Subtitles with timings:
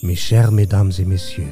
[0.00, 1.50] Mes chers Mesdames et Messieurs,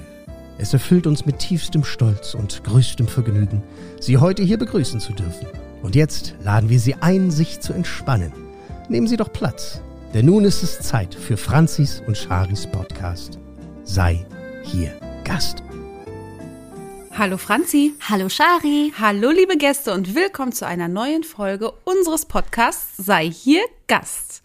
[0.57, 3.61] es erfüllt uns mit tiefstem Stolz und größtem Vergnügen,
[3.99, 5.49] Sie heute hier begrüßen zu dürfen.
[5.83, 8.33] Und jetzt laden wir Sie ein, sich zu entspannen.
[8.89, 9.81] Nehmen Sie doch Platz,
[10.15, 13.41] denn nun ist es Zeit für Franzis und Charis Podcast.
[13.83, 14.25] Sei
[14.63, 14.93] hier
[15.25, 15.65] Gast.
[17.19, 17.95] Hallo Franzi.
[18.09, 18.93] Hallo Shari.
[18.97, 24.43] Hallo liebe Gäste und willkommen zu einer neuen Folge unseres Podcasts Sei hier Gast.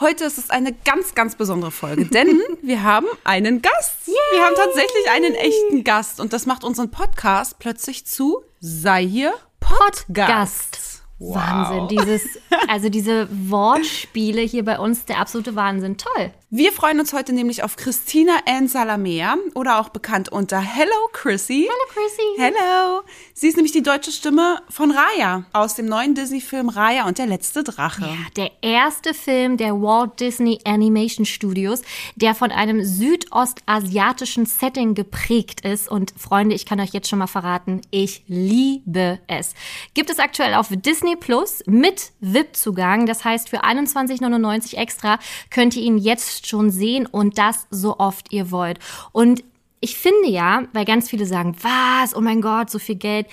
[0.00, 4.06] Heute ist es eine ganz, ganz besondere Folge, denn wir haben einen Gast.
[4.06, 4.16] Yay.
[4.32, 9.34] Wir haben tatsächlich einen echten Gast und das macht unseren Podcast plötzlich zu Sei hier
[9.60, 10.06] Podcast.
[10.06, 10.89] Podcast.
[11.20, 11.36] Wow.
[11.36, 12.38] Wahnsinn, dieses,
[12.68, 15.98] also diese Wortspiele hier bei uns, der absolute Wahnsinn.
[15.98, 16.32] Toll.
[16.52, 21.68] Wir freuen uns heute nämlich auf Christina Ann Salamea oder auch bekannt unter Hello Chrissy.
[21.68, 22.22] Hello Chrissy.
[22.38, 23.02] Hello.
[23.34, 27.26] Sie ist nämlich die deutsche Stimme von Raya aus dem neuen Disney-Film Raya und der
[27.26, 28.02] letzte Drache.
[28.02, 31.82] Ja, der erste Film der Walt Disney Animation Studios,
[32.16, 35.88] der von einem südostasiatischen Setting geprägt ist.
[35.88, 39.54] Und Freunde, ich kann euch jetzt schon mal verraten, ich liebe es.
[39.94, 43.06] Gibt es aktuell auf Disney Plus mit VIP-Zugang.
[43.06, 45.18] Das heißt, für 21,99 extra
[45.50, 48.78] könnt ihr ihn jetzt schon sehen und das so oft ihr wollt.
[49.12, 49.44] Und
[49.80, 53.26] ich finde ja, weil ganz viele sagen, was, oh mein Gott, so viel Geld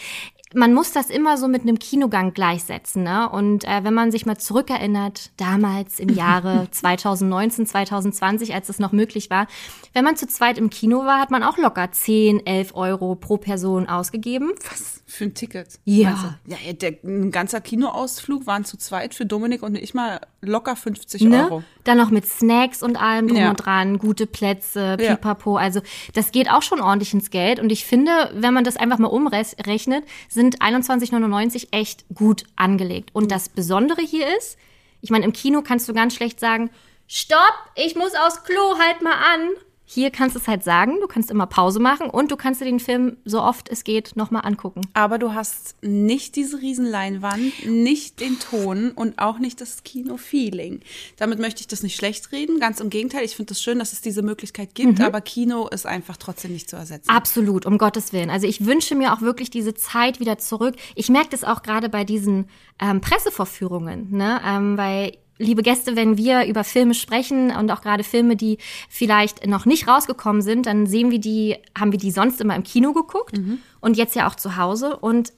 [0.54, 3.04] man muss das immer so mit einem Kinogang gleichsetzen.
[3.04, 3.30] Ne?
[3.30, 8.92] Und äh, wenn man sich mal zurückerinnert, damals im Jahre 2019, 2020, als es noch
[8.92, 9.48] möglich war,
[9.94, 13.38] wenn man zu zweit im Kino war, hat man auch locker 10, 11 Euro pro
[13.38, 14.54] Person ausgegeben.
[14.70, 15.04] Was?
[15.06, 15.80] Für ein Ticket.
[15.86, 16.38] Ja.
[16.46, 21.22] Ja, der, ein ganzer Kinoausflug waren zu zweit für Dominik und ich mal locker 50
[21.22, 21.46] ne?
[21.46, 21.64] Euro.
[21.86, 23.50] Dann noch mit Snacks und allem drum ja.
[23.50, 25.58] und dran, gute Plätze, pipapo.
[25.58, 25.64] Ja.
[25.64, 25.82] Also
[26.14, 27.60] das geht auch schon ordentlich ins Geld.
[27.60, 30.04] Und ich finde, wenn man das einfach mal umrechnet,
[30.38, 33.10] sind 21,99 echt gut angelegt.
[33.14, 34.58] Und das Besondere hier ist,
[35.02, 36.70] ich meine, im Kino kannst du ganz schlecht sagen,
[37.08, 39.50] Stopp, ich muss aufs Klo, halt mal an.
[39.90, 42.66] Hier kannst du es halt sagen, du kannst immer Pause machen und du kannst dir
[42.66, 44.82] den Film so oft es geht nochmal angucken.
[44.94, 50.82] Aber du hast nicht diese Riesenleinwand, nicht den Ton und auch nicht das Kino-Feeling.
[51.16, 53.24] Damit möchte ich das nicht schlecht reden, ganz im Gegenteil.
[53.24, 55.06] Ich finde es das schön, dass es diese Möglichkeit gibt, mhm.
[55.06, 57.10] aber Kino ist einfach trotzdem nicht zu ersetzen.
[57.10, 58.30] Absolut, um Gottes Willen.
[58.30, 60.76] Also ich wünsche mir auch wirklich diese Zeit wieder zurück.
[60.96, 64.42] Ich merke das auch gerade bei diesen ähm, Pressevorführungen, ne?
[64.46, 68.58] Ähm, weil liebe Gäste, wenn wir über Filme sprechen und auch gerade Filme, die
[68.90, 72.64] vielleicht noch nicht rausgekommen sind, dann sehen wir die, haben wir die sonst immer im
[72.64, 73.60] Kino geguckt mhm.
[73.80, 75.34] und jetzt ja auch zu Hause und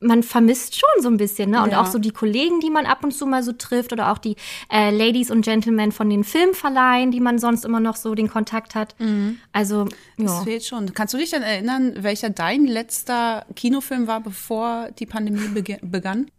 [0.00, 1.62] man vermisst schon so ein bisschen, ne?
[1.62, 1.80] Und ja.
[1.82, 4.36] auch so die Kollegen, die man ab und zu mal so trifft oder auch die
[4.72, 8.74] äh, Ladies und Gentlemen von den Filmverleihen, die man sonst immer noch so den Kontakt
[8.74, 8.98] hat.
[8.98, 9.38] Mhm.
[9.52, 9.86] Also,
[10.16, 10.24] ja.
[10.24, 10.94] Das fehlt schon.
[10.94, 15.48] Kannst du dich dann erinnern, welcher dein letzter Kinofilm war, bevor die Pandemie
[15.82, 16.30] begann?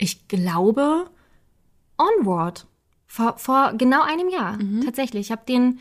[0.00, 1.10] Ich glaube,
[1.98, 2.66] Onward.
[3.06, 4.84] Vor, vor genau einem Jahr, mhm.
[4.84, 5.26] tatsächlich.
[5.26, 5.80] Ich habe den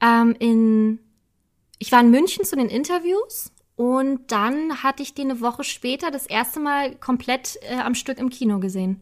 [0.00, 0.98] ähm, in,
[1.78, 6.10] ich war in München zu den Interviews und dann hatte ich den eine Woche später
[6.10, 9.00] das erste Mal komplett äh, am Stück im Kino gesehen.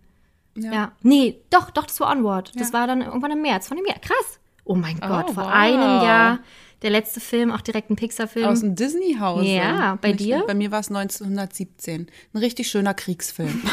[0.56, 0.72] Ja.
[0.72, 0.92] ja.
[1.02, 2.52] Nee, doch, doch, das war Onward.
[2.54, 2.60] Ja.
[2.60, 3.98] Das war dann irgendwann im März von dem Jahr.
[3.98, 4.38] Krass.
[4.64, 5.52] Oh mein oh, Gott, vor wow.
[5.52, 6.38] einem Jahr
[6.82, 8.46] der letzte Film, auch direkt ein Pixar-Film.
[8.46, 9.44] Aus dem Disney-Haus.
[9.44, 10.44] Ja, bei dir?
[10.46, 12.06] Bei mir war es 1917.
[12.32, 13.62] Ein richtig schöner Kriegsfilm.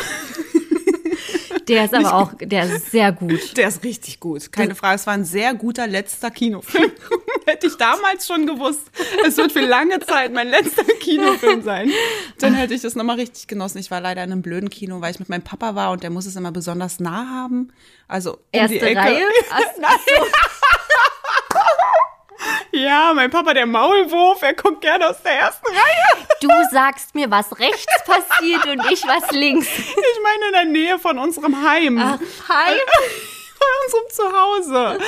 [1.67, 3.57] Der ist aber auch, der ist sehr gut.
[3.57, 4.51] Der ist richtig gut.
[4.51, 4.95] Keine Frage.
[4.95, 6.91] Es war ein sehr guter letzter Kinofilm.
[7.45, 8.89] hätte ich damals schon gewusst,
[9.25, 11.91] es wird für lange Zeit mein letzter Kinofilm sein,
[12.39, 13.79] dann hätte ich das nochmal richtig genossen.
[13.79, 16.09] Ich war leider in einem blöden Kino, weil ich mit meinem Papa war und der
[16.09, 17.71] muss es immer besonders nah haben.
[18.07, 18.99] Also um Erste die Ecke.
[18.99, 19.23] Reihe?
[19.79, 19.91] Nein.
[22.71, 26.27] Ja, mein Papa, der Maulwurf, er guckt gerne aus der ersten Reihe.
[26.41, 29.67] Du sagst mir, was rechts passiert und ich was links.
[29.67, 31.97] Ich meine in der Nähe von unserem Heim.
[31.99, 32.77] Ach, Heim?
[33.63, 34.99] Von unserem Zuhause.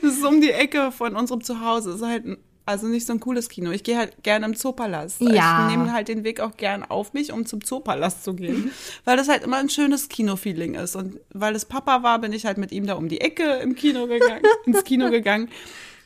[0.00, 1.90] Das ist um die Ecke von unserem Zuhause.
[1.90, 3.70] Das ist halt also nicht so ein cooles Kino.
[3.72, 5.20] Ich gehe halt gerne im Zoopalast.
[5.20, 5.68] Ja.
[5.68, 8.70] Ich nehme halt den Weg auch gern auf mich, um zum Zoopalast zu gehen,
[9.04, 10.96] weil das halt immer ein schönes Kinofeeling ist.
[10.96, 13.74] Und weil es Papa war, bin ich halt mit ihm da um die Ecke im
[13.74, 15.50] Kino gegangen, ins Kino gegangen.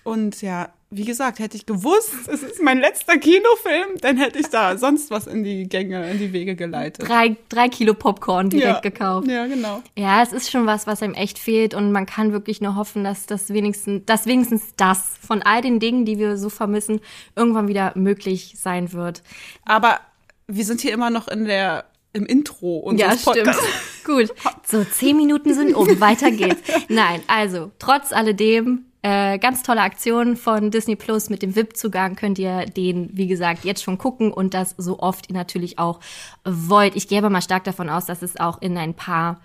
[0.02, 4.48] Und ja, wie gesagt, hätte ich gewusst, es ist mein letzter Kinofilm, dann hätte ich
[4.48, 7.08] da sonst was in die Gänge, in die Wege geleitet.
[7.08, 9.28] Drei, drei Kilo Popcorn direkt ja, gekauft.
[9.28, 9.82] Ja, genau.
[9.96, 13.04] Ja, es ist schon was, was einem echt fehlt und man kann wirklich nur hoffen,
[13.04, 17.00] dass das wenigstens, dass wenigstens das von all den Dingen, die wir so vermissen,
[17.36, 19.22] irgendwann wieder möglich sein wird.
[19.64, 20.00] Aber
[20.46, 21.84] wir sind hier immer noch in der
[22.14, 23.64] im Intro unseres ja, Podcasts.
[24.04, 24.32] Gut.
[24.66, 26.00] So, zehn Minuten sind um.
[26.00, 26.60] Weiter geht's.
[26.88, 32.38] Nein, also, trotz alledem, äh, ganz tolle Aktion von Disney Plus mit dem VIP-Zugang könnt
[32.38, 36.00] ihr den, wie gesagt, jetzt schon gucken und das so oft ihr natürlich auch
[36.44, 36.96] wollt.
[36.96, 39.40] Ich gehe aber mal stark davon aus, dass es auch in ein paar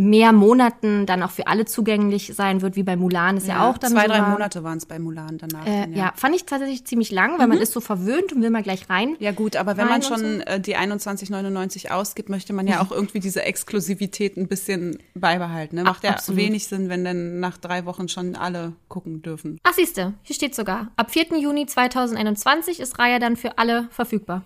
[0.00, 3.76] mehr Monaten dann auch für alle zugänglich sein wird, wie bei Mulan ist ja, auch
[3.76, 4.22] dann Zwei, so drei.
[4.22, 5.66] Monate waren es bei Mulan danach.
[5.66, 6.12] Äh, dann, ja.
[6.16, 9.16] fand ich tatsächlich ziemlich lang, weil man ist so verwöhnt und will mal gleich rein.
[9.18, 13.20] Ja gut, aber wenn man schon äh, die 21,99 ausgibt, möchte man ja auch irgendwie
[13.20, 15.76] diese Exklusivität ein bisschen beibehalten.
[15.76, 15.84] Ne?
[15.84, 16.40] Macht ja absolut.
[16.40, 19.58] wenig Sinn, wenn dann nach drei Wochen schon alle gucken dürfen.
[19.64, 20.88] Ach, siehste, hier steht sogar.
[20.96, 21.38] Ab 4.
[21.38, 24.44] Juni 2021 ist Raya dann für alle verfügbar.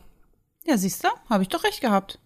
[0.66, 2.18] Ja, siehst du, habe ich doch recht gehabt.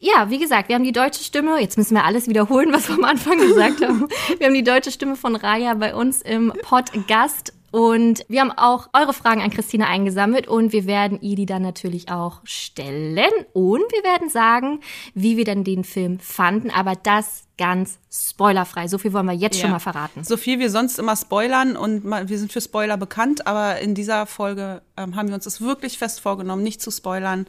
[0.00, 1.58] Ja, wie gesagt, wir haben die deutsche Stimme.
[1.60, 4.08] Jetzt müssen wir alles wiederholen, was wir am Anfang gesagt haben.
[4.38, 7.52] Wir haben die deutsche Stimme von Raya bei uns im Podcast.
[7.70, 11.62] Und wir haben auch eure Fragen an Christina eingesammelt und wir werden ihr die dann
[11.62, 13.32] natürlich auch stellen.
[13.52, 14.78] Und wir werden sagen,
[15.14, 16.70] wie wir dann den Film fanden.
[16.70, 18.86] Aber das ganz spoilerfrei.
[18.86, 19.72] So viel wollen wir jetzt schon Ja.
[19.72, 20.22] mal verraten.
[20.22, 24.26] So viel wir sonst immer spoilern und wir sind für Spoiler bekannt, aber in dieser
[24.26, 27.46] Folge ähm, haben wir uns das wirklich fest vorgenommen, nicht zu spoilern,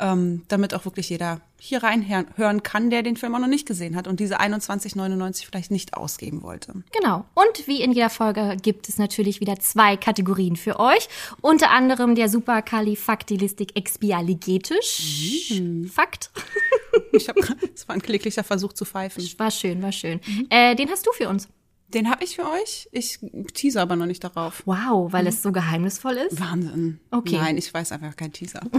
[0.00, 3.66] ähm, damit auch wirklich jeder hier reinhören hören kann, der den Film auch noch nicht
[3.66, 6.72] gesehen hat und diese 21,99 vielleicht nicht ausgeben wollte.
[6.96, 7.24] Genau.
[7.34, 11.08] Und wie in jeder Folge gibt es natürlich wieder zwei Kategorien für euch.
[11.40, 15.60] Unter anderem der Superkalifaktilistik expialigetisch.
[15.92, 16.30] Fakt.
[17.12, 17.40] Ich habe,
[17.74, 19.24] es war ein kläglicher Versuch zu pfeifen.
[19.38, 20.07] War schön, war schön.
[20.50, 21.48] Äh, den hast du für uns.
[21.88, 22.88] Den habe ich für euch.
[22.92, 23.18] Ich
[23.54, 24.62] teaser aber noch nicht darauf.
[24.66, 26.38] Wow, weil es so geheimnisvoll ist.
[26.38, 27.00] Wahnsinn.
[27.10, 27.36] Okay.
[27.36, 28.60] Nein, ich weiß einfach kein Teaser.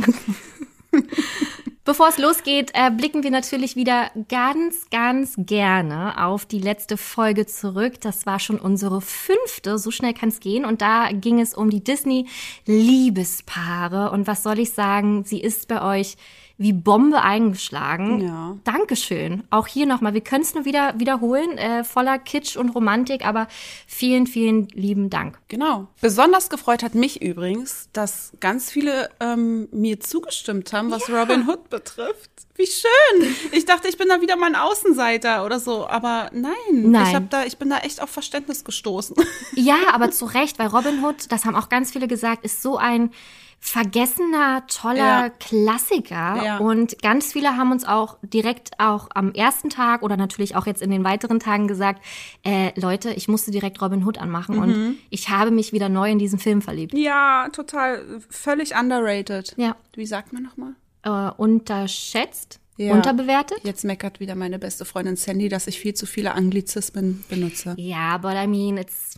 [1.85, 7.47] Bevor es losgeht, äh, blicken wir natürlich wieder ganz, ganz gerne auf die letzte Folge
[7.47, 7.99] zurück.
[8.01, 10.65] Das war schon unsere fünfte, so schnell kann es gehen.
[10.65, 14.11] Und da ging es um die Disney-Liebespaare.
[14.11, 16.15] Und was soll ich sagen, sie ist bei euch
[16.59, 18.21] wie Bombe eingeschlagen.
[18.21, 18.57] Ja.
[18.65, 19.43] Dankeschön.
[19.49, 23.47] Auch hier nochmal, wir können es nur wieder wiederholen, äh, voller Kitsch und Romantik, aber
[23.87, 25.39] vielen, vielen lieben Dank.
[25.47, 25.87] Genau.
[26.01, 31.69] Besonders gefreut hat mich übrigens, dass ganz viele ähm, mir zugestimmt haben, was Robin Hood
[31.69, 32.29] betrifft.
[32.55, 33.35] Wie schön!
[33.53, 36.51] Ich dachte, ich bin da wieder mal ein Außenseiter oder so, aber nein.
[36.73, 37.07] Nein.
[37.07, 39.15] Ich, hab da, ich bin da echt auf Verständnis gestoßen.
[39.55, 42.77] Ja, aber zu Recht, weil Robin Hood, das haben auch ganz viele gesagt, ist so
[42.77, 43.11] ein
[43.59, 45.29] vergessener, toller Ja.
[45.29, 46.43] Klassiker.
[46.43, 46.57] Ja.
[46.59, 50.81] Und ganz viele haben uns auch direkt auch am ersten Tag oder natürlich auch jetzt
[50.81, 52.03] in den weiteren Tagen gesagt,
[52.43, 54.61] äh, Leute, ich musste direkt Robin Hood anmachen Mhm.
[54.61, 56.93] und ich habe mich wieder neu in diesen Film verliebt.
[56.97, 59.53] Ja, total, völlig underrated.
[59.57, 59.75] Ja.
[59.93, 60.73] Wie sagt man nochmal?
[61.03, 62.93] Äh, unterschätzt, Ja.
[62.93, 63.59] unterbewertet.
[63.63, 67.73] Jetzt meckert wieder meine beste Freundin Sandy, dass ich viel zu viele Anglizismen benutze.
[67.77, 69.15] Ja, but I mean, it's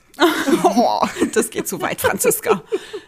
[0.64, 1.00] Oh,
[1.34, 2.62] das geht zu weit, Franziska.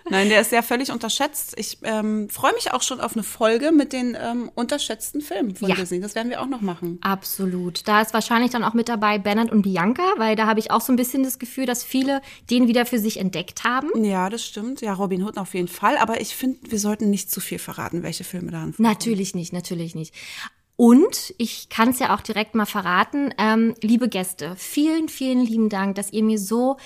[0.10, 1.54] Nein, der ist ja völlig unterschätzt.
[1.58, 5.70] Ich ähm, freue mich auch schon auf eine Folge mit den ähm, unterschätzten Filmen von
[5.70, 5.76] Ja.
[5.76, 6.00] Disney.
[6.02, 6.98] Das werden wir auch noch machen.
[7.02, 7.88] Absolut.
[7.88, 10.82] Da ist wahrscheinlich dann auch mit dabei Bernhard und Bianca, weil da habe ich auch
[10.82, 13.90] so ein bisschen das Gefühl, dass viele den wieder für sich entdeckt haben.
[14.04, 14.82] Ja, das stimmt.
[14.82, 15.98] Ja, Robin Hood auf jeden Fall.
[15.98, 18.90] Aber ich finde, wir sollten nicht zu viel verraten, welche Filme daran vorkommen.
[18.90, 20.14] Natürlich nicht, natürlich nicht.
[20.76, 25.70] Und ich kann es ja auch direkt mal verraten, ähm, liebe Gäste, vielen, vielen lieben
[25.70, 26.78] Dank, dass ihr mir so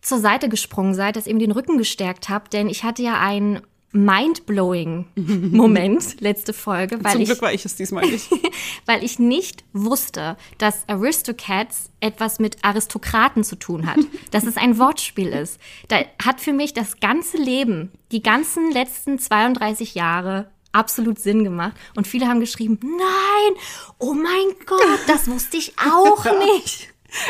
[0.00, 3.20] zur Seite gesprungen seid, dass ihr mir den Rücken gestärkt habt, denn ich hatte ja
[3.20, 3.60] einen
[3.92, 8.30] mindblowing Moment letzte Folge, weil Zum ich Glück war ich es diesmal nicht.
[8.86, 13.98] weil ich nicht wusste, dass Aristocats etwas mit Aristokraten zu tun hat.
[14.30, 15.58] Dass es ein Wortspiel ist.
[15.88, 21.72] Da hat für mich das ganze Leben, die ganzen letzten 32 Jahre absolut Sinn gemacht.
[21.96, 23.62] Und viele haben geschrieben, nein,
[23.98, 26.24] oh mein Gott, das wusste ich auch
[26.56, 26.88] nicht.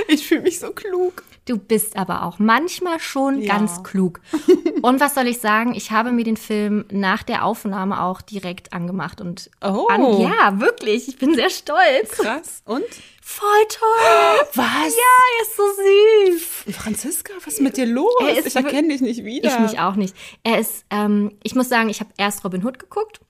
[0.09, 1.23] Ich fühle mich so klug.
[1.45, 3.55] Du bist aber auch manchmal schon Ja.
[3.57, 4.21] ganz klug.
[4.83, 5.75] Und was soll ich sagen?
[5.75, 9.87] Ich habe mir den Film nach der Aufnahme auch direkt angemacht und Oh.
[9.89, 11.09] an, ja, wirklich.
[11.09, 12.11] Ich bin sehr stolz.
[12.11, 12.63] Krass.
[12.67, 12.85] Und?
[13.23, 14.47] Voll toll.
[14.55, 14.95] Was?
[14.95, 16.77] Ja, er ist so süß.
[16.77, 18.13] Franziska, was ist mit dir los?
[18.37, 19.49] Ist Ich erkenne dich nicht wieder.
[19.49, 20.15] Ich mich auch nicht.
[20.45, 23.21] Er ist, ähm, ich muss sagen, ich habe erst Robin Hood geguckt,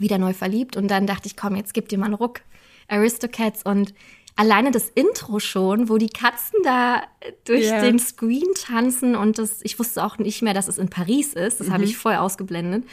[0.00, 2.40] wieder neu verliebt und dann dachte ich, komm, jetzt gib dir mal einen Ruck.
[2.88, 3.94] Aristocats und
[4.36, 7.02] alleine das Intro schon, wo die Katzen da
[7.44, 7.80] durch Ja.
[7.82, 11.60] den Screen tanzen und das, ich wusste auch nicht mehr, dass es in Paris ist.
[11.60, 11.72] Das Mhm.
[11.72, 12.84] habe ich voll ausgeblendet.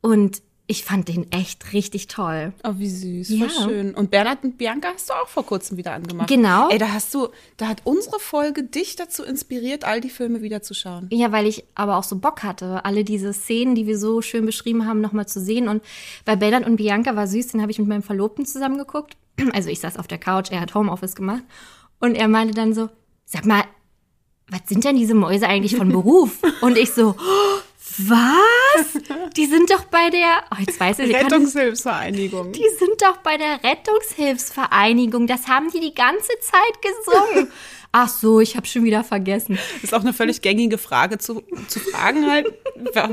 [0.00, 2.52] Und ich fand den echt richtig toll.
[2.62, 3.48] Oh, wie süß, Ja.
[3.48, 3.94] voll schön.
[3.94, 6.28] Und Bernhard und Bianca hast du auch vor kurzem wieder angemacht.
[6.28, 6.68] Genau.
[6.68, 10.60] Ey, da hast du, da hat unsere Folge dich dazu inspiriert, all die Filme wieder
[10.60, 11.08] zu schauen.
[11.10, 14.44] Ja, weil ich aber auch so Bock hatte, alle diese Szenen, die wir so schön
[14.44, 15.68] beschrieben haben, nochmal zu sehen.
[15.68, 15.82] Und
[16.26, 19.16] bei Bernhard und Bianca war süß, den habe ich mit meinem Verlobten zusammen geguckt.
[19.54, 21.44] Also ich saß auf der Couch, er hat Homeoffice gemacht.
[21.98, 22.90] Und er meinte dann so,
[23.24, 23.62] sag mal,
[24.50, 26.38] was sind denn diese Mäuse eigentlich von Beruf?
[26.60, 27.57] Und ich so, "Oh,
[27.98, 29.02] was?
[29.36, 32.52] Die sind doch bei der, oh, jetzt weiß ich, Rettungshilfsvereinigung.
[32.52, 35.26] die sind doch bei der Rettungshilfsvereinigung.
[35.26, 37.50] Das haben die die ganze Zeit gesungen.
[37.90, 39.58] Ach so, ich habe schon wieder vergessen.
[39.82, 42.46] Ist auch eine völlig gängige Frage zu, zu fragen halt,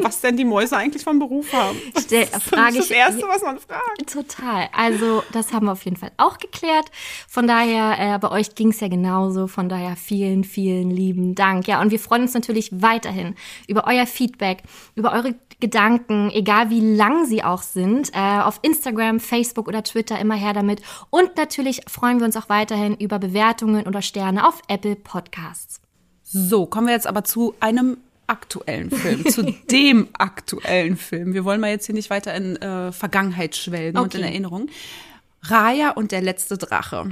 [0.02, 1.78] was denn die Mäuse eigentlich vom Beruf haben.
[2.00, 4.10] Stell, Das frage ist das ich Erste, was man fragt.
[4.12, 4.68] Total.
[4.74, 6.86] Also das haben wir auf jeden Fall auch geklärt.
[7.28, 9.48] Von daher, äh, bei euch ging es ja genauso.
[9.48, 11.68] Von daher vielen, vielen lieben Dank.
[11.68, 13.36] Ja, und wir freuen uns natürlich weiterhin
[13.68, 14.64] über euer Feedback,
[14.96, 20.20] über eure Gedanken, egal wie lang sie auch sind, äh, auf Instagram, Facebook oder Twitter
[20.20, 20.80] immer her damit.
[21.10, 25.82] Und natürlich freuen wir uns auch weiterhin über Bewertungen oder Sterne auf Apple Podcasts.
[26.22, 29.42] So, kommen wir jetzt aber zu einem aktuellen Film, zu
[29.72, 31.34] dem aktuellen Film.
[31.34, 34.30] Wir wollen mal jetzt hier nicht weiter in äh, Vergangenheit schwelgen und in Okay.
[34.30, 34.70] Erinnerung.
[35.42, 37.08] Raya und der letzte Drache.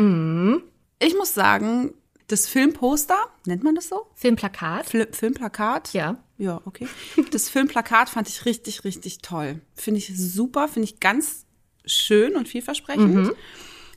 [0.99, 1.91] Ich muss sagen,
[2.27, 3.17] das Filmposter,
[3.47, 4.05] nennt man das so?
[4.13, 4.85] Filmplakat.
[4.85, 5.93] Fil Filmplakat?
[5.93, 6.17] Ja.
[6.43, 6.87] Ja, okay.
[7.31, 9.61] Das Filmplakat fand ich richtig, richtig toll.
[9.75, 11.45] Finde ich super, finde ich ganz
[11.85, 13.31] schön und vielversprechend.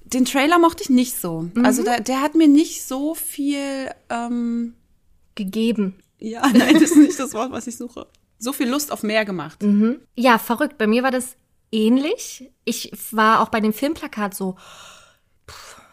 [0.04, 1.50] Den Trailer mochte ich nicht so.
[1.64, 4.74] Also der, der hat mir nicht so viel, ähm,
[5.34, 5.96] Gegeben.
[6.20, 8.06] ja, nein, das ist nicht das Wort, was ich suche.
[8.38, 9.58] So viel Lust auf mehr gemacht.
[10.14, 10.78] Ja, verrückt.
[10.78, 11.36] Bei mir war das
[11.72, 12.52] ähnlich.
[12.64, 14.54] Ich war auch bei dem Filmplakat so,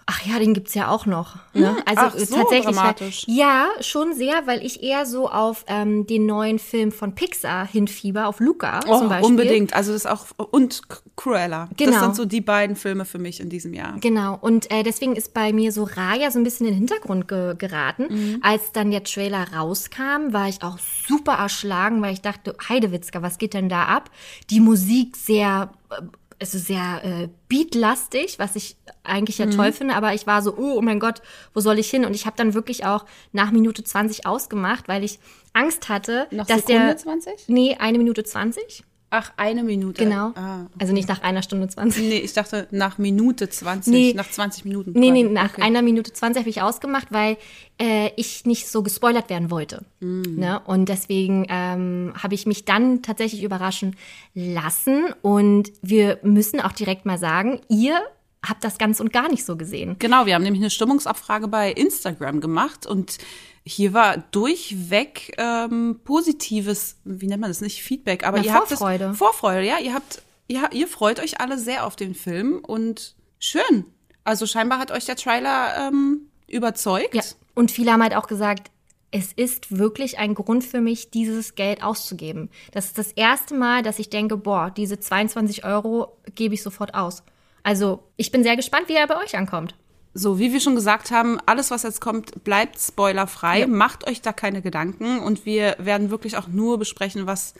[0.06, 1.36] ach ja, den gibt's ja auch noch.
[1.54, 1.76] Ne?
[1.86, 2.66] Also ach, so tatsächlich.
[2.68, 3.24] Weil, dramatisch.
[3.28, 8.28] ja, schon sehr, weil ich eher so auf ähm, den neuen Film von Pixar hinfieber,
[8.28, 9.30] auf Luca Oh, zum Beispiel.
[9.30, 9.74] unbedingt.
[9.74, 10.82] Also das auch und
[11.16, 11.70] Cruella.
[11.78, 12.00] Das Genau.
[12.02, 13.96] sind so die beiden Filme für mich in diesem Jahr.
[14.00, 17.28] Genau, und äh, deswegen ist bei mir so Raya so ein bisschen in den Hintergrund
[17.28, 18.08] ge geraten.
[18.10, 18.40] Mhm.
[18.42, 23.38] Als dann der Trailer rauskam, war ich auch super erschlagen, weil ich dachte, Heidewitzka, was
[23.38, 24.10] geht denn da ab?
[24.50, 26.02] Die Musik sehr, äh,
[26.44, 29.52] also sehr äh, beatlastig, was ich eigentlich Mhm.
[29.52, 31.22] ja toll finde, aber ich war so, oh, oh mein Gott,
[31.54, 32.04] wo soll ich hin?
[32.06, 35.20] Und ich habe dann wirklich auch nach Minute 20 ausgemacht, weil ich
[35.54, 36.98] Angst hatte, Nach dass Sekunde der...
[36.98, 37.34] 20?
[37.48, 38.84] Nee, eine Minute 20.
[39.16, 40.04] Ach, eine Minute.
[40.04, 40.32] Genau.
[40.34, 40.66] Ah.
[40.80, 42.02] Also nicht nach einer Stunde 20.
[42.04, 44.14] Nee, ich dachte nach Minute 20, Nee.
[44.16, 44.92] nach 20 Minuten.
[44.96, 45.34] Nee, nee, quasi.
[45.36, 45.62] nach Okay.
[45.62, 47.38] einer Minute 20 habe ich ausgemacht, weil
[47.80, 49.86] äh, ich nicht so gespoilert werden wollte.
[50.00, 50.40] Mm.
[50.40, 50.62] Ne?
[50.66, 53.96] Und deswegen ähm, habe ich mich dann tatsächlich überraschen
[54.34, 55.14] lassen.
[55.22, 58.00] Und wir müssen auch direkt mal sagen, ihr
[58.48, 59.96] habt das ganz und gar nicht so gesehen.
[60.00, 63.18] Genau, wir haben nämlich eine Stimmungsabfrage bei Instagram gemacht und
[63.66, 68.68] hier war durchweg ähm, positives, wie nennt man das nicht, Feedback, aber Na, ihr habt
[68.68, 69.06] Vorfreude.
[69.06, 73.16] das Vorfreude, ja, ihr habt, ja, ihr freut euch alle sehr auf den Film und
[73.40, 73.86] schön.
[74.26, 77.16] Also scheinbar hat euch der Trailer ähm, überzeugt.
[77.16, 77.24] Ja.
[77.56, 78.72] Und viele haben halt auch gesagt,
[79.12, 82.50] es ist wirklich ein Grund für mich, dieses Geld auszugeben.
[82.72, 86.96] Das ist das erste Mal, dass ich denke, boah, diese 22 Euro gebe ich sofort
[86.96, 87.24] aus.
[87.64, 89.76] Also ich bin sehr gespannt, wie er bei euch ankommt.
[90.14, 93.62] So, wie wir schon gesagt haben, alles, was jetzt kommt, bleibt spoilerfrei.
[93.62, 93.68] Ja.
[93.68, 97.56] Macht euch da keine Gedanken und wir werden wirklich auch nur besprechen, was,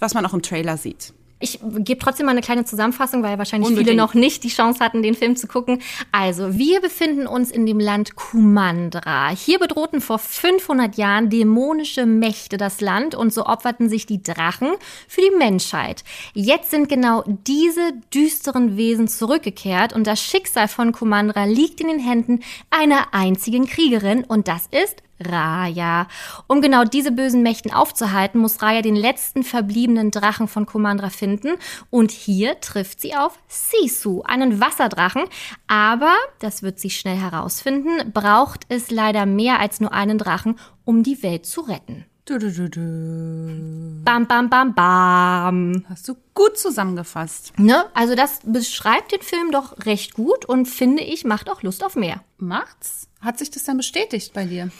[0.00, 1.12] was man auch im Trailer sieht.
[1.42, 3.98] Ich gebe trotzdem mal eine kleine Zusammenfassung, weil wahrscheinlich viele Unbedingt.
[3.98, 5.82] noch nicht die Chance hatten, den Film zu gucken.
[6.12, 9.30] Also, wir befinden uns in dem Land Kumandra.
[9.30, 14.70] Hier bedrohten vor 500 Jahren dämonische Mächte das Land und so opferten sich die Drachen
[15.08, 16.04] für die Menschheit.
[16.32, 21.98] Jetzt sind genau diese düsteren Wesen zurückgekehrt und das Schicksal von Kumandra liegt in den
[21.98, 26.08] Händen einer einzigen Kriegerin und das ist Raya.
[26.46, 31.50] Um genau diese bösen Mächten aufzuhalten, muss Raya den letzten verbliebenen Drachen von Kumandra finden.
[31.90, 35.24] Und hier trifft sie auf Sisu, einen Wasserdrachen.
[35.66, 41.02] Aber, das wird sie schnell herausfinden, braucht es leider mehr als nur einen Drachen, um
[41.02, 42.04] die Welt zu retten.
[42.24, 44.00] Du, du, du, du.
[44.04, 45.84] Bam, bam, bam, bam.
[45.88, 47.58] Hast du gut zusammengefasst.
[47.58, 47.84] Ne?
[47.94, 51.96] Also das beschreibt den Film doch recht gut und finde ich, macht auch Lust auf
[51.96, 52.22] mehr.
[52.38, 53.08] Macht's?
[53.20, 54.70] Hat sich das dann bestätigt bei dir?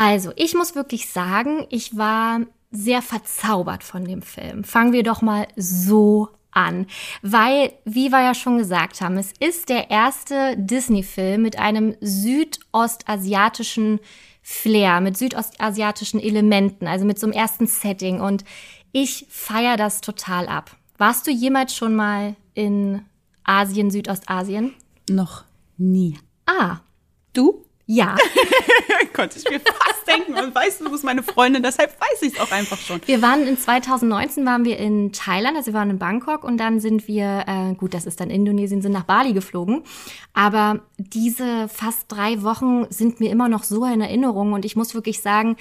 [0.00, 2.40] Also, ich muss wirklich sagen, ich war
[2.70, 4.64] sehr verzaubert von dem Film.
[4.64, 6.86] Fangen wir doch mal so an,
[7.20, 14.00] weil, wie wir ja schon gesagt haben, es ist der erste Disney-Film mit einem südostasiatischen
[14.40, 18.42] Flair, mit südostasiatischen Elementen, also mit so einem ersten Setting und
[18.92, 20.74] ich feiere das total ab.
[20.96, 23.02] Warst du jemals schon mal in
[23.44, 24.72] Asien, Südostasien?
[25.10, 25.44] Noch
[25.76, 26.18] nie.
[26.46, 26.78] Ah,
[27.32, 27.64] Du?
[27.90, 28.14] Ja.
[29.12, 30.34] Konnte ich mir fast denken.
[30.34, 33.00] Und weißt du, du bist meine Freundin, deshalb weiß ich es auch einfach schon.
[33.04, 36.78] Wir waren in 2019 waren wir in Thailand, also wir waren in Bangkok und dann
[36.78, 39.82] sind wir, äh, gut, das ist dann Indonesien, sind nach Bali geflogen.
[40.34, 44.94] Aber diese fast drei Wochen sind mir immer noch so in Erinnerung und ich muss
[44.94, 45.56] wirklich sagen,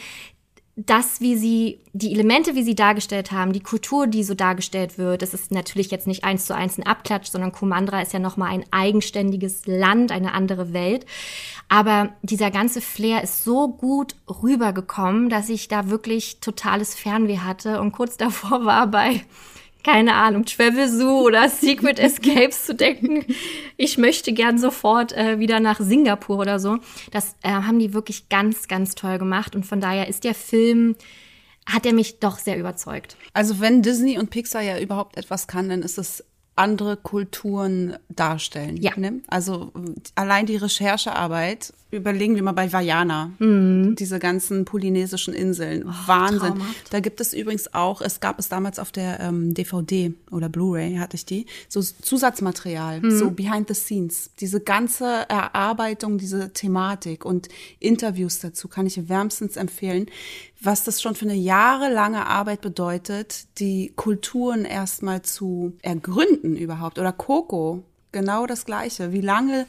[0.85, 5.21] das, wie sie, die Elemente, wie sie dargestellt haben, die Kultur, die so dargestellt wird,
[5.21, 8.51] das ist natürlich jetzt nicht eins zu eins ein Abklatsch, sondern Kumandra ist ja nochmal
[8.51, 11.05] ein eigenständiges Land, eine andere Welt.
[11.67, 17.81] Aber dieser ganze Flair ist so gut rübergekommen, dass ich da wirklich totales Fernweh hatte
[17.81, 19.21] und kurz davor war bei
[19.83, 23.25] keine Ahnung, Travel Zoo oder Secret Escapes zu denken.
[23.77, 26.77] Ich möchte gern sofort äh, wieder nach Singapur oder so.
[27.11, 29.55] Das äh, haben die wirklich ganz, ganz toll gemacht.
[29.55, 30.95] Und von daher ist der Film,
[31.65, 33.15] hat er mich doch sehr überzeugt.
[33.33, 36.23] Also wenn Disney und Pixar ja überhaupt etwas kann, dann ist es
[36.55, 38.75] andere Kulturen darstellen.
[38.77, 38.91] Ja.
[38.97, 39.21] Ne?
[39.27, 39.71] Also
[40.15, 45.85] allein die Recherchearbeit, überlegen wir mal bei Vajana, diese ganzen polynesischen Inseln.
[46.05, 46.39] Wahnsinn.
[46.39, 46.93] traumhaft.
[46.93, 50.97] Da gibt es übrigens auch, es gab es damals auf der ähm, DVD oder Blu-ray,
[50.97, 54.29] hatte ich die, so Zusatzmaterial, so behind the scenes.
[54.39, 60.07] Diese ganze Erarbeitung, diese Thematik und Interviews dazu kann ich wärmstens empfehlen,
[60.61, 66.99] was das schon für eine jahrelange Arbeit bedeutet, die Kulturen erstmal zu ergründen überhaupt.
[66.99, 69.11] Oder Coco, genau das Gleiche.
[69.11, 69.65] Wie lange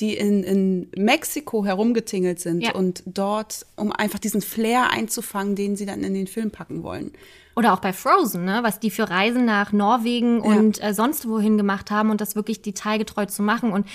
[0.00, 2.74] die in, in Mexiko herumgetingelt sind Ja.
[2.74, 7.12] und dort, um einfach diesen Flair einzufangen, den sie dann in den Film packen wollen.
[7.56, 8.60] Oder auch bei Frozen, ne?
[8.62, 12.62] was die für Reisen nach Norwegen und äh, sonst wohin gemacht haben und das wirklich
[12.62, 13.70] detailgetreu zu machen.
[13.72, 13.86] Und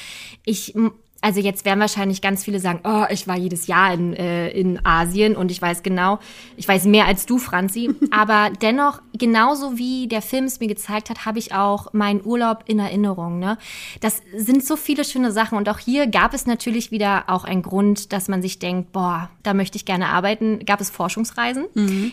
[0.45, 0.73] ich,
[1.21, 4.85] also jetzt werden wahrscheinlich ganz viele sagen, oh, ich war jedes Jahr in, äh, in
[4.85, 6.19] Asien und ich weiß genau,
[6.55, 7.89] ich weiß mehr als du, Franzi.
[8.11, 12.63] Aber dennoch, genauso wie der Film es mir gezeigt hat, habe ich auch meinen Urlaub
[12.67, 13.39] in Erinnerung.
[13.39, 13.57] Ne?
[13.99, 15.57] Das sind so viele schöne Sachen.
[15.57, 19.29] Und auch hier gab es natürlich wieder auch einen Grund, dass man sich denkt, boah,
[19.43, 20.65] da möchte ich gerne arbeiten.
[20.65, 21.65] Gab es Forschungsreisen?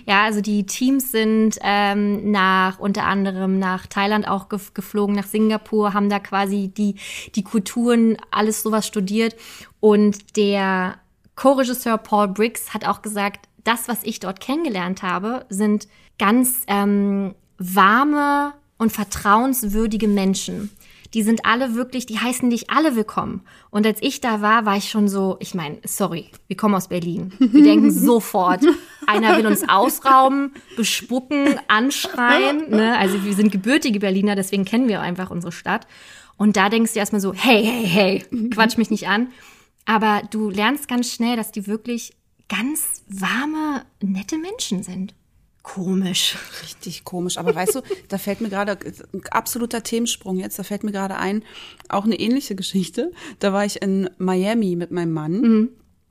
[0.06, 5.26] Ja, also die Teams sind ähm, nach unter anderem nach Thailand auch gef geflogen, nach
[5.26, 6.96] Singapur, haben da quasi die,
[7.34, 9.36] die Kulturen, alles sowas studiert.
[9.80, 10.96] Und der
[11.34, 15.86] Co-Regisseur Paul Briggs hat auch gesagt, das, was ich dort kennengelernt habe, sind
[16.18, 20.70] ganz ähm, warme und vertrauenswürdige Menschen.
[21.14, 23.42] Die sind alle wirklich, die heißen dich alle willkommen.
[23.70, 26.88] Und als ich da war, war ich schon so, ich meine, sorry, wir kommen aus
[26.88, 27.32] Berlin.
[27.38, 28.62] Wir denken sofort,
[29.06, 32.70] einer will uns ausrauben, bespucken, anschreien.
[32.70, 32.96] Ne?
[32.98, 35.86] Also wir sind gebürtige Berliner, deswegen kennen wir einfach unsere Stadt.
[36.36, 39.28] Und da denkst du erstmal so, hey, hey, hey, quatsch mich nicht an.
[39.84, 42.12] Aber du lernst ganz schnell, dass die wirklich
[42.48, 45.14] ganz warme, nette Menschen sind.
[45.62, 46.36] Komisch.
[46.62, 47.38] Richtig komisch.
[47.38, 48.78] Aber weißt du, da fällt mir gerade
[49.12, 50.58] ein absoluter Themensprung jetzt.
[50.58, 51.42] Da fällt mir gerade ein,
[51.88, 53.10] auch eine ähnliche Geschichte.
[53.40, 55.70] Da war ich in Miami mit meinem Mann.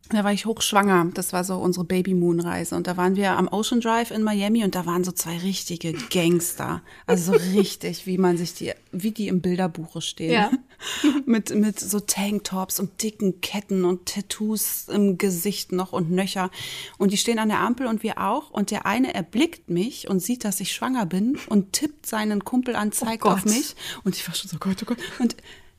[0.10, 1.10] Da war ich hochschwanger.
[1.16, 2.76] Das war so unsere Baby-Moon-Reise.
[2.76, 5.94] Und da waren wir am Ocean Drive in Miami und da waren so zwei richtige
[5.94, 6.84] Gangster.
[7.08, 10.32] Also so richtig, wie man sich die, wie die im Bilderbuche stehen.
[10.32, 10.52] Ja.
[11.26, 16.52] mit, mit so Tanktops und dicken Ketten und Tattoos im Gesicht noch und nöcher.
[17.00, 18.52] Und die stehen an der Ampel und wir auch.
[18.52, 22.76] Und der eine erblickt mich und sieht, dass ich schwanger bin und tippt seinen Kumpel
[22.76, 23.34] an, zeigt Gott.
[23.34, 23.76] auf mich.
[24.04, 25.00] Und ich war schon so, Gott, oh Gott.
[25.18, 25.36] Und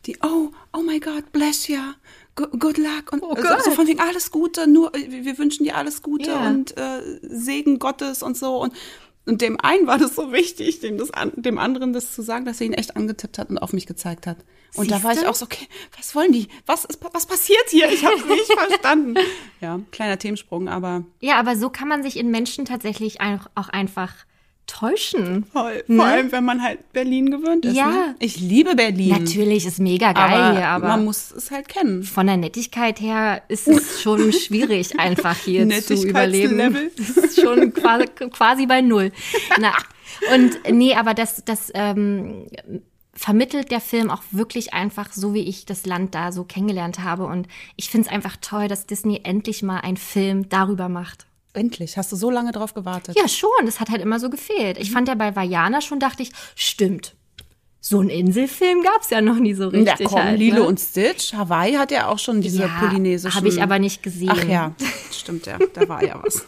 [0.06, 1.78] die, oh, oh my God, bless you.
[2.36, 3.12] Good, luck.
[3.12, 6.30] Und Oh so, so von wegen alles Gute, nur, äh, wir wünschen dir alles Gute
[6.30, 6.48] Ja.
[6.48, 8.60] und äh, Segen Gottes und so.
[8.62, 8.74] Und,
[9.24, 12.44] und dem einen war das so wichtig, dem, das an, dem anderen das zu sagen,
[12.44, 14.36] dass er ihn echt angetippt hat und auf mich gezeigt hat.
[14.74, 15.30] Und da war ich Siehste?
[15.30, 16.48] auch so, okay, was wollen die?
[16.66, 17.90] Was ist, was passiert hier?
[17.90, 19.14] Ich habe nicht verstanden.
[19.62, 23.18] Ja, kleiner Themensprung, aber Ja, aber so kann man sich in Menschen tatsächlich
[23.54, 24.12] auch einfach
[24.66, 25.44] täuschen.
[25.52, 25.82] voll.
[25.86, 25.96] Ne?
[25.96, 27.76] Vor allem, wenn man halt Berlin gewöhnt ist.
[27.76, 27.90] Ja.
[27.90, 28.14] Ne?
[28.18, 29.10] Ich liebe Berlin.
[29.10, 32.02] Natürlich ist mega geil aber, hier, aber man muss es halt kennen.
[32.02, 36.56] von der Nettigkeit her ist es schon schwierig, einfach hier zu überleben.
[36.56, 36.90] Nettigkeitslevel?
[36.96, 39.12] Das ist schon quasi, quasi bei null.
[39.58, 39.72] Na,
[40.34, 42.46] und nee, aber das, das ähm,
[43.16, 47.24] vermittelt der Film auch wirklich einfach so, wie ich das Land da so kennengelernt habe.
[47.26, 51.26] Und ich finde es einfach toll, dass Disney endlich mal einen Film darüber macht.
[51.56, 51.96] Endlich.
[51.96, 53.16] Hast du so lange drauf gewartet?
[53.16, 53.50] Ja, schon.
[53.64, 54.78] Das hat halt immer so gefehlt.
[54.78, 57.14] Ich fand ja bei Vajana schon, dachte ich, stimmt.
[57.80, 60.08] So einen Inselfilm gab's ja noch nie so Ja, richtig.
[60.08, 60.62] komm, halt, Lilo ne?
[60.64, 61.32] und Stitch.
[61.34, 63.36] Hawaii hat ja auch schon diese Ja, polynesischen.
[63.36, 64.30] Habe ich aber nicht gesehen.
[64.32, 64.74] Ach ja,
[65.12, 65.56] stimmt ja.
[65.72, 66.42] Da war ja was.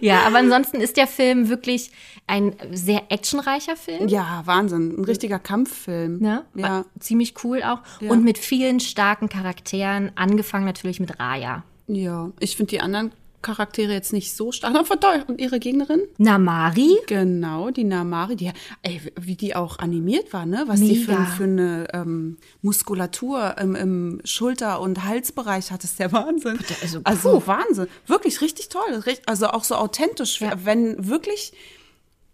[0.00, 1.90] Ja, aber ansonsten ist der Film wirklich
[2.26, 4.06] ein sehr actionreicher Film.
[4.08, 5.00] Ja, Wahnsinn.
[5.00, 6.18] Ein richtiger Kampffilm.
[6.18, 6.44] Ne?
[6.54, 6.84] Ja.
[7.00, 7.80] Ziemlich cool auch.
[8.00, 8.10] Ja.
[8.10, 11.64] Und mit vielen starken Charakteren, angefangen natürlich mit Raya.
[11.88, 13.12] Ja, ich finde die anderen
[13.48, 14.74] Charaktere jetzt nicht so stark.
[14.74, 15.24] Aber toll.
[15.26, 16.02] Und ihre Gegnerin?
[16.18, 16.98] Namari?
[17.06, 18.50] Genau, die Namari, die,
[18.82, 20.64] ey, wie die auch animiert war, ne?
[20.66, 21.24] Was die für, Mega.
[21.24, 26.58] für eine ähm, Muskulatur im, im Schulter- und Halsbereich hat, ist der Wahnsinn.
[26.82, 27.42] also, also.
[27.46, 27.86] Wahnsinn.
[28.06, 29.02] Wirklich richtig toll.
[29.24, 30.40] Also auch so authentisch.
[30.42, 30.52] Ja.
[30.64, 31.52] Wenn wirklich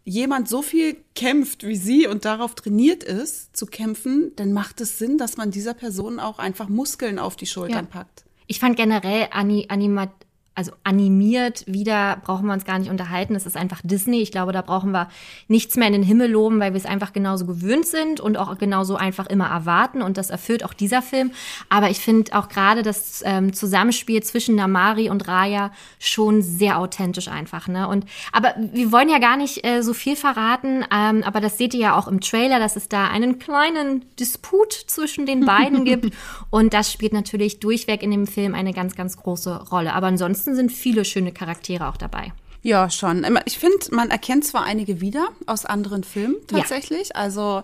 [0.04, 4.98] jemand so viel kämpft wie sie und darauf trainiert ist, zu kämpfen, dann macht es
[4.98, 8.00] Sinn, dass man dieser Person auch einfach Muskeln auf die Schultern Ja.
[8.00, 8.24] packt.
[8.46, 10.12] Ich fand generell Ani Anima
[10.56, 13.34] also animiert wieder, brauchen wir uns gar nicht unterhalten.
[13.34, 14.22] Es ist einfach Disney.
[14.22, 15.08] Ich glaube, da brauchen wir
[15.48, 18.56] nichts mehr in den Himmel loben, weil wir es einfach genauso gewöhnt sind und auch
[18.58, 20.00] genauso einfach immer erwarten.
[20.00, 21.32] Und das erfüllt auch dieser Film.
[21.68, 27.26] Aber ich finde auch gerade das ähm, Zusammenspiel zwischen Namari und Raya schon sehr authentisch
[27.26, 27.66] einfach.
[27.66, 27.88] Ne?
[27.88, 30.84] Und aber wir wollen ja gar nicht äh, so viel verraten.
[30.94, 34.72] Ähm, aber das seht ihr ja auch im Trailer, dass es da einen kleinen Disput
[34.72, 36.14] zwischen den beiden gibt.
[36.50, 39.94] Und das spielt natürlich durchweg in dem Film eine ganz, ganz große Rolle.
[39.94, 42.32] Aber ansonsten ansonsten sind viele schöne Charaktere auch dabei.
[42.62, 43.26] Ja, schon.
[43.44, 47.10] Ich finde, man erkennt zwar einige wieder aus anderen Filmen tatsächlich.
[47.10, 47.16] Ja.
[47.16, 47.62] Also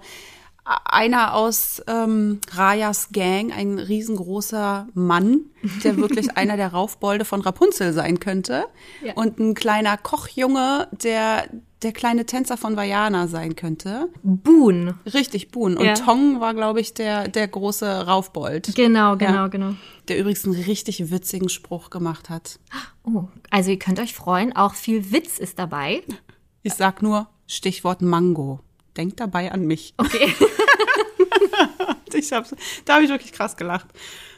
[0.65, 5.41] einer aus ähm, Rajas Gang, ein riesengroßer Mann,
[5.85, 8.67] der wirklich einer der Raufbolde von Rapunzel sein könnte.
[9.03, 9.15] Ja.
[9.15, 11.49] Und ein kleiner Kochjunge, der
[11.83, 14.09] der kleine Tänzer von Vajana sein könnte.
[14.23, 14.95] Boon.
[15.15, 15.79] Richtig, Boon.
[15.79, 15.95] Und ja.
[15.95, 18.75] Tong war, glaube ich, der, der große Raufbold.
[18.75, 19.47] Genau, genau, ja.
[19.47, 19.75] genau.
[20.11, 22.59] Der übrigens einen richtig witzigen Spruch gemacht hat.
[23.05, 26.03] Oh, also ihr könnt euch freuen, auch viel Witz ist dabei.
[26.65, 28.59] Ich sag nur Stichwort Mango.
[28.97, 29.95] Denkt dabei an mich.
[29.99, 30.35] Okay.
[32.13, 33.87] ich hab's, da habe ich wirklich krass gelacht.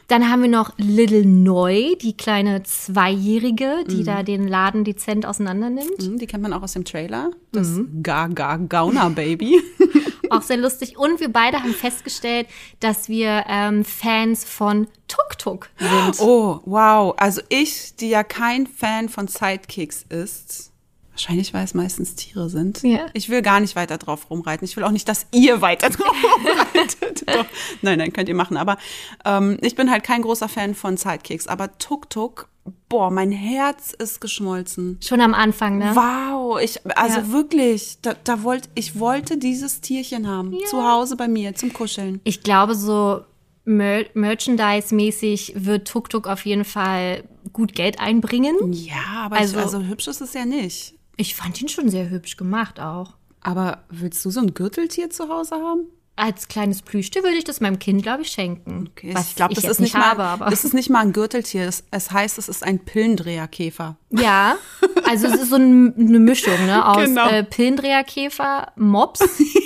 [0.09, 4.05] Dann haben wir noch Little Neu, die kleine Zweijährige, die mhm.
[4.05, 6.03] da den Laden dezent auseinander nimmt.
[6.03, 7.31] Mhm, die kennt man auch aus dem Trailer.
[7.51, 8.03] Das mhm.
[8.03, 9.59] Gaga Gauner Baby.
[10.37, 10.97] auch sehr lustig.
[10.97, 12.47] Und wir beide haben festgestellt,
[12.79, 16.19] dass wir ähm, Fans von Tuk Tuk sind.
[16.19, 17.13] Oh, wow.
[17.17, 20.73] Also ich, die ja kein Fan von Sidekicks ist,
[21.13, 22.81] Wahrscheinlich, weil es meistens Tiere sind.
[22.81, 23.05] Ja.
[23.13, 24.65] Ich will gar nicht weiter drauf rumreiten.
[24.65, 27.23] Ich will auch nicht, dass ihr weiter drauf rumreitet.
[27.83, 28.57] Nein, nein, könnt ihr machen.
[28.57, 28.77] Aber
[29.23, 31.47] ähm, ich bin halt kein großer Fan von Sidekicks.
[31.47, 32.49] Aber Tuk Tuk,
[32.89, 34.97] boah, mein Herz ist geschmolzen.
[35.01, 35.91] Schon am Anfang, ne?
[35.95, 37.31] Wow, ich, also ja.
[37.31, 40.53] wirklich, da, da wollte, ich wollte dieses Tierchen haben.
[40.53, 40.65] Ja.
[40.67, 42.21] Zu Hause bei mir, zum Kuscheln.
[42.23, 43.21] Ich glaube, so
[43.65, 47.23] Mer Merchandise-mäßig wird Tuk Tuk auf jeden Fall
[47.53, 48.55] gut Geld einbringen.
[48.73, 50.95] Ja, aber also, ich, also hübsch ist es ja nicht.
[51.15, 53.13] Ich fand ihn schon sehr hübsch gemacht auch.
[53.39, 55.87] Aber willst du so ein Gürteltier zu Hause haben?
[56.15, 58.91] Als kleines Plüschtier würde ich das meinem Kind, glaube ich, schenken.
[58.91, 60.49] Okay, was ich glaube, das ist nicht habe, mal, aber.
[60.51, 61.67] Das ist nicht mal ein Gürteltier.
[61.67, 63.97] Es, es heißt, es ist ein Pillendreherkäfer.
[64.11, 64.57] Ja,
[65.09, 67.27] also es ist so ein, eine Mischung ne, aus genau.
[67.29, 69.21] äh, Pillendreherkäfer, Mops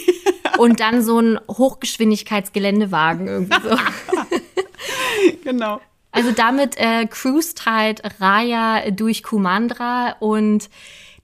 [0.58, 3.78] und dann so ein Hochgeschwindigkeitsgeländewagen irgendwie so.
[5.44, 5.82] genau.
[6.12, 10.70] Also damit äh, cruist halt Raya durch Kumandra und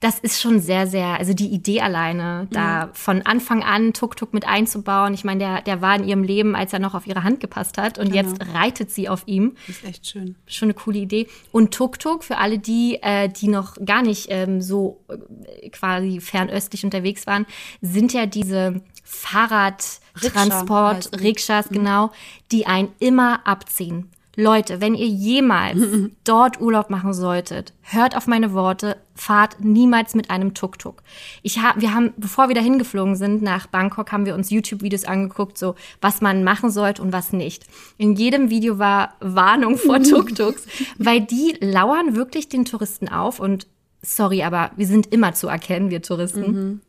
[0.03, 4.45] das ist schon sehr, sehr, also die Idee alleine, da von Anfang an Tuk-Tuk mit
[4.45, 5.13] einzubauen.
[5.13, 7.77] Ich meine, der, der war in ihrem Leben, als er noch auf ihre Hand gepasst
[7.77, 8.29] hat und genau.
[8.29, 9.55] jetzt reitet sie auf ihm.
[9.65, 10.35] Das ist echt schön.
[10.45, 11.27] Schon eine coole Idee.
[11.53, 16.83] Und Tuk-Tuk, für alle die, äh, die noch gar nicht ähm, so äh, quasi fernöstlich
[16.83, 17.45] unterwegs waren,
[17.79, 21.75] sind ja diese Fahrradtransport, Rikschas, mhm.
[21.75, 22.11] genau,
[22.51, 24.09] die einen immer abziehen.
[24.35, 25.79] Leute, wenn ihr jemals
[26.23, 31.03] dort Urlaub machen solltet, hört auf meine Worte, fahrt niemals mit einem Tuk-Tuk.
[31.43, 35.05] Ich hab, wir haben, bevor wir dahin geflogen sind nach Bangkok, haben wir uns YouTube-Videos
[35.05, 37.65] angeguckt, so was man machen sollte und was nicht.
[37.97, 40.65] In jedem Video war Warnung vor Tuk-Tuks,
[40.97, 43.67] weil die lauern wirklich den Touristen auf und
[44.01, 46.51] sorry, aber wir sind immer zu erkennen, wir Touristen.
[46.51, 46.81] Mhm.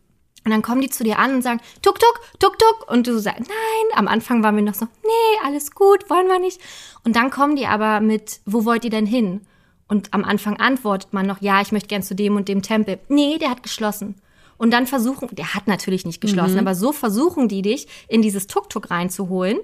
[0.44, 2.90] Und dann kommen die zu dir an und sagen, tuk, tuk, tuk, tuk.
[2.90, 6.38] Und du sagst, nein, am Anfang waren wir noch so, nee, alles gut, wollen wir
[6.38, 6.60] nicht.
[7.04, 9.40] Und dann kommen die aber mit, wo wollt ihr denn hin?
[9.88, 12.98] Und am Anfang antwortet man noch, ja, ich möchte gern zu dem und dem Tempel.
[13.08, 14.16] Nee, der hat geschlossen.
[14.56, 16.60] Und dann versuchen, der hat natürlich nicht geschlossen, mhm.
[16.60, 19.58] aber so versuchen die dich in dieses Tuk-Tuk reinzuholen.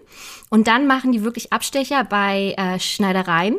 [0.48, 3.56] Und dann machen die wirklich Abstecher bei äh, Schneidereien.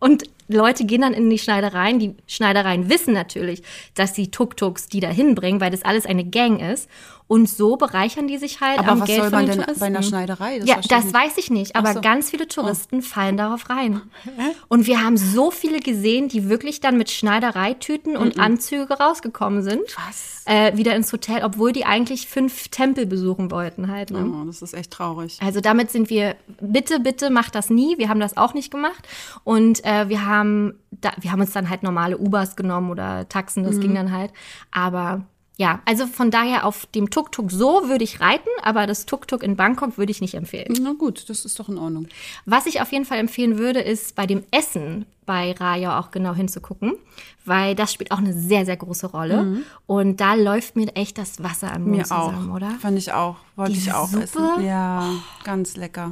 [0.00, 1.98] Und Leute gehen dann in die Schneidereien.
[1.98, 3.62] Die Schneidereien wissen natürlich,
[3.94, 6.88] dass sie Tuk-Tuks die da hinbringen, weil das alles eine Gang ist.
[7.32, 9.80] Und so bereichern die sich halt aber am was Geld soll man den denn Touristen.
[9.80, 10.58] bei einer Schneiderei?
[10.58, 11.74] Das ja, das weiß ich nicht.
[11.76, 12.02] Aber so.
[12.02, 13.00] ganz viele Touristen oh.
[13.00, 14.02] fallen darauf rein.
[14.68, 18.44] Und wir haben so viele gesehen, die wirklich dann mit Schneidereitüten und mm -mm.
[18.44, 19.80] Anzüge rausgekommen sind.
[20.06, 20.42] Was?
[20.44, 24.10] Äh, wieder ins Hotel, obwohl die eigentlich fünf Tempel besuchen wollten halt.
[24.10, 24.30] Ne?
[24.30, 25.38] Oh, das ist echt traurig.
[25.40, 27.96] Also damit sind wir, bitte, bitte macht das nie.
[27.96, 29.08] Wir haben das auch nicht gemacht.
[29.42, 33.64] Und äh, wir haben, da, wir haben uns dann halt normale Ubers genommen oder Taxen,
[33.64, 33.80] das mhm.
[33.80, 34.32] ging dann halt.
[34.70, 35.24] Aber
[35.56, 39.56] ja, also von daher auf dem Tuk-Tuk so würde ich reiten, aber das Tuk-Tuk in
[39.56, 40.74] Bangkok würde ich nicht empfehlen.
[40.80, 42.08] Na gut, das ist doch in Ordnung.
[42.46, 46.34] Was ich auf jeden Fall empfehlen würde, ist bei dem Essen bei Raya auch genau
[46.34, 46.94] hinzugucken,
[47.44, 49.42] weil das spielt auch eine sehr, sehr große Rolle.
[49.42, 49.62] Mhm.
[49.86, 52.56] Und da läuft mir echt das Wasser am Mund mir zusammen, auch.
[52.56, 52.70] oder?
[52.80, 53.36] Fand ich auch.
[53.54, 54.24] Wollte Diese ich auch Suppe?
[54.24, 54.64] essen.
[54.64, 55.44] Ja, oh.
[55.44, 56.10] ganz lecker.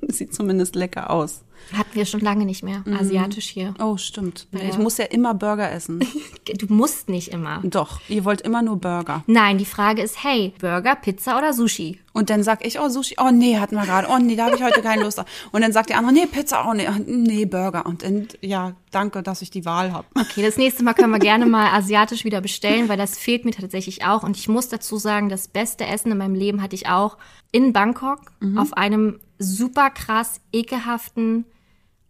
[0.08, 1.44] Sieht zumindest lecker aus.
[1.72, 2.82] Hatten wir schon lange nicht mehr.
[2.84, 2.96] Mhm.
[2.96, 3.74] Asiatisch hier.
[3.78, 4.46] Oh, stimmt.
[4.52, 4.60] Ja.
[4.68, 6.00] Ich muss ja immer Burger essen.
[6.58, 7.60] du musst nicht immer.
[7.62, 9.22] Doch, ihr wollt immer nur Burger.
[9.26, 11.98] Nein, die Frage ist, hey, Burger, Pizza oder Sushi?
[12.12, 14.56] Und dann sag ich, oh, Sushi, oh nee, hatten wir gerade, oh nee, da habe
[14.56, 15.26] ich heute keine Lust auf.
[15.50, 17.86] Und dann sagt der andere, nee, Pizza, oh nee, nee, Burger.
[17.86, 20.06] Und dann, ja, danke, dass ich die Wahl habe.
[20.14, 23.52] Okay, das nächste Mal können wir gerne mal asiatisch wieder bestellen, weil das fehlt mir
[23.52, 24.24] tatsächlich auch.
[24.24, 27.16] Und ich muss dazu sagen, das beste Essen in meinem Leben hatte ich auch
[27.50, 28.20] in Bangkok
[28.56, 31.44] auf einem super krass ekelhaften,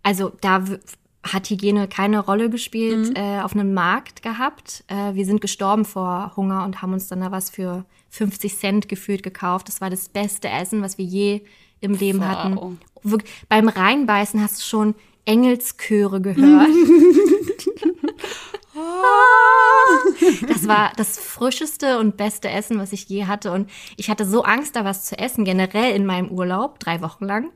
[0.03, 0.79] also da w-
[1.25, 4.83] hat Hygiene keine Rolle gespielt, äh, auf einem Markt gehabt.
[4.88, 8.88] Äh, wir sind gestorben vor Hunger und haben uns dann da was für 50 Cent
[8.88, 9.68] gefühlt gekauft.
[9.68, 11.42] Das war das beste Essen, was wir je
[11.81, 12.27] im Leben Wow.
[12.27, 12.79] hatten.
[13.05, 16.69] Wirk- beim Reinbeißen hast du schon Engelschöre gehört.
[20.49, 23.53] Das war das frischeste und beste Essen, was ich je hatte.
[23.53, 27.25] Und ich hatte so Angst, da was zu essen, generell in meinem Urlaub, drei Wochen
[27.25, 27.51] lang,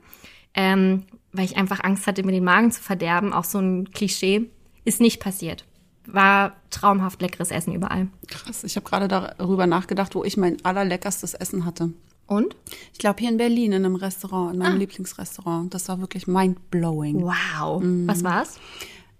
[0.54, 3.32] ähm, weil ich einfach Angst hatte, mir den Magen zu verderben.
[3.32, 4.50] Auch so ein Klischee.
[4.84, 5.64] Ist nicht passiert.
[6.06, 8.08] War traumhaft leckeres Essen überall.
[8.28, 11.90] Krass, ich habe gerade darüber nachgedacht, wo ich mein allerleckerstes Essen hatte.
[12.26, 12.56] Und?
[12.92, 15.72] Ich glaube hier in Berlin in einem Restaurant, in meinem Lieblingsrestaurant.
[15.72, 17.22] Das war wirklich mind-blowing.
[17.22, 17.82] Wow.
[18.06, 18.58] Was war's?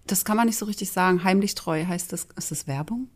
[0.05, 1.23] Das kann man nicht so richtig sagen.
[1.23, 2.27] Heimlich treu heißt das.
[2.35, 3.07] Ist das Werbung?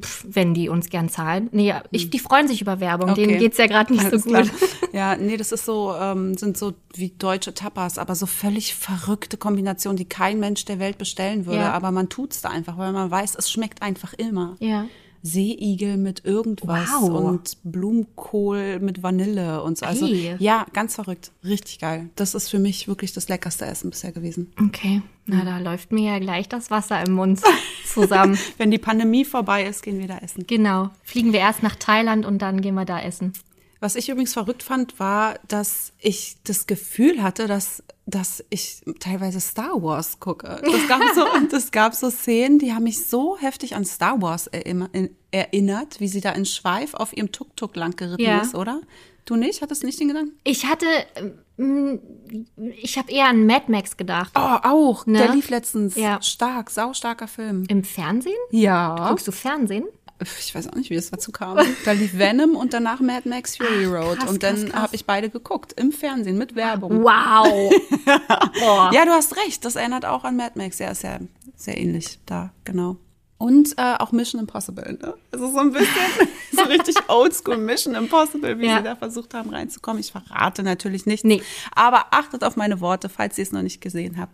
[0.00, 1.48] Pff, wenn die uns gern zahlen.
[1.52, 3.10] Nee, ich, die freuen sich über Werbung.
[3.10, 3.26] Okay.
[3.26, 4.44] Denen geht's ja gerade nicht Alles so gut.
[4.44, 4.58] klar.
[4.94, 9.36] Ja, nee, das ist so, ähm, sind so wie deutsche Tapas, aber so völlig verrückte
[9.36, 11.62] Kombinationen, die kein Mensch der Welt bestellen würde.
[11.62, 11.72] Ja.
[11.72, 14.56] Aber man tut's da einfach, weil man weiß, es schmeckt einfach immer.
[14.60, 14.86] Ja.
[15.26, 17.10] Seeigel mit irgendwas Wow.
[17.10, 19.86] und Blumenkohl mit Vanille und so.
[19.86, 20.36] Also Ei.
[20.38, 22.10] ja, ganz verrückt, richtig geil.
[22.14, 24.52] Das ist für mich wirklich das leckerste Essen bisher gewesen.
[24.60, 25.00] Okay.
[25.24, 27.40] Na, da läuft mir ja gleich das Wasser im Mund
[27.86, 28.36] zusammen.
[28.58, 30.46] Wenn die Pandemie vorbei ist, gehen wir da essen.
[30.46, 30.90] Genau.
[31.02, 33.32] Fliegen wir erst nach Thailand und dann gehen wir da essen.
[33.84, 39.40] Was ich übrigens verrückt fand, war, dass ich das Gefühl hatte, dass, dass ich teilweise
[39.40, 40.58] Star Wars gucke.
[40.64, 44.46] Das gab, so, das gab so Szenen, die haben mich so heftig an Star Wars
[44.46, 44.88] erinner-
[45.30, 48.38] erinnert, wie sie da in Schweif auf ihrem Tuk-Tuk lang geritten Ja.
[48.38, 48.80] ist, oder?
[49.26, 49.60] Du nicht?
[49.60, 50.32] Hattest du nicht den Gedanken?
[50.44, 50.86] Ich hatte,
[51.58, 52.00] ähm,
[52.82, 54.32] ich habe eher an Mad Max gedacht.
[54.34, 55.04] Oh, auch.
[55.04, 55.18] Ne?
[55.18, 55.94] Der lief letztens.
[55.94, 56.22] Ja.
[56.22, 57.64] Stark, saustarker Film.
[57.68, 58.32] Im Fernsehen?
[58.50, 59.08] Ja.
[59.10, 59.84] Guckst du Fernsehen?
[60.38, 61.58] Ich weiß auch nicht, wie es dazu kam.
[61.84, 64.18] Da lief Venom und danach Mad Max Fury Road.
[64.18, 65.72] krass, und dann habe ich beide geguckt.
[65.74, 67.02] Im Fernsehen mit Werbung.
[67.02, 67.72] Wow.
[68.60, 68.90] Boah.
[68.94, 69.64] Ja, du hast recht.
[69.64, 70.78] Das erinnert auch an Mad Max.
[70.78, 71.18] Ja, ist ja
[71.56, 72.96] sehr ähnlich da, genau.
[73.38, 74.96] Und äh, auch Mission Impossible.
[75.02, 75.14] Ne?
[75.32, 75.88] Also so ein bisschen
[76.52, 78.78] so richtig Oldschool Mission Impossible, wie Ja.
[78.78, 80.00] sie da versucht haben reinzukommen.
[80.00, 81.24] Ich verrate natürlich nicht.
[81.24, 81.42] Nee.
[81.74, 84.32] Aber achtet auf meine Worte, falls ihr es noch nicht gesehen habt.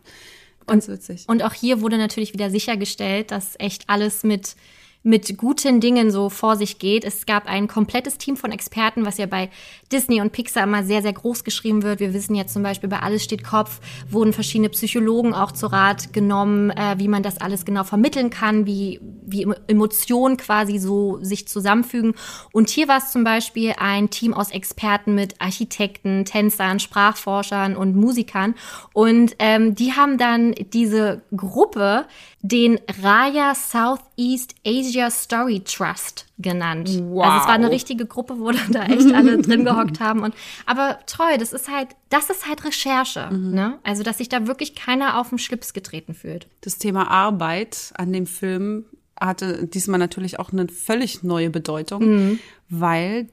[0.66, 1.24] Ganz witzig.
[1.26, 4.54] Und auch hier wurde natürlich wieder sichergestellt, dass echt alles mit
[5.02, 7.04] mit guten Dingen so vor sich geht.
[7.04, 9.48] Es gab ein komplettes Team von Experten, was ja bei
[9.92, 12.00] Disney und Pixar immer sehr, sehr groß geschrieben wird.
[12.00, 16.12] Wir wissen jetzt zum Beispiel, bei Alles steht Kopf wurden verschiedene Psychologen auch zu Rat
[16.12, 21.18] genommen, äh, wie man das alles genau vermitteln kann, wie, wie Emo- Emotionen quasi so
[21.22, 22.14] sich zusammenfügen.
[22.52, 27.96] Und hier war es zum Beispiel ein Team aus Experten mit Architekten, Tänzern, Sprachforschern und
[27.96, 28.54] Musikern.
[28.92, 32.06] Und ähm, die haben dann diese Gruppe
[32.42, 36.88] den Raya Southeast Asia Story Trust genannt.
[37.02, 37.24] Wow.
[37.24, 40.20] Also es war eine richtige Gruppe, wo da echt alle drin gehockt haben.
[40.22, 40.34] Und
[40.66, 43.28] aber toll, das ist halt, das ist halt Recherche.
[43.32, 43.78] Ne?
[43.82, 46.48] Also dass sich da wirklich keiner auf den Schlips getreten fühlt.
[46.60, 48.84] Das Thema Arbeit an dem Film
[49.18, 52.38] hatte diesmal natürlich auch eine völlig neue Bedeutung,
[52.68, 53.28] weil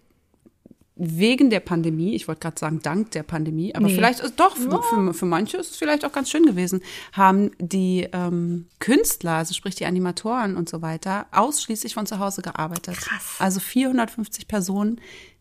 [1.00, 3.94] wegen der Pandemie, ich wollte gerade sagen dank der Pandemie, aber Nee.
[3.94, 6.82] vielleicht ist doch für, für, für manche ist es vielleicht auch ganz schön gewesen,
[7.14, 12.42] haben die ähm, Künstler, also sprich die Animatoren und so weiter, ausschließlich von zu Hause
[12.42, 12.98] gearbeitet.
[12.98, 13.36] Krass.
[13.38, 15.00] Also 450 Personen,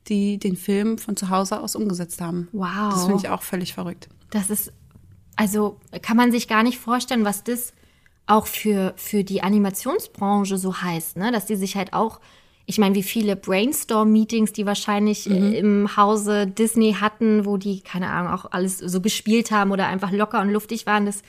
[0.08, 2.48] die den Film von zu Hause aus umgesetzt haben.
[2.52, 2.90] Wow.
[2.90, 4.08] Das finde ich auch völlig verrückt.
[4.30, 4.72] Das ist,
[5.36, 7.72] also kann man sich gar nicht vorstellen, was das
[8.26, 11.30] auch für, für die Animationsbranche so heißt, ne?
[11.30, 12.20] Dass die sich halt auch,
[12.66, 18.10] ich meine, wie viele Brainstorm-Meetings die wahrscheinlich äh, im Hause Disney hatten, wo die, keine
[18.10, 21.22] Ahnung, auch alles so gespielt haben oder einfach locker und luftig waren, das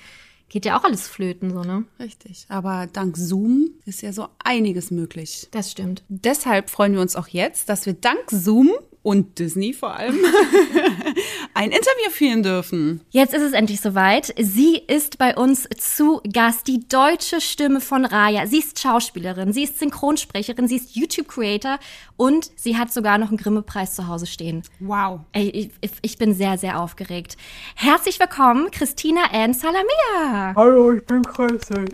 [0.50, 1.86] geht ja auch alles flöten, so, ne?
[2.00, 2.46] Richtig.
[2.50, 5.48] Aber dank Zoom ist ja so einiges möglich.
[5.52, 6.04] Das stimmt.
[6.10, 8.70] Deshalb freuen wir uns auch jetzt, dass wir dank Zoom
[9.08, 10.18] und Disney vor allem
[11.54, 13.00] ein Interview führen dürfen.
[13.10, 14.34] Jetzt ist es endlich soweit.
[14.38, 18.48] Sie ist bei uns zu Gast, die deutsche Stimme von Raya.
[18.48, 21.80] Sie ist Schauspielerin, sie ist Synchronsprecherin, sie ist YouTube-Creator
[22.18, 24.64] und sie hat sogar noch einen Grimme-Preis zu Hause stehen.
[24.82, 25.22] Wow.
[25.34, 27.38] Ich, ich- ich bin sehr, sehr aufgeregt.
[27.76, 30.54] Herzlich willkommen, Christina Ann Salamea.
[30.54, 31.76] Hallo, ich bin Chrissy.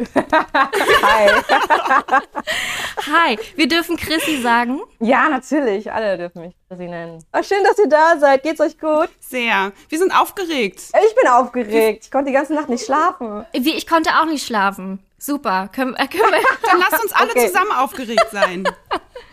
[1.04, 1.30] Hi.
[3.06, 4.80] Hi, wir dürfen Chrissy sagen.
[5.00, 5.92] Ja, natürlich.
[5.92, 7.03] Alle dürfen mich Chrissy nennen.
[7.34, 8.44] Oh, schön, dass ihr da seid.
[8.44, 9.10] Geht's euch gut?
[9.20, 9.72] Sehr.
[9.90, 10.80] Wir sind aufgeregt.
[10.80, 12.06] Ich bin aufgeregt.
[12.06, 13.46] Ich konnte die ganze Nacht nicht schlafen.
[13.54, 15.00] Wie, ich konnte auch nicht schlafen.
[15.18, 15.70] Super.
[15.74, 17.48] Können, äh, können wir Dann lass uns alle Okay.
[17.48, 18.64] zusammen aufgeregt sein.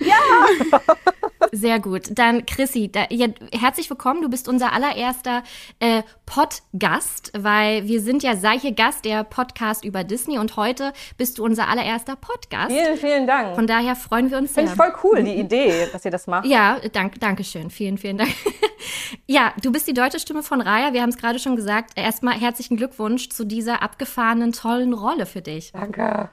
[1.53, 2.19] Sehr gut.
[2.19, 4.23] Dann Chrissy, da, ja, herzlich willkommen.
[4.23, 5.43] Du bist unser allererster
[5.81, 11.39] äh, Pod-Gast, weil wir sind ja Seiche Gast, der Podcast über Disney und heute bist
[11.39, 12.71] du unser allererster Podcast.
[12.71, 13.57] Vielen, vielen Dank.
[13.57, 14.69] Von daher freuen wir uns sehr.
[14.69, 16.47] Finde ich voll cool, die Idee, dass ihr das macht.
[16.47, 17.71] Ja, dank, danke schön.
[17.71, 18.31] Vielen, vielen Dank.
[19.27, 20.93] ja, du bist die deutsche Stimme von Raya.
[20.93, 21.93] Wir haben es gerade schon gesagt.
[21.97, 25.73] Erstmal herzlichen Glückwunsch zu dieser abgefahrenen, tollen Rolle für dich.
[25.73, 26.31] Danke.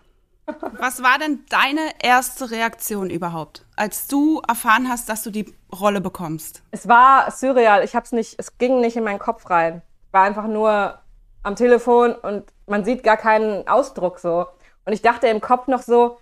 [0.79, 5.99] Was war denn deine erste Reaktion überhaupt, als du erfahren hast, dass du die Rolle
[5.99, 6.63] bekommst?
[6.71, 7.83] Es war surreal.
[7.83, 9.81] Ich hab's nicht, es ging nicht in meinen Kopf rein.
[10.07, 10.99] Ich war einfach nur
[11.43, 14.47] am Telefon und man sieht gar keinen Ausdruck so.
[14.85, 16.17] Und ich dachte im Kopf noch so,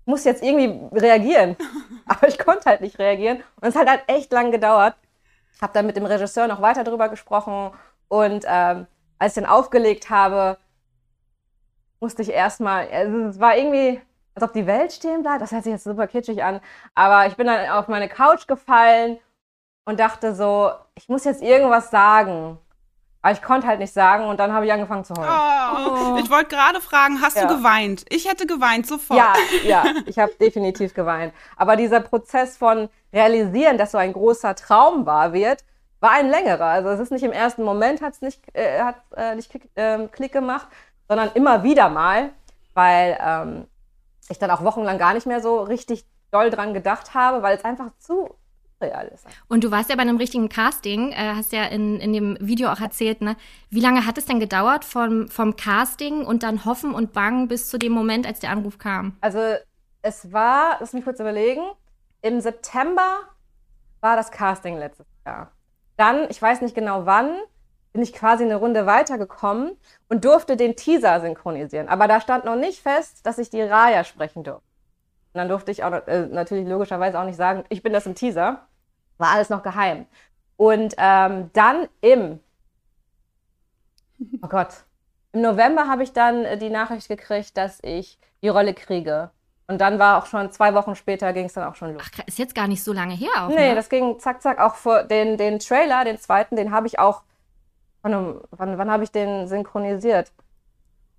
[0.00, 1.56] ich muss jetzt irgendwie reagieren.
[2.06, 3.38] Aber ich konnte halt nicht reagieren.
[3.60, 4.96] Und es hat halt echt lang gedauert.
[5.62, 7.70] Habe dann mit dem Regisseur noch weiter drüber gesprochen.
[8.08, 8.86] Und ähm,
[9.20, 10.58] als ich dann aufgelegt habe,
[12.00, 14.00] musste ich erstmal, also es war irgendwie,
[14.34, 15.42] als ob die Welt stehen bleibt.
[15.42, 16.60] Das hört sich jetzt super kitschig an.
[16.94, 19.18] Aber ich bin dann auf meine Couch gefallen
[19.84, 22.58] und dachte so, ich muss jetzt irgendwas sagen.
[23.20, 25.28] Aber ich konnte halt nicht sagen und dann habe ich angefangen zu heulen.
[25.28, 27.46] Oh, Ich wollte gerade fragen, hast Ja.
[27.46, 28.04] du geweint?
[28.10, 29.18] Ich hätte geweint sofort.
[29.18, 29.32] Ja,
[29.64, 31.34] ja, ich habe definitiv geweint.
[31.56, 35.64] Aber dieser Prozess von realisieren, dass so ein großer Traum wahr wird,
[35.98, 36.64] war ein längerer.
[36.66, 40.12] Also es ist nicht im ersten Moment hat's nicht, äh, hat äh, nicht klick, ähm,
[40.12, 40.68] Klick gemacht,
[41.08, 42.30] sondern immer wieder mal,
[42.74, 43.66] weil ähm,
[44.28, 47.64] ich dann auch wochenlang gar nicht mehr so richtig doll dran gedacht habe, weil es
[47.64, 48.34] einfach zu
[48.80, 49.26] real ist.
[49.48, 52.70] Und du warst ja bei einem richtigen Casting, äh, hast ja in, in dem Video
[52.70, 53.36] auch erzählt, ne?
[53.70, 57.68] Wie lange hat es denn gedauert vom, vom Casting und dann Hoffen und Bangen bis
[57.68, 59.16] zu dem Moment, als der Anruf kam?
[59.20, 59.40] Also
[60.02, 61.62] es war, lass mich kurz überlegen,
[62.22, 63.20] im September
[64.00, 65.50] war das Casting letztes Jahr.
[65.96, 67.36] Dann, ich weiß nicht genau wann,
[67.92, 69.76] bin ich quasi eine Runde weitergekommen
[70.08, 71.88] und durfte den Teaser synchronisieren.
[71.88, 74.62] Aber da stand noch nicht fest, dass ich die Raya sprechen durfte.
[75.32, 78.14] Und dann durfte ich auch äh, natürlich logischerweise auch nicht sagen, ich bin das im
[78.14, 78.66] Teaser.
[79.18, 80.06] War alles noch geheim.
[80.56, 82.40] Und ähm, dann im,
[84.42, 84.84] oh Gott,
[85.32, 89.30] im November habe ich dann äh, die Nachricht gekriegt, dass ich die Rolle kriege.
[89.68, 92.02] Und dann war auch schon zwei Wochen später ging es dann auch schon los.
[92.04, 93.48] Ach, ist jetzt gar nicht so lange her auch.
[93.48, 93.74] Nee, ne?
[93.74, 94.58] das ging zack, zack.
[94.58, 97.22] Auch vor den, den Trailer, den zweiten, den habe ich auch.
[98.02, 100.32] Wann, wann, wann habe ich den synchronisiert?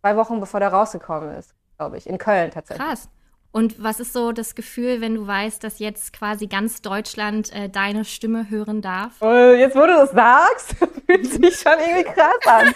[0.02, 2.08] Zwei Wochen bevor der rausgekommen ist, glaube ich.
[2.08, 2.86] In Köln tatsächlich.
[2.86, 3.10] Krass.
[3.52, 7.68] Und was ist so das Gefühl, wenn du weißt, dass jetzt quasi ganz Deutschland äh,
[7.68, 9.22] deine Stimme hören darf?
[9.22, 12.68] Äh, Jetzt, wo du das sagst, fühlt sich schon irgendwie krass an.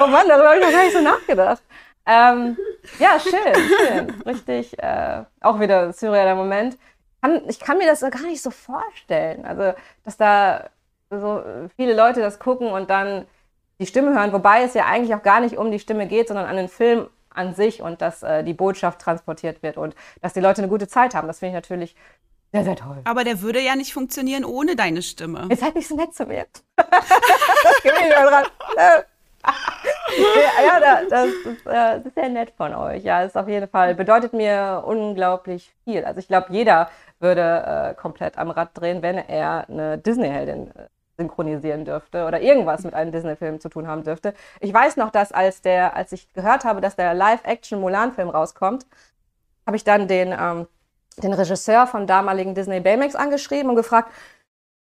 [0.00, 1.62] oh Mann, darüber habe ich noch gar nicht so nachgedacht.
[2.06, 2.56] Ähm,
[2.98, 4.22] ja, schön, schön.
[4.22, 6.78] Richtig, äh, auch wieder surrealer Moment.
[7.48, 9.44] Ich kann mir das gar nicht so vorstellen.
[9.44, 10.70] Also, dass da
[11.10, 11.42] so
[11.76, 13.26] viele Leute das gucken und dann
[13.78, 16.46] die Stimme hören, wobei es ja eigentlich auch gar nicht um die Stimme geht, sondern
[16.46, 20.40] an den Film an sich und dass äh, die Botschaft transportiert wird und dass die
[20.40, 21.28] Leute eine gute Zeit haben.
[21.28, 21.96] Das finde ich natürlich
[22.52, 22.96] sehr, sehr toll.
[23.04, 25.46] Aber der würde ja nicht funktionieren ohne deine Stimme.
[25.50, 26.46] Ihr seid nicht so nett zu mir.
[26.78, 28.44] ich mal dran.
[28.76, 29.04] ja,
[30.66, 33.04] ja da- das, ist, äh, das ist sehr nett von euch.
[33.04, 36.04] Ja, ist auf jeden Fall, bedeutet mir unglaublich viel.
[36.04, 36.88] Also ich glaube, jeder
[37.20, 40.86] würde äh, komplett am Rad drehen, wenn er eine Disney-Heldin äh,
[41.18, 44.34] synchronisieren dürfte oder irgendwas mit einem Disney-Film zu tun haben dürfte.
[44.60, 48.86] Ich weiß noch, dass als der, als ich gehört habe, dass der Live-Action-Mulan-Film rauskommt,
[49.66, 50.66] habe ich dann den, ähm,
[51.22, 54.10] den Regisseur von damaligen Disney Baymax angeschrieben und gefragt,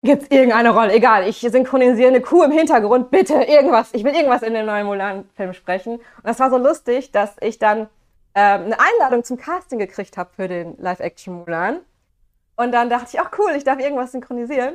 [0.05, 0.93] Gibt es irgendeine Rolle?
[0.95, 3.91] Egal, ich synchronisiere eine Kuh im Hintergrund, bitte, irgendwas.
[3.93, 5.95] Ich will irgendwas in dem neuen Mulan-Film sprechen.
[5.95, 7.89] Und das war so lustig, dass ich dann
[8.35, 11.79] ähm, eine Einladung zum Casting gekriegt habe für den Live-Action Mulan.
[12.57, 14.75] Und dann dachte ich, ach cool, ich darf irgendwas synchronisieren.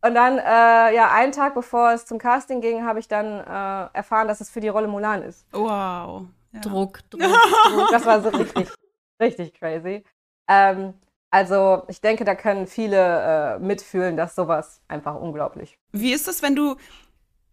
[0.00, 3.96] Und dann, äh, ja, einen Tag bevor es zum Casting ging, habe ich dann äh,
[3.96, 5.44] erfahren, dass es für die Rolle Mulan ist.
[5.52, 6.26] Wow.
[6.52, 6.60] Ja.
[6.60, 7.88] Druck, Druck, Druck.
[7.90, 8.68] Das war so richtig,
[9.20, 10.04] richtig crazy.
[10.48, 10.94] Ähm,
[11.30, 15.78] also ich denke, da können viele äh, mitfühlen, dass sowas einfach unglaublich.
[15.92, 16.76] Wie ist es, wenn du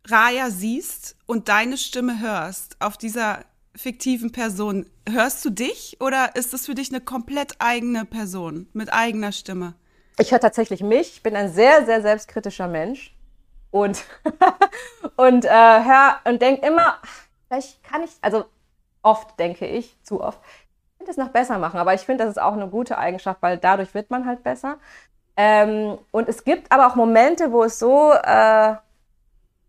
[0.05, 3.39] Raya siehst und deine Stimme hörst auf dieser
[3.75, 4.86] fiktiven Person?
[5.10, 9.75] Hörst du dich oder ist das für dich eine komplett eigene Person mit eigener Stimme?
[10.17, 11.17] Ich höre tatsächlich mich.
[11.17, 13.13] Ich bin ein sehr, sehr selbstkritischer Mensch
[13.71, 14.06] und
[15.17, 16.97] und äh, hör und denke immer,
[17.47, 18.45] vielleicht kann ich, also
[19.01, 21.80] oft denke ich, zu oft, ich könnte es noch besser machen.
[21.80, 24.78] Aber ich finde, das ist auch eine gute Eigenschaft, weil dadurch wird man halt besser.
[25.38, 28.75] Ähm, und es gibt aber auch Momente, wo es so äh,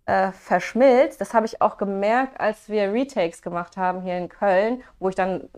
[0.06, 1.20] äh, verschmilzt.
[1.20, 5.16] Das habe ich auch gemerkt, als wir Retakes gemacht haben hier in Köln, wo ich
[5.16, 5.48] dann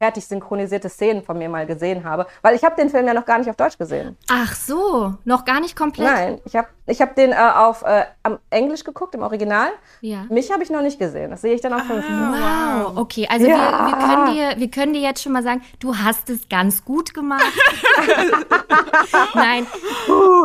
[0.00, 2.26] fertig synchronisierte Szenen von mir mal gesehen habe.
[2.40, 4.16] Weil ich habe den Film ja noch gar nicht auf Deutsch gesehen.
[4.30, 6.08] Ach so, noch gar nicht komplett?
[6.08, 9.68] Nein, ich habe ich hab den äh, auf äh, am Englisch geguckt, im Original.
[10.00, 10.24] Ja.
[10.30, 11.30] Mich habe ich noch nicht gesehen.
[11.30, 12.02] Das sehe ich dann auf fünf.
[12.08, 13.28] Wow, okay.
[13.30, 13.56] Also Ja.
[13.56, 16.82] wir, wir, können dir, wir können dir jetzt schon mal sagen, du hast es ganz
[16.82, 17.44] gut gemacht.
[19.34, 19.66] Nein,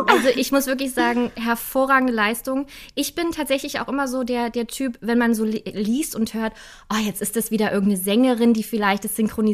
[0.06, 2.66] also ich muss wirklich sagen, hervorragende Leistung.
[2.94, 6.34] Ich bin tatsächlich auch immer so der, der Typ, wenn man so li liest und
[6.34, 6.52] hört,
[6.92, 9.45] oh, jetzt ist das wieder irgendeine Sängerin, die vielleicht es synchronisiert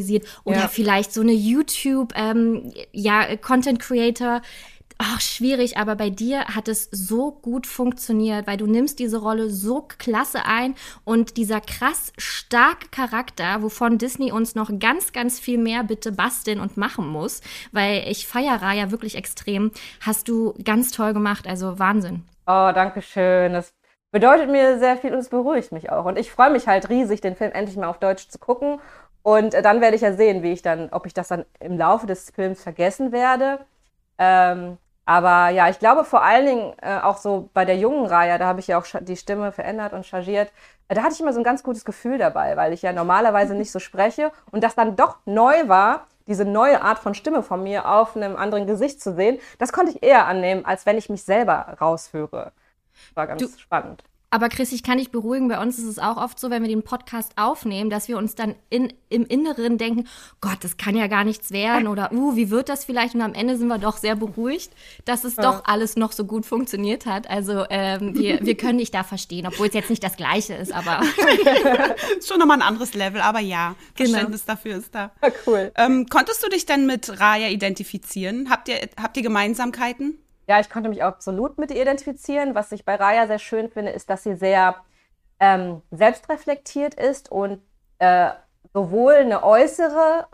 [0.43, 0.67] oder Ja.
[0.67, 4.41] vielleicht so eine YouTube, ähm, ja, Content Creator.
[4.99, 9.49] Ach, schwierig, aber bei dir hat es so gut funktioniert, weil du nimmst diese Rolle
[9.49, 15.57] so klasse ein und dieser krass starke Charakter, wovon Disney uns noch ganz, ganz viel
[15.57, 17.41] mehr bitte basteln und machen muss,
[17.71, 22.23] weil ich feiere Raya wirklich extrem, hast du ganz toll gemacht, also Wahnsinn.
[22.45, 23.53] Oh, danke schön.
[23.53, 23.73] Das
[24.11, 26.05] bedeutet mir sehr viel und es beruhigt mich auch.
[26.05, 28.79] Und ich freue mich halt riesig, den Film endlich mal auf Deutsch zu gucken.
[29.23, 31.77] Und äh, dann werde ich ja sehen, wie ich dann, ob ich das dann im
[31.77, 33.59] Laufe des Films vergessen werde.
[34.17, 38.37] Ähm, aber ja, ich glaube vor allen Dingen äh, auch so bei der jungen Raya,
[38.37, 40.51] da habe ich ja auch die Stimme verändert und chargiert.
[40.87, 43.71] Da hatte ich immer so ein ganz gutes Gefühl dabei, weil ich ja normalerweise nicht
[43.71, 47.89] so spreche und das dann doch neu war, diese neue Art von Stimme von mir
[47.89, 49.39] auf einem anderen Gesicht zu sehen.
[49.59, 52.53] Das konnte ich eher annehmen, als wenn ich mich selber raushöre.
[53.15, 54.03] War ganz Du- spannend.
[54.33, 56.69] Aber Chris, ich kann dich beruhigen, bei uns ist es auch oft so, wenn wir
[56.69, 60.07] den Podcast aufnehmen, dass wir uns dann in, im Inneren denken,
[60.41, 63.13] Gott, das kann ja gar nichts werden oder, uh, wie wird das vielleicht?
[63.13, 64.71] Und am Ende sind wir doch sehr beruhigt,
[65.05, 67.29] dass es doch alles noch so gut funktioniert hat.
[67.29, 70.73] Also ähm, wir, wir können dich da verstehen, obwohl es jetzt nicht das Gleiche ist,
[70.73, 71.01] aber
[72.17, 74.09] Ist schon nochmal ein anderes Level, aber ja, Genau.
[74.09, 75.11] Verständnis dafür ist da.
[75.21, 75.71] Ja, cool.
[75.75, 78.49] Ähm, konntest du dich denn mit Raya identifizieren?
[78.49, 80.17] Habt ihr, habt ihr Gemeinsamkeiten?
[80.47, 82.55] Ja, ich konnte mich absolut mit ihr identifizieren.
[82.55, 84.75] Was ich bei Raya sehr schön finde, ist, dass sie sehr
[85.39, 87.61] ähm, selbstreflektiert ist und
[87.99, 88.31] äh,
[88.73, 90.27] sowohl eine äußere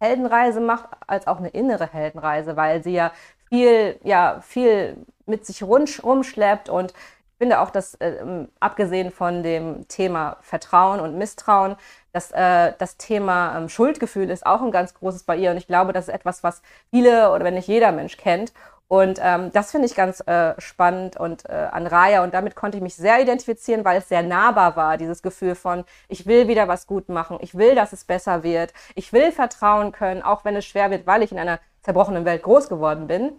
[0.00, 3.12] Heldenreise macht, als auch eine innere Heldenreise, weil sie ja
[3.48, 4.96] viel, ja, viel
[5.26, 6.68] mit sich rumschleppt.
[6.68, 11.76] Und ich finde auch, dass äh, ähm, abgesehen von dem Thema Vertrauen und Misstrauen,
[12.12, 15.52] dass äh, das Thema ähm, Schuldgefühl ist auch ein ganz großes bei ihr.
[15.52, 18.52] Und ich glaube, das ist etwas, was viele oder wenn nicht jeder Mensch kennt
[18.88, 22.76] und ähm, das finde ich ganz äh, spannend und äh, an Raya und damit konnte
[22.76, 26.68] ich mich sehr identifizieren, weil es sehr nahbar war, dieses Gefühl von, ich will wieder
[26.68, 30.54] was gut machen, ich will, dass es besser wird, ich will vertrauen können, auch wenn
[30.54, 33.32] es schwer wird, weil ich in einer zerbrochenen Welt groß geworden bin.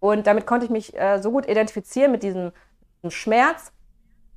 [0.00, 2.52] Und damit konnte ich mich äh, so gut identifizieren mit diesem,
[2.98, 3.72] diesem Schmerz,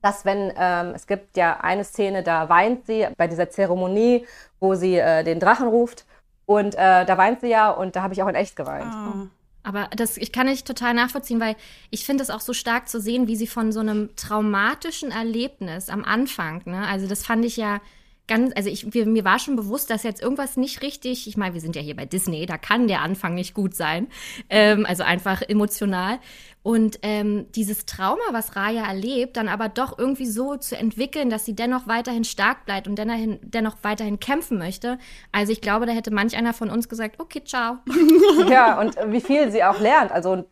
[0.01, 4.25] dass wenn, ähm, es gibt ja eine Szene, da weint sie bei dieser Zeremonie,
[4.59, 6.05] wo sie äh, den Drachen ruft.
[6.45, 8.91] Und äh, da weint sie ja und da habe ich auch in echt geweint.
[8.91, 9.27] Oh.
[9.63, 11.55] Aber das, ich kann nicht total nachvollziehen, weil
[11.89, 15.89] ich finde es auch so stark zu sehen, wie sie von so einem traumatischen Erlebnis
[15.89, 17.81] am Anfang, ne, also das fand ich ja
[18.29, 21.53] ganz, also ich, mir, mir war schon bewusst, dass jetzt irgendwas nicht richtig, ich meine,
[21.53, 24.07] wir sind ja hier bei Disney, da kann der Anfang nicht gut sein,
[24.49, 26.19] ähm, also einfach emotional.
[26.61, 31.45] Und ähm, dieses Trauma, was Raya erlebt, dann aber doch irgendwie so zu entwickeln, dass
[31.45, 34.99] sie dennoch weiterhin stark bleibt und dennoch, dennoch weiterhin kämpfen möchte.
[35.31, 37.77] Also ich glaube, da hätte manch einer von uns gesagt, okay, ciao.
[38.49, 40.45] Ja, und wie viel sie auch lernt, also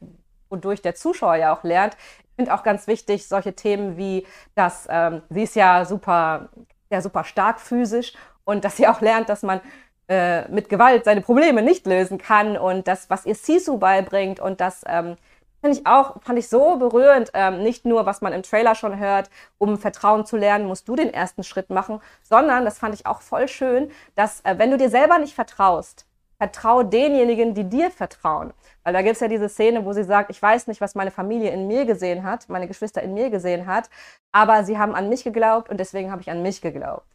[0.49, 1.95] wodurch der Zuschauer ja auch lernt.
[2.21, 4.25] Ich finde auch ganz wichtig, solche Themen wie,
[4.55, 6.49] dass ähm, sie ist ja super,
[6.89, 8.13] ja super stark physisch
[8.43, 9.61] und dass sie auch lernt, dass man
[10.07, 14.61] äh, mit Gewalt seine Probleme nicht lösen kann und das, was ihr Sisu beibringt und
[14.61, 15.17] das ähm,
[15.61, 18.99] finde ich auch, fand ich so berührend, ähm, nicht nur, was man im Trailer schon
[18.99, 23.05] hört, um Vertrauen zu lernen, musst du den ersten Schritt machen, sondern, das fand ich
[23.05, 26.05] auch voll schön, dass äh, wenn du dir selber nicht vertraust,
[26.37, 28.53] vertraue denjenigen, die dir vertrauen.
[28.83, 31.11] Weil da gibt es ja diese Szene, wo sie sagt, ich weiß nicht, was meine
[31.11, 33.89] Familie in mir gesehen hat, meine Geschwister in mir gesehen hat,
[34.31, 37.05] aber sie haben an mich geglaubt und deswegen habe ich an mich geglaubt.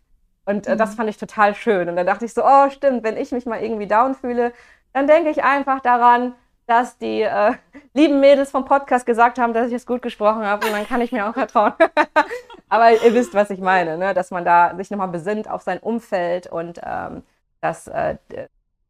[0.44, 1.88] Und äh, das fand ich total schön.
[1.88, 4.52] Und dann dachte ich so, oh stimmt, wenn ich mich mal irgendwie down fühle,
[4.92, 6.34] dann denke ich einfach daran,
[6.66, 7.52] dass die äh,
[7.94, 11.00] lieben Mädels vom Podcast gesagt haben, dass ich es gut gesprochen habe und dann kann
[11.00, 11.72] ich mir auch vertrauen.
[12.68, 14.14] Aber ihr wisst, was ich meine, ne?
[14.14, 17.22] dass man da sich nochmal besinnt auf sein Umfeld und ähm,
[17.60, 18.16] dass, äh,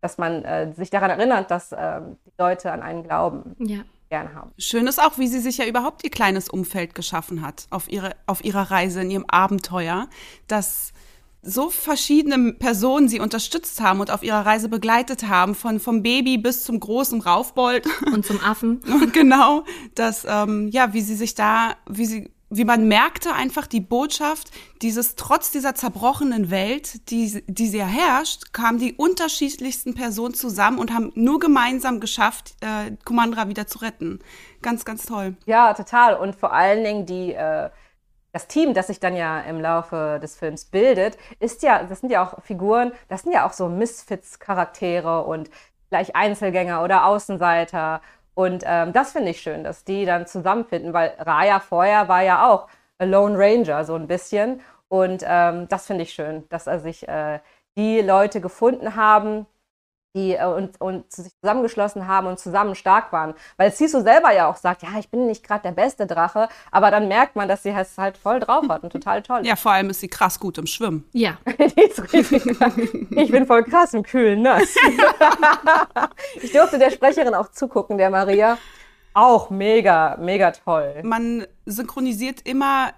[0.02, 3.78] dass man äh, sich daran erinnert, dass ähm, die Leute an einen glauben, Ja.
[4.10, 4.50] gerne haben.
[4.58, 8.10] Schön ist auch, wie sie sich ja überhaupt ihr kleines Umfeld geschaffen hat auf, ihre,
[8.26, 10.08] auf ihrer Reise, in ihrem Abenteuer,
[10.48, 10.92] dass
[11.44, 16.38] so verschiedene Personen sie unterstützt haben und auf ihrer Reise begleitet haben, von vom Baby
[16.38, 17.86] bis zum großen Raufbold.
[18.12, 18.80] Und zum Affen.
[19.12, 23.80] genau, dass ähm, ja, wie sie sich da, wie sie, wie man merkte einfach die
[23.80, 24.50] Botschaft,
[24.82, 30.78] dieses trotz dieser zerbrochenen Welt, die, die sie ja herrscht, kamen die unterschiedlichsten Personen zusammen
[30.78, 34.18] und haben nur gemeinsam geschafft, äh, Kumandra wieder zu retten.
[34.60, 35.34] Ganz, ganz toll.
[35.46, 36.16] Ja, total.
[36.16, 37.70] Und vor allen Dingen die, äh,
[38.32, 42.10] das Team, das sich dann ja im Laufe des Films bildet, ist ja, das sind
[42.10, 45.50] ja auch Figuren, das sind ja auch so Misfits-Charaktere und
[45.88, 48.02] gleich Einzelgänger oder Außenseiter.
[48.34, 52.48] Und ähm, das finde ich schön, dass die dann zusammenfinden, weil Raya vorher war ja
[52.50, 52.68] auch
[52.98, 54.60] a Lone Ranger so ein bisschen.
[54.88, 57.40] Und ähm, das finde ich schön, dass er sich äh,
[57.76, 59.46] die Leute gefunden haben,
[60.14, 63.34] die äh, und, und sich zusammengeschlossen haben und zusammen stark waren.
[63.56, 66.90] Weil Sisu selber ja auch sagt, ja, ich bin nicht gerade der beste Drache, aber
[66.90, 69.46] dann merkt man, dass sie es halt voll drauf hat und total toll.
[69.46, 71.08] Ja, vor allem ist sie krass gut im Schwimmen.
[71.12, 71.38] Ja.
[71.56, 74.74] ich bin voll krass im kühlen Nass.
[76.42, 78.58] ich durfte der Sprecherin auch zugucken, der Maria.
[79.14, 81.00] Auch mega, mega toll.
[81.02, 82.92] Man synchronisiert immer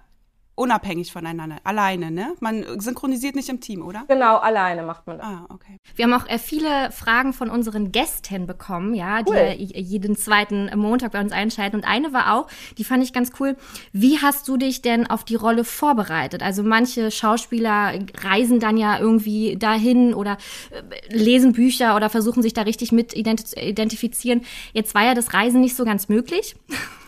[0.55, 2.33] unabhängig voneinander, alleine, ne?
[2.39, 4.03] Man synchronisiert nicht im Team, oder?
[4.07, 5.27] Genau, alleine macht man das.
[5.27, 5.79] Ah, okay.
[5.95, 9.37] Wir haben auch äh, viele Fragen von unseren Gästen bekommen, ja, die Cool.
[9.37, 11.75] äh, jeden zweiten Montag bei uns einschalten.
[11.75, 12.47] Und eine war auch,
[12.77, 13.57] die fand ich ganz cool.
[13.91, 16.41] Wie hast du dich denn auf die Rolle vorbereitet?
[16.41, 20.37] Also manche Schauspieler reisen dann ja irgendwie dahin oder
[20.71, 24.41] äh, lesen Bücher oder versuchen sich da richtig mit identifizieren.
[24.73, 26.55] Jetzt war ja das Reisen nicht so ganz möglich.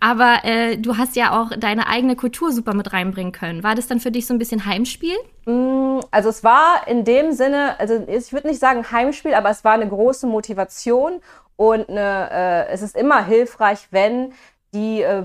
[0.00, 3.62] Aber äh, du hast ja auch deine eigene Kultur super mit reinbringen können.
[3.62, 5.16] War das dann für dich so ein bisschen Heimspiel?
[5.46, 9.64] Mm, Also es war in dem Sinne, also ich würde nicht sagen Heimspiel, aber es
[9.64, 11.20] war eine große Motivation
[11.56, 14.32] und eine, äh, es ist immer hilfreich, wenn
[14.72, 15.22] die, äh,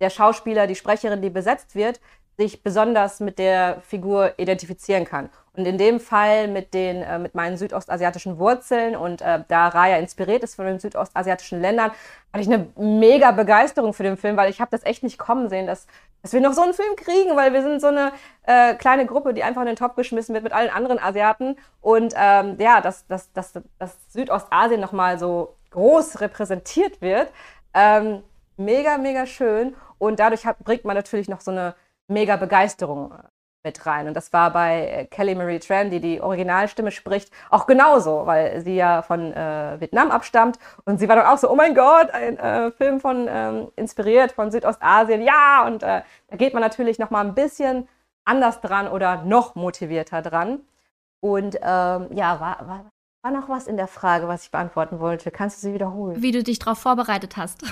[0.00, 2.00] der Schauspieler, die Sprecherin, die besetzt wird,
[2.36, 5.30] sich besonders mit der Figur identifizieren kann.
[5.56, 9.98] Und in dem Fall mit, den, äh, mit meinen südostasiatischen Wurzeln und äh, da Raya
[9.98, 11.92] inspiriert ist von den südostasiatischen Ländern,
[12.32, 15.48] hatte ich eine mega Begeisterung für den Film, weil ich habe das echt nicht kommen
[15.48, 15.86] sehen, dass,
[16.22, 18.12] dass wir noch so einen Film kriegen, weil wir sind so eine
[18.46, 21.56] äh, kleine Gruppe, die einfach in den Topf geschmissen wird mit allen anderen Asiaten.
[21.80, 27.30] Und ähm, ja, dass, dass, dass, dass Südostasien nochmal so groß repräsentiert wird.
[27.74, 28.24] Ähm,
[28.56, 29.76] mega, mega schön.
[29.98, 31.76] Und dadurch hat, bringt man natürlich noch so eine
[32.08, 33.33] mega Begeisterung äh,
[33.64, 34.06] mit rein.
[34.06, 38.60] Und das war bei äh, Kelly Marie Tran, die die Originalstimme spricht, auch genauso, weil
[38.60, 40.58] sie ja von äh, Vietnam abstammt.
[40.84, 44.32] Und sie war dann auch so, oh mein Gott, ein äh, Film von, ähm, inspiriert
[44.32, 45.22] von Südostasien.
[45.22, 47.88] Ja, und äh, da geht man natürlich noch mal ein bisschen
[48.24, 50.60] anders dran oder noch motivierter dran.
[51.20, 52.90] Und ähm, ja, war, war,
[53.22, 55.30] war noch was in der Frage, was ich beantworten wollte.
[55.30, 56.20] Kannst du sie wiederholen?
[56.20, 57.64] Wie du dich darauf vorbereitet hast?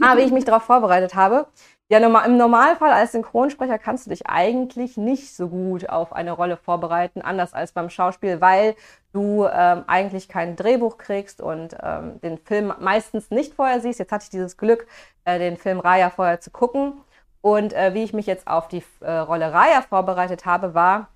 [0.00, 1.48] ah, wie ich mich darauf vorbereitet habe.
[1.90, 6.56] Ja, im Normalfall als Synchronsprecher kannst du dich eigentlich nicht so gut auf eine Rolle
[6.56, 8.76] vorbereiten, anders als beim Schauspiel, weil
[9.12, 13.98] du ähm, eigentlich kein Drehbuch kriegst und ähm, den Film meistens nicht vorher siehst.
[13.98, 14.86] Jetzt hatte ich dieses Glück,
[15.24, 16.92] äh, den Film Raya vorher zu gucken.
[17.40, 21.08] Und äh, wie ich mich jetzt auf die äh, Rolle Raya vorbereitet habe, war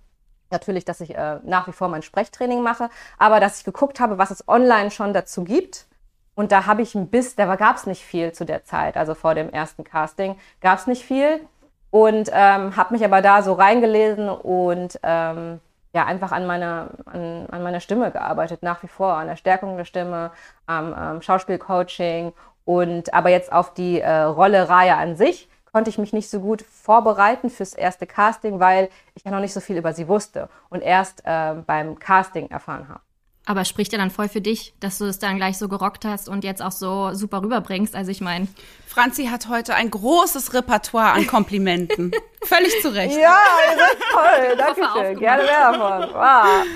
[0.50, 4.18] natürlich, dass ich äh, nach wie vor mein Sprechtraining mache, aber dass ich geguckt habe,
[4.18, 5.86] was es online schon dazu gibt.
[6.34, 9.14] Und da habe ich ein bisschen, da gab es nicht viel zu der Zeit, also
[9.14, 11.40] vor dem ersten Casting gab es nicht viel.
[11.90, 15.60] Und ähm, habe mich aber da so reingelesen und ähm,
[15.94, 19.76] ja, einfach an meiner, an, an meiner Stimme gearbeitet, nach wie vor, an der Stärkung
[19.76, 20.32] der Stimme,
[20.66, 22.32] am ähm, Schauspielcoaching
[22.64, 26.40] und aber jetzt auf die äh, Rolle Raya an sich konnte ich mich nicht so
[26.40, 30.48] gut vorbereiten fürs erste Casting, weil ich ja noch nicht so viel über sie wusste
[30.70, 33.00] und erst äh, beim Casting erfahren habe.
[33.46, 36.30] Aber spricht ja dann voll für dich, dass du es dann gleich so gerockt hast
[36.30, 37.94] und jetzt auch so super rüberbringst.
[37.94, 38.48] Also ich meine,
[38.86, 42.10] Franzi hat heute ein großes Repertoire an Komplimenten.
[42.42, 43.16] Völlig zu Recht.
[43.18, 43.38] Ja,
[43.70, 44.56] ihr seid toll.
[44.58, 44.84] Dankeschön.
[44.84, 45.20] aufgemacht.
[45.20, 46.14] Gerne mehr davon.
[46.14, 46.66] Wow.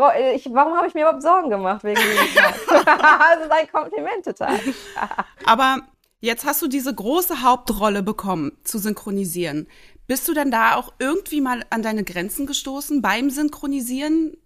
[0.00, 2.54] Wo- Ich, warum habe ich mir überhaupt Sorgen gemacht wegen diesem Tag?
[2.86, 4.60] das ist ein Komplimentetag.
[5.44, 5.78] Aber
[6.20, 9.66] jetzt hast du diese große Hauptrolle bekommen, zu synchronisieren.
[10.06, 14.36] Bist du dann da auch irgendwie mal an deine Grenzen gestoßen beim Synchronisieren?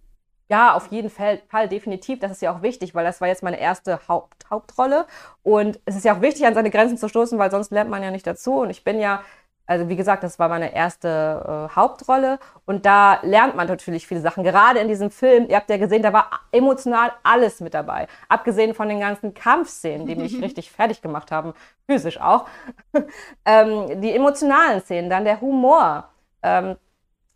[0.49, 2.19] Ja, auf jeden Fall, Fall definitiv.
[2.19, 5.05] Das ist ja auch wichtig, weil das war jetzt meine erste Haupt, Hauptrolle.
[5.43, 8.01] Und es ist ja auch wichtig, an seine Grenzen zu stoßen, weil sonst lernt man
[8.01, 8.61] ja nicht dazu.
[8.61, 9.23] Und ich bin ja,
[9.65, 12.39] also wie gesagt, das war meine erste äh, Hauptrolle.
[12.65, 14.45] Und da lernt man natürlich viele Sachen.
[14.45, 18.07] Gerade in diesem Film, ihr habt ja gesehen, da war emotional alles mit dabei.
[18.29, 21.53] Abgesehen von den ganzen Kampfszenen, die mich richtig fertig gemacht haben,
[21.87, 22.47] physisch auch.
[23.45, 26.09] ähm, die emotionalen Szenen, dann der Humor,
[26.41, 26.77] ähm,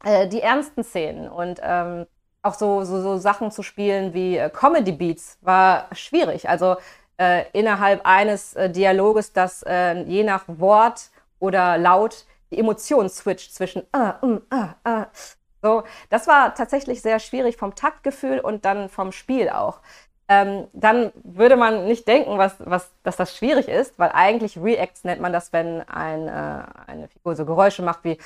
[0.05, 2.05] äh, die ernsten Szenen und ähm,
[2.43, 6.49] auch so, so, so Sachen zu spielen wie äh, Comedy Beats war schwierig.
[6.49, 6.77] Also
[7.17, 13.53] äh, innerhalb eines äh, Dialoges, dass äh, je nach Wort oder Laut die Emotion switcht
[13.53, 15.05] zwischen ah, um, ah, ah.
[15.61, 19.79] So, das war tatsächlich sehr schwierig vom Taktgefühl und dann vom Spiel auch.
[20.27, 25.03] Ähm, dann würde man nicht denken, was, was, dass das schwierig ist, weil eigentlich Reacts
[25.03, 28.17] nennt man das, wenn ein, äh, eine Figur so Geräusche macht wie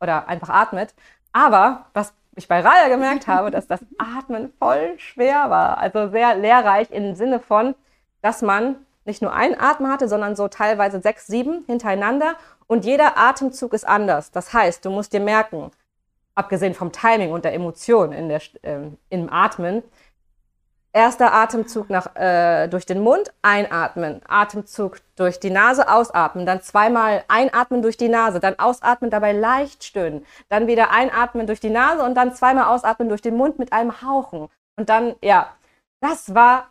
[0.00, 0.94] oder einfach atmet.
[1.32, 5.78] Aber was ich bei Raya gemerkt habe, dass das Atmen voll schwer war.
[5.78, 7.74] Also sehr lehrreich im Sinne von,
[8.22, 12.34] dass man nicht nur einen Atem hatte, sondern so teilweise sechs, sieben hintereinander.
[12.66, 14.30] Und jeder Atemzug ist anders.
[14.30, 15.70] Das heißt, du musst dir merken,
[16.34, 19.82] abgesehen vom Timing und der Emotion in der, äh, im Atmen,
[20.92, 24.22] Erster Atemzug nach, äh, durch den Mund, einatmen.
[24.26, 26.46] Atemzug durch die Nase, ausatmen.
[26.46, 30.26] Dann zweimal einatmen durch die Nase, dann ausatmen, dabei leicht stöhnen.
[30.48, 34.02] Dann wieder einatmen durch die Nase und dann zweimal ausatmen durch den Mund mit einem
[34.02, 34.48] Hauchen.
[34.76, 35.54] Und dann, ja,
[36.00, 36.69] das war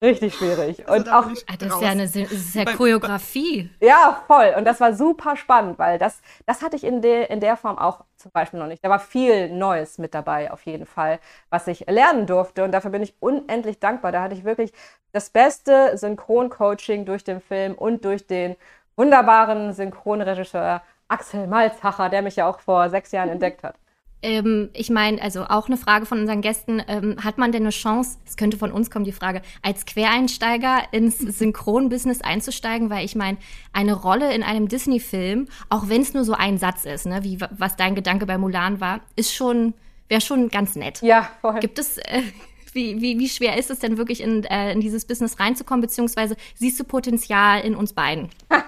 [0.00, 0.88] Richtig schwierig.
[0.88, 3.68] Also und auch, Ah, Das ist ja eine das ist ja Choreografie.
[3.80, 4.54] ja, voll.
[4.56, 7.76] Und das war super spannend, weil das, das hatte ich in, der in der Form
[7.78, 8.84] auch zum Beispiel noch nicht.
[8.84, 11.18] Da war viel Neues mit dabei, auf jeden Fall,
[11.50, 12.62] was ich lernen durfte.
[12.62, 14.12] Und dafür bin ich unendlich dankbar.
[14.12, 14.72] Da hatte ich wirklich
[15.10, 18.54] das beste Synchroncoaching durch den Film und durch den
[18.96, 23.74] wunderbaren Synchronregisseur Axel Malzacher, der mich ja auch vor sechs Jahren entdeckt hat.
[24.20, 27.70] Ähm, ich meine, also auch eine Frage von unseren Gästen, ähm, hat man denn eine
[27.70, 33.14] Chance, es könnte von uns kommen die Frage, als Quereinsteiger ins Synchronbusiness einzusteigen, weil ich
[33.14, 33.38] meine,
[33.72, 37.38] eine Rolle in einem Disney-Film, auch wenn es nur so ein Satz ist, ne, wie
[37.40, 39.74] was dein Gedanke bei Mulan war, ist schon,
[40.08, 41.00] wäre schon ganz nett.
[41.02, 41.60] Ja, voll.
[41.60, 42.22] Gibt es, äh,
[42.72, 46.36] wie, wie, wie schwer ist es denn wirklich in, äh, in dieses Business reinzukommen, beziehungsweise
[46.56, 48.30] siehst du Potenzial in uns beiden?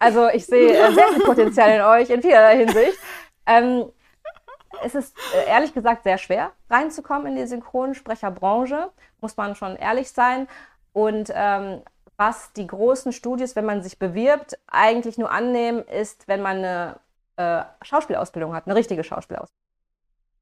[0.00, 2.98] Also ich sehe äh, sehr viel Potenzial in euch in vielerlei Hinsicht.
[3.46, 3.84] Ähm,
[4.84, 10.10] es ist äh, ehrlich gesagt sehr schwer reinzukommen in die Synchronsprecherbranche, muss man schon ehrlich
[10.10, 10.46] sein.
[10.92, 11.82] Und ähm,
[12.16, 17.00] was die großen Studios, wenn man sich bewirbt, eigentlich nur annehmen, ist, wenn man eine
[17.36, 19.58] äh, Schauspielausbildung hat, eine richtige Schauspielausbildung.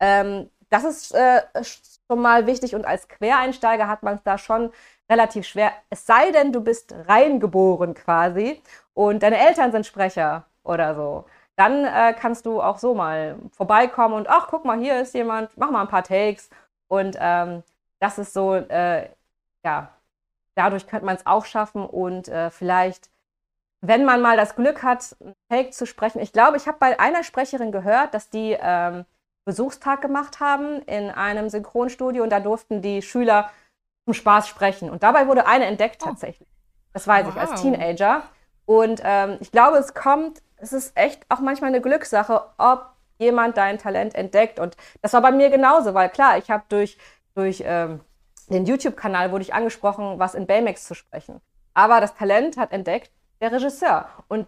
[0.01, 4.73] Ähm, das ist äh, schon mal wichtig und als Quereinsteiger hat man es da schon
[5.09, 5.73] relativ schwer.
[5.91, 8.63] Es sei denn, du bist reingeboren quasi
[8.95, 11.27] und deine Eltern sind Sprecher oder so.
[11.57, 15.57] Dann äh, kannst du auch so mal vorbeikommen und ach, guck mal, hier ist jemand,
[15.57, 16.49] mach mal ein paar Takes.
[16.89, 17.63] Und ähm,
[18.01, 19.09] das ist so, äh,
[19.65, 19.93] ja,
[20.55, 23.11] dadurch könnte man es auch schaffen und äh, vielleicht,
[23.81, 26.21] wenn man mal das Glück hat, einen Take zu sprechen.
[26.21, 29.05] Ich glaube, ich habe bei einer Sprecherin gehört, dass die ähm,
[29.45, 33.51] Besuchstag gemacht haben in einem Synchronstudio und da durften die Schüler
[34.05, 34.91] zum Spaß sprechen.
[34.91, 36.49] Und dabei wurde eine entdeckt tatsächlich.
[36.93, 37.61] Das weiß ich als Wow.
[37.61, 38.23] Teenager.
[38.67, 42.87] Und ähm, ich glaube, es kommt, es ist echt auch manchmal eine Glückssache, ob
[43.19, 44.59] jemand dein Talent entdeckt.
[44.59, 46.97] Und das war bei mir genauso, weil klar, ich habe durch,
[47.35, 48.01] durch ähm,
[48.49, 51.41] den YouTube-Kanal wurde ich angesprochen, was in Baymax zu sprechen.
[51.75, 53.11] Aber das Talent hat entdeckt
[53.41, 54.09] der Regisseur.
[54.29, 54.47] Und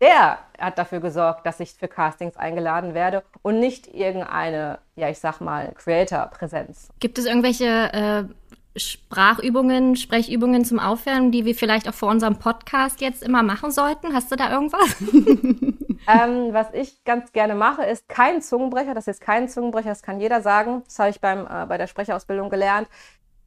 [0.00, 5.18] der hat dafür gesorgt, dass ich für Castings eingeladen werde und nicht irgendeine, ja, ich
[5.18, 6.88] sag mal, Creator-Präsenz.
[7.00, 8.24] Gibt es irgendwelche äh,
[8.80, 14.14] Sprachübungen, Sprechübungen zum Aufwärmen, die wir vielleicht auch vor unserem Podcast jetzt immer machen sollten?
[14.14, 14.96] Hast du da irgendwas?
[16.08, 18.94] ähm, was ich ganz gerne mache, ist kein Zungenbrecher.
[18.94, 20.82] Das ist kein Zungenbrecher, das kann jeder sagen.
[20.84, 22.88] Das habe ich beim, äh, bei der Sprecherausbildung gelernt.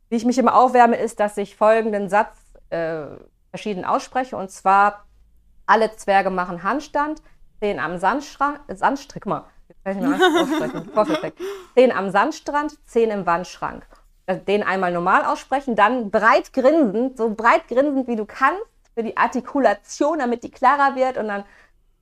[0.10, 2.38] Wie ich mich immer aufwärme, ist, dass ich folgenden Satz
[2.70, 3.06] äh,
[3.50, 4.38] verschieden ausspreche.
[4.38, 5.06] Und zwar,
[5.66, 7.22] alle Zwerge machen Handstand,
[7.60, 9.46] zehn am Sandstrand, Sandstrick, guck mal,
[11.76, 13.88] zehn am Sandstrand, zehn im Wandschrank.
[14.26, 18.64] Äh, Den einmal normal aussprechen, dann breit grinsend, so breit grinsend wie du kannst,
[18.94, 21.44] für die Artikulation, damit die klarer wird und dann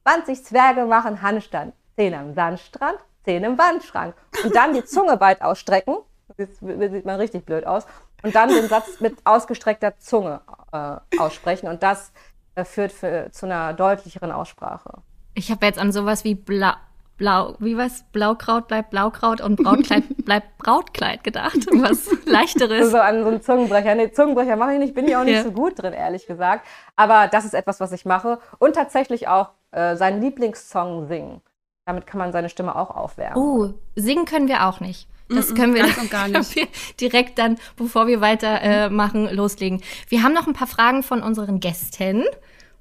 [0.03, 1.73] 20 Zwerge machen Handstand.
[1.95, 4.15] 10 am Sandstrand, 10 im Wandschrank.
[4.43, 5.97] Und dann die Zunge weit ausstrecken.
[6.37, 7.85] Das sieht man richtig blöd aus.
[8.23, 10.41] Und dann den Satz mit ausgestreckter Zunge
[10.71, 11.67] äh, aussprechen.
[11.67, 12.11] Und das
[12.55, 15.01] äh, führt für, zu einer deutlicheren Aussprache.
[15.33, 16.73] Ich habe jetzt an sowas wie Blau,
[17.17, 18.03] Blau, wie was?
[18.11, 21.57] Blaukraut bleibt Blaukraut und Brautkleid bleibt Brautkleid gedacht.
[21.73, 22.91] Was leichteres.
[22.91, 23.95] So an so einen Zungenbrecher.
[23.95, 25.43] Nee, Zungenbrecher mache ich nicht, bin ich auch nicht Ja.
[25.43, 26.65] so gut drin, ehrlich gesagt.
[26.95, 28.39] Aber das ist etwas, was ich mache.
[28.59, 31.41] Und tatsächlich auch äh, seinen Lieblingssong singen.
[31.85, 33.37] Damit kann man seine Stimme auch aufwärmen.
[33.37, 35.07] Oh, singen können wir auch nicht.
[35.29, 36.33] Das können wir ganz und gar nicht.
[36.33, 36.67] können wir
[36.99, 39.81] direkt dann, bevor wir weiter äh, machen, loslegen.
[40.09, 42.25] Wir haben noch ein paar Fragen von unseren Gästen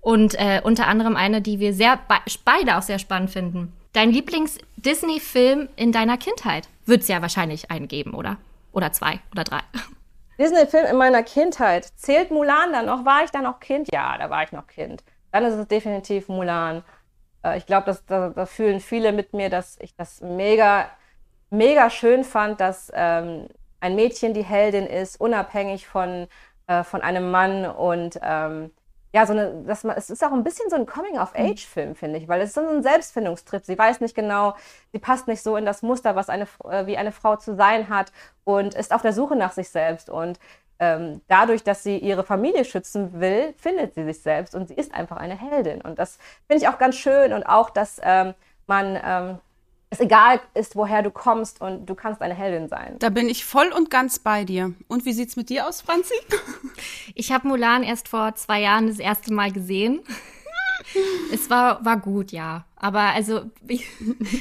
[0.00, 3.72] und äh, unter anderem eine, die wir sehr be beide auch sehr spannend finden.
[3.92, 8.36] Dein Lieblings-Disney-Film in deiner Kindheit wird es ja wahrscheinlich einen geben, oder?
[8.72, 9.60] Oder zwei oder drei.
[10.38, 11.84] Disney-Film in meiner Kindheit.
[11.96, 13.04] Zählt Mulan dann noch?
[13.04, 13.88] War ich da noch Kind?
[13.92, 15.02] Ja, da war ich noch Kind.
[15.32, 16.82] Dann ist es definitiv Mulan.
[17.44, 20.90] Äh, ich glaube, da, da fühlen viele mit mir, dass ich das mega,
[21.50, 23.48] mega schön fand, dass ähm,
[23.80, 26.26] ein Mädchen die Heldin ist, unabhängig von,
[26.66, 28.70] äh, von einem Mann und ähm,
[29.12, 32.40] ja, so eine, man, es ist auch ein bisschen so ein Coming-of-Age-Film, finde ich, weil
[32.40, 33.64] es ist so ein Selbstfindungstrip.
[33.64, 34.54] Sie weiß nicht genau,
[34.92, 37.88] sie passt nicht so in das Muster, was eine, äh, wie eine Frau zu sein
[37.88, 38.12] hat
[38.44, 40.10] und ist auf der Suche nach sich selbst.
[40.10, 40.38] Und
[40.78, 44.94] ähm, dadurch, dass sie ihre Familie schützen will, findet sie sich selbst und sie ist
[44.94, 45.80] einfach eine Heldin.
[45.80, 48.34] Und das finde ich auch ganz schön und auch, dass ähm,
[48.66, 49.38] man ähm,
[49.90, 52.94] es egal ist, woher du kommst und du kannst eine Heldin sein.
[53.00, 54.72] Da bin ich voll und ganz bei dir.
[54.86, 56.14] Und wie sieht's mit dir aus, Franzi?
[57.14, 60.00] Ich habe Mulan erst vor zwei Jahren das erste Mal gesehen.
[61.32, 62.64] Es war, war gut, ja.
[62.74, 63.86] Aber also, ich,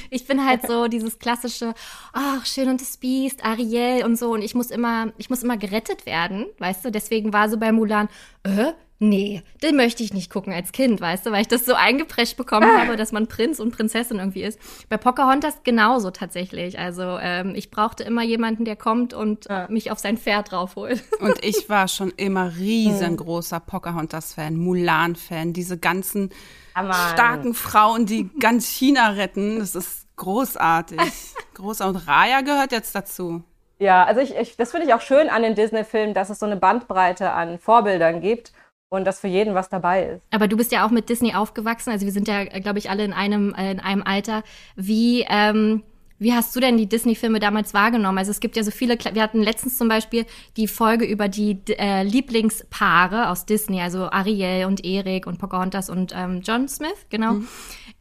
[0.10, 1.74] ich bin halt so dieses klassische,
[2.14, 4.32] ach, schön und das Biest, Ariel und so.
[4.34, 6.91] Und ich muss immer, ich muss immer gerettet werden, weißt du?
[6.91, 8.08] Deswegen war so bei Mulan,
[8.43, 11.32] äh, nee, den möchte ich nicht gucken als Kind, weißt du?
[11.32, 14.60] Weil ich das so eingeprescht bekommen habe, dass man Prinz und Prinzessin irgendwie ist.
[14.89, 16.78] Bei Pocahontas genauso tatsächlich.
[16.78, 19.68] Also, ähm, ich brauchte immer jemanden, der kommt und Ja.
[19.70, 21.04] mich auf sein Pferd draufholt.
[21.20, 26.32] Und ich war schon immer riesengroßer Pocahontas-Fan, Mulan-Fan, diese ganzen
[26.76, 26.93] Mann.
[26.93, 29.60] starken Frauen, die ganz China retten.
[29.60, 31.00] Das ist großartig.
[31.56, 31.95] Großartig.
[32.02, 33.43] Und Raya gehört jetzt dazu.
[33.80, 36.45] Ja, also ich, ich das finde ich auch schön an den Disney-Filmen, dass es so
[36.45, 38.52] eine Bandbreite an Vorbildern gibt
[38.89, 40.21] und dass für jeden was dabei ist.
[40.31, 41.91] Aber du bist ja auch mit Disney aufgewachsen.
[41.91, 44.43] Also wir sind ja, glaube ich, alle in einem, äh, in einem Alter.
[44.75, 45.83] Wie, ähm,
[46.17, 48.17] wie hast du denn die Disney-Filme damals wahrgenommen?
[48.17, 50.25] Also es gibt ja so viele, wir hatten letztens zum Beispiel
[50.57, 56.13] die Folge über die äh, Lieblingspaare aus Disney, also Ariel und Erik und Pocahontas und
[56.15, 57.37] ähm, John Smith, genau.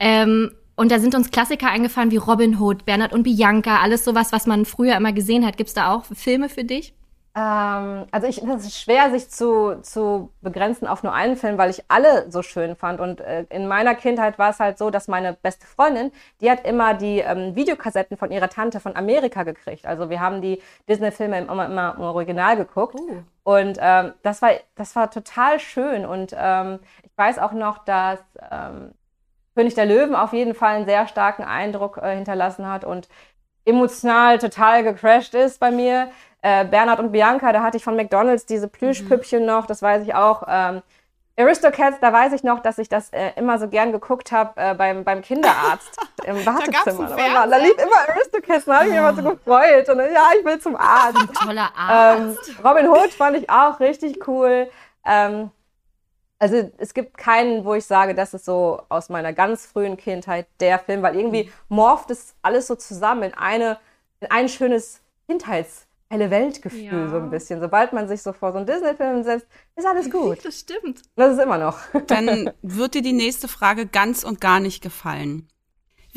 [0.00, 4.32] Ähm, und da sind uns Klassiker eingefallen wie Robin Hood, Bernhard und Bianca, alles sowas,
[4.32, 5.56] was man früher immer gesehen hat.
[5.56, 6.94] Gibt's da auch Filme für dich?
[7.38, 11.70] Ähm, also ich, es ist schwer, sich zu, zu begrenzen auf nur einen Film, weil
[11.70, 13.00] ich alle so schön fand.
[13.00, 16.10] Und äh, in meiner Kindheit war es halt so, dass meine beste Freundin,
[16.40, 19.86] die hat immer die ähm, Videokassetten von ihrer Tante von Amerika gekriegt.
[19.86, 22.98] Also wir haben die Disney-Filme immer, immer im Original geguckt.
[23.44, 26.04] Und ähm, das, war, das war total schön.
[26.06, 28.18] Und ähm, ich weiß auch noch, dass
[28.50, 28.94] ähm,
[29.54, 33.08] König der Löwen auf jeden Fall einen sehr starken Eindruck äh, hinterlassen hat und
[33.68, 36.10] emotional total gecrashed ist bei mir.
[36.40, 40.14] Äh, Bernhard und Bianca, da hatte ich von McDonalds diese Plüschpüppchen noch, das weiß ich
[40.14, 40.44] auch.
[40.48, 40.82] Ähm,
[41.38, 44.74] Aristocats, da weiß ich noch, dass ich das äh, immer so gern geguckt habe äh,
[44.74, 47.08] beim, beim Kinderarzt im Wartezimmer.
[47.16, 49.88] Da, da lief immer Aristocats, da habe ich mich immer so gefreut.
[49.88, 51.16] Und ja, ich will zum Arzt.
[51.40, 52.52] Toller Ähm, Arzt.
[52.64, 54.68] Robin Hood fand ich auch richtig cool.
[55.06, 55.50] Ähm,
[56.38, 60.46] also es gibt keinen, wo ich sage, das ist so aus meiner ganz frühen Kindheit
[60.60, 63.78] der Film, weil irgendwie morpht es alles so zusammen in eine,
[64.20, 67.08] in ein schönes Kindheits helle Weltgefühl Ja.
[67.08, 67.60] so ein bisschen.
[67.60, 70.42] Sobald man sich so vor so einen Disney-Film setzt, ist alles gut.
[70.44, 71.02] Das stimmt.
[71.16, 71.78] Das ist immer noch.
[72.06, 75.48] Dann wird dir die nächste Frage ganz und gar nicht gefallen.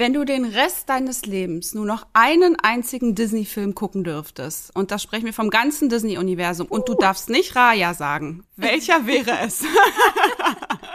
[0.02, 4.98] Wenn du den Rest deines Lebens nur noch einen einzigen Disney-Film gucken dürftest, und da
[4.98, 9.64] sprechen wir vom ganzen Disney-Universum, und du darfst nicht Raya sagen, welcher wäre es?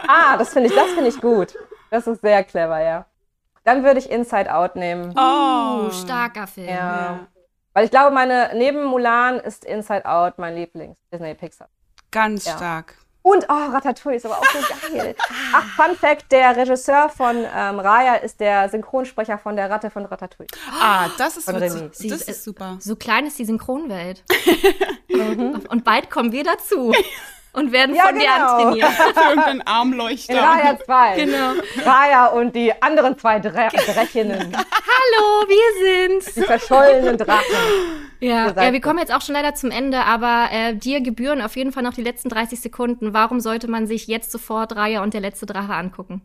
[0.09, 1.55] Ah, das finde ich, das finde ich gut.
[1.89, 3.05] Das ist sehr clever, ja.
[3.63, 5.17] Dann würde ich Inside Out nehmen.
[5.17, 6.67] Oh, starker Film.
[6.67, 7.27] Ja.
[7.71, 11.69] Weil ich glaube, meine, neben Mulan ist Inside Out mein Lieblings-Disney-Pixar.
[12.11, 12.57] Ganz Ja.
[12.57, 12.97] stark.
[13.29, 15.13] Und, oh, Ratatouille ist aber auch so geil.
[15.53, 20.05] Ach, Fun Fact, der Regisseur von ähm, Raya ist der Synchronsprecher von der Ratte von
[20.05, 20.47] Ratatouille.
[20.79, 21.89] Ah, das ist, witzig.
[21.91, 22.77] Sie das ist- ist super.
[22.79, 24.23] So klein ist die Synchronwelt.
[25.69, 26.93] Und bald kommen wir dazu
[27.57, 28.55] und werden Ja, von dir genau.
[28.55, 28.87] antrainiert.
[29.15, 30.41] Für irgendeinen In Armleuchter.
[30.41, 31.15] Raya 2.
[31.15, 31.51] Genau.
[31.83, 36.33] Raya und die anderen zwei Dre Drechinnen, Hallo, wir sind's.
[36.35, 37.43] die verschollenen Drachen.
[38.19, 41.55] Ja, ja, wir kommen jetzt auch schon leider zum Ende, aber äh, dir gebühren auf
[41.55, 43.13] jeden Fall noch die letzten 30 Sekunden.
[43.13, 46.21] Warum sollte man sich jetzt sofort Raya und der letzte Drache angucken?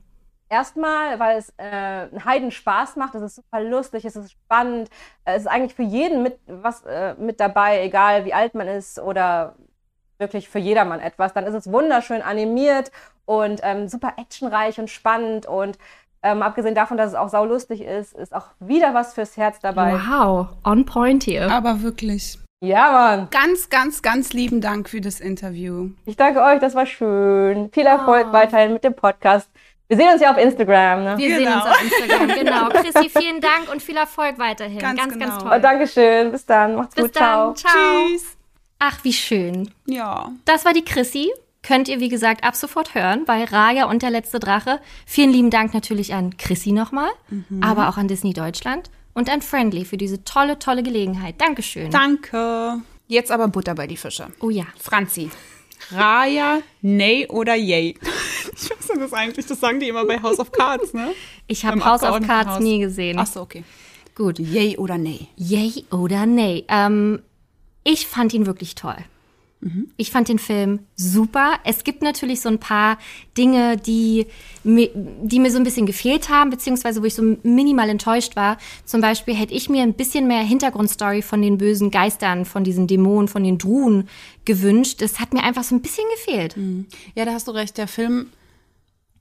[0.49, 4.91] Erstmal, weil es äh, einen Heiden Spaß macht, es ist super lustig, es ist spannend,
[5.25, 8.99] es ist eigentlich für jeden mit, was, äh, mit dabei, egal wie alt man ist
[8.99, 9.55] oder
[10.23, 11.35] wirklich für jedermann etwas.
[11.35, 12.91] Dann ist es wunderschön animiert
[13.27, 15.77] und ähm, super actionreich und spannend und
[16.23, 19.95] ähm, abgesehen davon, dass es auch saulustig ist, ist auch wieder was fürs Herz dabei.
[19.95, 21.51] Wow, on point hier.
[21.51, 22.39] Aber wirklich.
[22.65, 23.29] Ja, Mann.
[23.33, 25.91] Ganz, ganz, ganz lieben Dank für das Interview.
[26.07, 27.71] Ich danke euch, das war schön.
[27.73, 28.33] Viel Erfolg Oh.
[28.33, 29.51] weiterhin mit dem Podcast.
[29.89, 31.03] Wir sehen uns ja auf Instagram.
[31.05, 31.19] Ne?
[31.19, 31.57] Wir sehen Genau.
[31.57, 32.69] uns auf Instagram, genau.
[32.69, 34.79] Chrissy, vielen Dank und viel Erfolg weiterhin.
[34.79, 35.27] Ganz ganz, genau.
[35.27, 35.61] ganz Oh, toll.
[35.61, 36.31] Dankeschön.
[36.31, 36.77] Bis dann.
[36.77, 37.15] Macht's Bis gut.
[37.17, 37.47] Ciao.
[37.49, 37.57] dann.
[37.57, 37.73] Ciao.
[38.13, 38.42] Tschüss.
[38.85, 39.71] Ach, wie schön.
[39.87, 40.33] Ja.
[40.45, 41.31] Das war die Chrissy.
[41.63, 44.81] Könnt ihr, wie gesagt, ab sofort hören bei Raya und der letzte Drache.
[45.07, 47.11] Vielen lieben Dank natürlich an Chrissy nochmal,
[47.61, 51.41] aber auch an Disney Deutschland und an Friendly für diese tolle, tolle Gelegenheit.
[51.41, 51.93] Dankeschön.
[51.93, 52.81] Danke.
[53.07, 54.33] Jetzt aber Butter bei die Fische.
[54.41, 54.65] oh ja.
[54.77, 55.31] Franzi.
[55.93, 57.95] Raya, Nay oder Yay?
[58.55, 61.13] Ich weiß nicht, das eigentlich, das sagen die immer bei House of Cards, ne?
[61.47, 62.61] Ich habe House of Cards Abgeordnetenhaus.
[62.61, 63.19] nie gesehen.
[63.19, 63.63] Ach so, okay.
[64.17, 64.39] Gut.
[64.41, 65.29] Yay oder Nay?
[65.37, 66.65] Yay oder nay?
[66.69, 67.23] Ähm,
[67.85, 68.97] ich fand ihn wirklich toll.
[69.97, 71.53] Ich fand den Film super.
[71.63, 72.99] Es gibt natürlich so ein paar
[73.39, 74.27] Dinge, die
[74.65, 78.59] mir, die mir so ein bisschen gefehlt haben, beziehungsweise wo ich so minimal enttäuscht war.
[78.85, 82.89] Zum Beispiel hätte ich mir ein bisschen mehr Hintergrundstory von den bösen Geistern, von diesen
[82.89, 84.09] Dämonen, von den Druhen
[84.45, 85.01] gewünscht.
[85.01, 86.57] Das hat mir einfach so ein bisschen gefehlt.
[87.15, 87.79] Ja, da hast du recht.
[87.79, 88.31] Der Film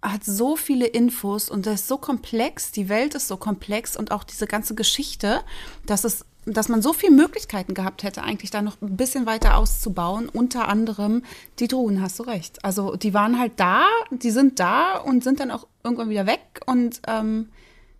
[0.01, 4.09] hat so viele Infos und das ist so komplex, die Welt ist so komplex und
[4.09, 5.41] auch diese ganze Geschichte,
[5.85, 9.57] dass es dass man so viele Möglichkeiten gehabt hätte, eigentlich da noch ein bisschen weiter
[9.57, 10.27] auszubauen.
[10.29, 11.23] Unter anderem
[11.59, 12.63] die Drohnen, hast du recht.
[12.65, 16.61] Also die waren halt da, die sind da und sind dann auch irgendwann wieder weg.
[16.65, 17.49] Und ähm,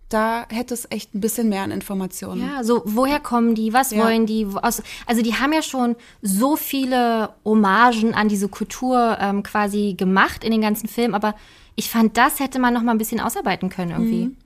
[0.08, 2.46] da hätte es echt ein bisschen mehr an Informationen.
[2.46, 4.04] Ja, so woher kommen die, was Ja.
[4.04, 4.46] wollen die?
[4.60, 10.44] Aus, also die haben ja schon so viele Hommagen an diese Kultur ähm, quasi gemacht
[10.44, 11.34] in den ganzen Filmen, aber
[11.76, 14.24] ich fand, das hätte man noch mal ein bisschen ausarbeiten können irgendwie.
[14.26, 14.36] Mhm.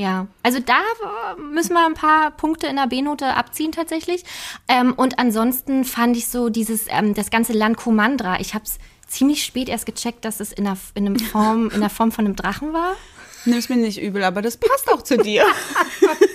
[0.00, 4.24] Ja, also da äh, müssen wir ein paar Punkte in der B-Note abziehen tatsächlich.
[4.66, 8.78] Ähm, und ansonsten fand ich so dieses, ähm, das ganze Land Kumandra, ich habe es
[9.06, 12.24] ziemlich spät erst gecheckt, dass es in der, in, einem Form, in der Form von
[12.24, 12.96] einem Drachen war.
[13.44, 15.44] Nimm's mir nicht übel, aber das passt auch zu dir.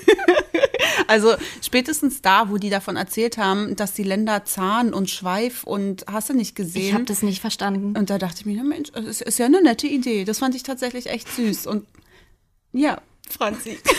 [1.08, 6.06] also spätestens da, wo die davon erzählt haben, dass die Länder Zahn und Schweif und
[6.06, 7.06] hast du nicht Ich habe gesehen.
[7.08, 7.98] das nicht verstanden.
[7.98, 10.24] Und da dachte ich mir, Mensch, das ist, ist ja eine nette Idee.
[10.24, 11.66] Das fand ich tatsächlich echt süß.
[11.66, 11.88] Und
[12.72, 13.78] ja, Franzi.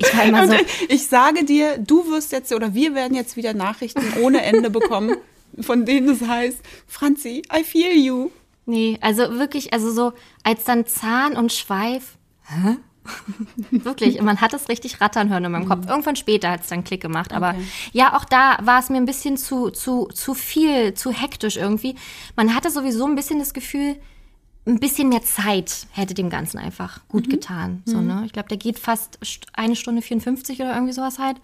[0.00, 0.54] Ich war immer so,
[0.88, 5.16] ich sage dir, du wirst jetzt oder wir werden jetzt wieder Nachrichten ohne Ende bekommen,
[5.60, 8.30] von denen es heißt, Franzi, I feel you.
[8.66, 10.12] Nee, also wirklich, also so,
[10.42, 12.18] als dann Zahn und Schweif.
[12.44, 12.76] Hä?
[13.70, 15.86] wirklich, man hat es richtig rattern hören in meinem Kopf.
[15.88, 17.32] Irgendwann später hat es dann Klick gemacht.
[17.32, 17.64] Aber Okay.
[17.92, 21.94] ja, auch da war es mir ein bisschen zu, zu, zu viel, zu hektisch irgendwie.
[22.36, 23.96] Man hatte sowieso ein bisschen das Gefühl,
[24.68, 27.82] ein bisschen mehr Zeit hätte dem Ganzen einfach gut getan.
[27.86, 28.22] So, ne?
[28.26, 31.38] Ich glaube, der geht fast st- eine Stunde 54 oder irgendwie sowas halt.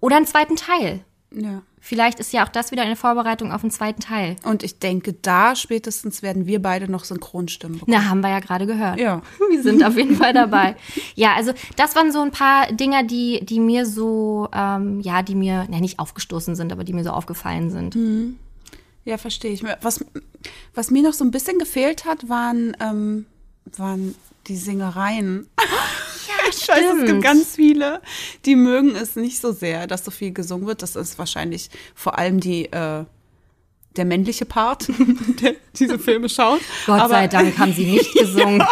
[0.00, 1.00] Oder einen zweiten Teil.
[1.34, 1.62] Ja.
[1.80, 4.36] Vielleicht ist ja auch das wieder eine Vorbereitung auf einen zweiten Teil.
[4.44, 7.96] Und ich denke, da spätestens werden wir beide noch Synchronstimmen bekommen.
[7.96, 8.98] Na, haben wir ja gerade gehört.
[9.00, 9.22] Ja.
[9.50, 10.76] Wir sind auf jeden Fall dabei.
[11.14, 15.34] Ja, also das waren so ein paar Dinger, die, die mir so, ähm, ja, die
[15.34, 17.96] mir, na, nicht aufgestoßen sind, aber die mir so aufgefallen sind.
[19.06, 19.62] Ja, verstehe ich.
[19.80, 20.04] Was,
[20.74, 23.24] was mir noch so ein bisschen gefehlt hat, waren, ähm,
[23.76, 24.16] waren
[24.48, 25.48] die Singereien.
[25.58, 25.64] Ja,
[26.48, 28.00] Ich weiß, es gibt ganz viele,
[28.44, 30.82] die mögen es nicht so sehr, dass so viel gesungen wird.
[30.82, 33.04] Das ist wahrscheinlich vor allem die, äh,
[33.96, 34.88] der männliche Part,
[35.42, 36.60] der diese Filme schaut.
[36.86, 38.62] Gott aber, sei Dank haben sie nicht gesungen.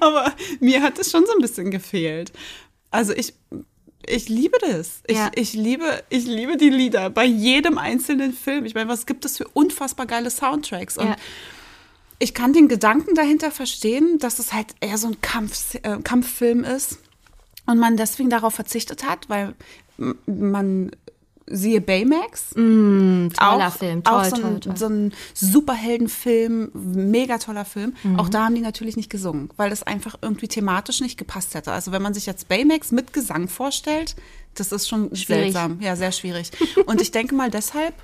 [0.00, 2.32] aber mir hat es schon so ein bisschen gefehlt.
[2.90, 3.34] Also ich,
[4.06, 5.00] ich liebe das.
[5.06, 5.30] Ich, Ja.
[5.34, 8.64] ich, liebe, ich liebe die Lieder bei jedem einzelnen Film.
[8.64, 10.96] Ich meine, was gibt es für unfassbar geile Soundtracks?
[10.98, 11.16] Und Ja.
[12.18, 16.64] ich kann den Gedanken dahinter verstehen, dass es halt eher so ein Kampf, äh, Kampffilm
[16.64, 16.98] ist
[17.66, 19.54] und man deswegen darauf verzichtet hat, weil
[20.26, 20.90] man
[21.48, 24.76] siehe Baymax, Toller auch, Film, toll, auch so, toll, ein, toll.
[24.76, 27.94] so ein Superheldenfilm, mega toller Film.
[28.02, 28.18] Mhm.
[28.18, 31.72] Auch da haben die natürlich nicht gesungen, weil das einfach irgendwie thematisch nicht gepasst hätte.
[31.72, 34.16] Also wenn man sich jetzt Baymax mit Gesang vorstellt,
[34.54, 35.52] das ist schon Schwierig.
[35.52, 35.80] seltsam.
[35.80, 36.50] Ja, sehr schwierig.
[36.86, 37.94] Und ich denke mal deshalb,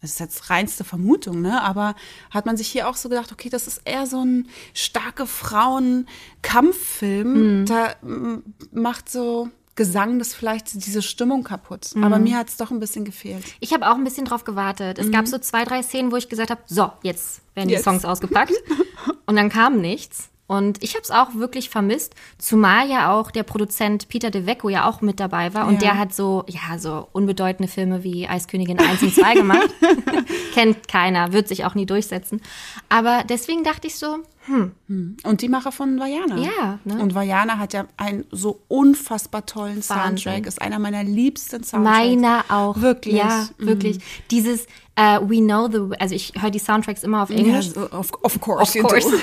[0.00, 1.62] das ist jetzt reinste Vermutung, ne?
[1.62, 1.96] Aber
[2.30, 7.62] hat man sich hier auch so gedacht, okay, das ist eher so ein starke Frauen-Kampffilm.
[7.62, 7.66] Mhm.
[7.66, 11.90] Da mm, macht so Gesang das vielleicht diese Stimmung kaputt.
[11.94, 12.04] Mhm.
[12.04, 13.44] Aber mir hat es doch ein bisschen gefehlt.
[13.60, 14.98] Ich habe auch ein bisschen drauf gewartet.
[14.98, 17.84] Es gab so zwei, drei Szenen, wo ich gesagt habe, so, jetzt werden die Jetzt.
[17.84, 18.52] Songs ausgepackt.
[19.26, 20.30] Und dann kam nichts.
[20.48, 24.68] Und ich habe es auch wirklich vermisst, zumal ja auch der Produzent Peter De Vecco
[24.68, 25.66] ja auch mit dabei war.
[25.66, 25.90] Und Ja.
[25.90, 29.68] der hat so, ja, so unbedeutende Filme wie Eiskönigin 1 und 2 gemacht.
[30.54, 32.40] Kennt keiner, wird sich auch nie durchsetzen.
[32.88, 34.18] Aber deswegen dachte ich so,
[34.48, 36.36] Und die Macher von Vajana.
[36.38, 37.00] Ja, ne?
[37.02, 40.18] Und Vajana hat ja einen so unfassbar tollen Wahnsinn.
[40.18, 40.46] Soundtrack.
[40.46, 41.98] Ist einer meiner liebsten Soundtracks.
[41.98, 42.80] meiner auch.
[42.80, 43.14] Wirklich.
[43.16, 43.66] Ja, Mhm.
[43.66, 43.98] wirklich.
[44.30, 47.70] Dieses äh, We Know the, also ich höre die Soundtracks immer auf Englisch.
[47.70, 48.78] So, of, of course.
[48.80, 49.08] Of course.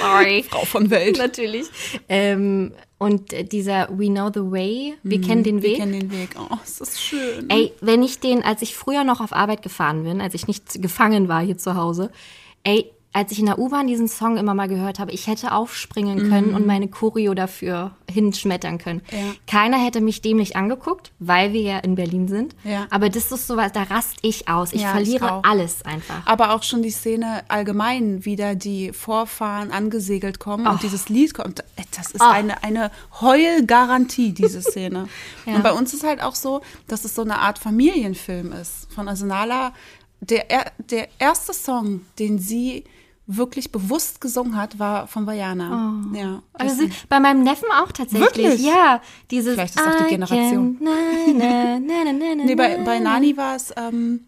[0.00, 0.44] Sorry.
[0.48, 1.18] Frau von Welt.
[1.18, 1.66] Natürlich.
[2.08, 5.62] Ähm, und dieser We Know the Way, wir kennen den Mhm.
[5.62, 5.76] Wir Weg.
[5.78, 6.30] kennen den Weg.
[6.38, 7.48] Oh, ist schön.
[7.50, 10.80] Ey, wenn ich den, als ich früher noch auf Arbeit gefahren bin, als ich nicht
[10.80, 12.10] gefangen war hier zu Hause,
[12.66, 16.28] ey, als ich in der U-Bahn diesen Song immer mal gehört habe, ich hätte aufspringen
[16.28, 19.00] können und meine Choreo dafür hinschmettern können.
[19.10, 19.16] Mhm.
[19.18, 19.24] Ja.
[19.46, 22.54] Keiner hätte mich dämlich angeguckt, weil wir ja in Berlin sind.
[22.62, 22.86] Ja.
[22.90, 24.74] Aber das ist sowas, da rast ich aus.
[24.74, 25.44] Ich Ja, ich verliere auch.
[25.44, 26.26] alles einfach.
[26.26, 31.32] Aber auch schon die Szene allgemein, wie da die Vorfahren angesegelt kommen und dieses Lied
[31.32, 31.64] kommt.
[31.96, 32.28] Das ist Oh.
[32.30, 32.90] eine, eine
[33.22, 35.08] Heulgarantie, diese Szene.
[35.46, 38.92] Und bei uns ist halt auch so, dass es so eine Art Familienfilm ist.
[38.94, 39.72] Von Arsenala.
[40.20, 42.84] Der, er- der erste Song, den sie
[43.28, 45.94] wirklich bewusst gesungen hat, war von Vajana.
[46.14, 46.42] Ja.
[46.52, 48.20] Also bei meinem Neffen auch tatsächlich.
[48.50, 48.60] Wirklich?
[48.64, 49.00] Ja,
[49.32, 50.78] dieses Vielleicht ist auch die Generation.
[50.78, 53.14] can- na, na, na, na, na, nee, bei, bei na.
[53.14, 54.20] Nani war es ähm,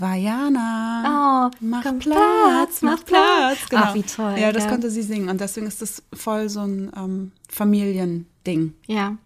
[0.00, 1.50] Vajana.
[1.52, 3.58] Oh, Mach komm, Platz, mach Platz.
[3.68, 3.82] Genau.
[3.86, 4.36] Ach, wie toll.
[4.38, 5.28] Ja, das konnte sie singen.
[5.28, 8.74] Und deswegen ist das voll so ein ähm, Familiending.
[8.86, 9.16] Ja.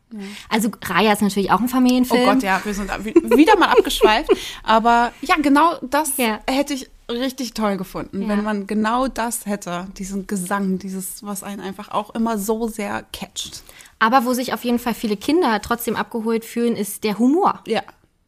[0.49, 2.23] Also Raya ist natürlich auch ein Familienfilm.
[2.29, 2.91] Oh Gott, ja, wir sind
[3.37, 4.31] wieder mal abgeschweift.
[4.63, 6.41] Aber ja, genau das Ja.
[6.49, 8.29] hätte ich richtig toll gefunden, Ja.
[8.29, 13.05] wenn man genau das hätte, diesen Gesang, dieses, was einen einfach auch immer so sehr
[13.13, 13.63] catcht.
[13.99, 17.61] Aber wo sich auf jeden Fall viele Kinder trotzdem abgeholt fühlen, ist der Humor.
[17.67, 17.83] Ja,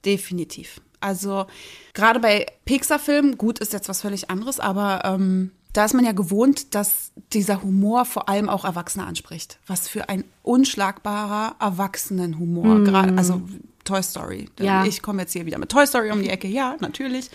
[0.04, 0.80] definitiv.
[1.06, 1.46] Also
[1.94, 6.12] gerade bei Pixar-Filmen, gut, ist jetzt was völlig anderes, aber ähm, da ist man ja
[6.12, 9.58] gewohnt, dass dieser Humor vor allem auch Erwachsene anspricht.
[9.66, 12.82] Was für ein unschlagbarer Erwachsenenhumor.
[12.82, 13.42] Gerade, also
[13.84, 14.48] Toy Story.
[14.58, 14.84] Ja.
[14.84, 17.30] Ich komme jetzt hier wieder mit Toy Story um die Ecke, ja, natürlich.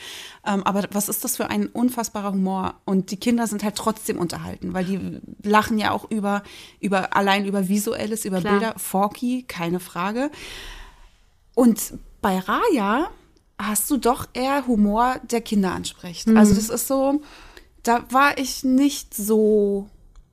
[0.46, 2.76] Ähm, aber was ist das für ein unfassbarer Humor?
[2.84, 6.44] Und die Kinder sind halt trotzdem unterhalten, weil die lachen ja auch über,
[6.82, 8.54] über allein über Visuelles, über Klar.
[8.54, 8.74] Bilder.
[8.78, 10.30] Forky, keine Frage.
[11.56, 13.10] Und bei Raya
[13.68, 16.28] hast du doch eher Humor, der Kinder anspricht.
[16.28, 16.38] Mhm.
[16.38, 17.22] Also das ist so,
[17.84, 19.90] da war ich nicht so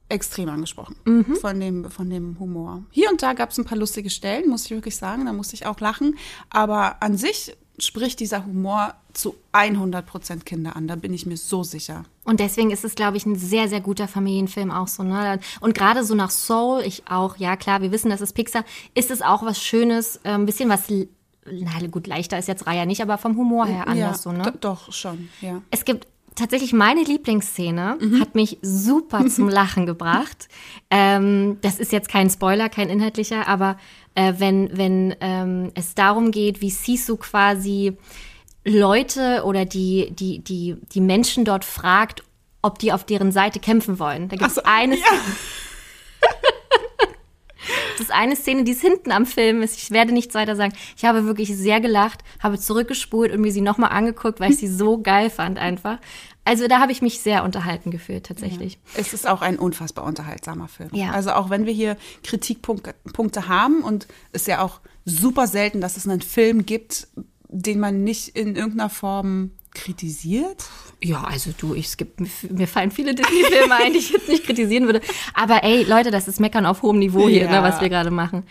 [0.08, 1.36] extrem angesprochen Mhm.
[1.36, 2.82] von, dem, von dem Humor.
[2.90, 5.54] Hier und da gab es ein paar lustige Stellen, muss ich wirklich sagen, da musste
[5.54, 6.16] ich auch lachen.
[6.48, 11.36] Aber an sich spricht dieser Humor zu 100 Prozent Kinder an, da bin ich mir
[11.36, 12.04] so sicher.
[12.24, 15.02] Und deswegen ist es, glaube ich, ein sehr, sehr guter Familienfilm auch so.
[15.02, 15.38] Ne?
[15.60, 18.64] Und gerade so nach Soul, ich auch, ja klar, wir wissen, das ist Pixar,
[18.94, 20.84] ist es auch was Schönes, äh, ein bisschen was,
[21.52, 24.42] na gut, leichter ist jetzt Raya nicht, aber vom Humor her anders ja, so, ne?
[24.42, 25.62] do- Doch, schon, ja.
[25.70, 30.48] Es gibt tatsächlich meine Lieblingsszene, hat mich super zum Lachen gebracht.
[30.90, 33.76] Ähm, das ist jetzt kein Spoiler, kein inhaltlicher, aber
[34.14, 37.96] äh, wenn, wenn ähm, es darum geht, wie Sisu quasi
[38.64, 42.22] Leute oder die, die, die, die Menschen dort fragt,
[42.62, 44.28] ob die auf deren Seite kämpfen wollen.
[44.28, 45.04] Da gibt es so, eine ja.
[47.92, 49.62] Das ist eine Szene, die ist hinten am Film.
[49.62, 49.76] ist.
[49.76, 50.72] Ich werde nichts weiter sagen.
[50.96, 54.68] Ich habe wirklich sehr gelacht, habe zurückgespult und mir sie nochmal angeguckt, weil ich sie
[54.72, 55.98] so geil fand einfach.
[56.44, 58.78] Also da habe ich mich sehr unterhalten gefühlt, tatsächlich.
[58.94, 60.88] Es ist auch ein unfassbar unterhaltsamer Film.
[60.94, 61.10] Ja.
[61.10, 65.82] Also auch wenn wir hier Kritikpunkte Punkte haben und es ist ja auch super selten,
[65.82, 67.08] dass es einen Film gibt,
[67.48, 69.50] den man nicht in irgendeiner Form
[69.82, 70.64] kritisiert.
[71.02, 72.20] Ja, also du, ich, es gibt,
[72.50, 75.00] mir fallen viele Disney-Filme ein, die ich jetzt nicht kritisieren würde.
[75.34, 77.50] Aber ey, Leute, das ist Meckern auf hohem Niveau hier, Ja.
[77.50, 78.42] ne, was wir gerade machen.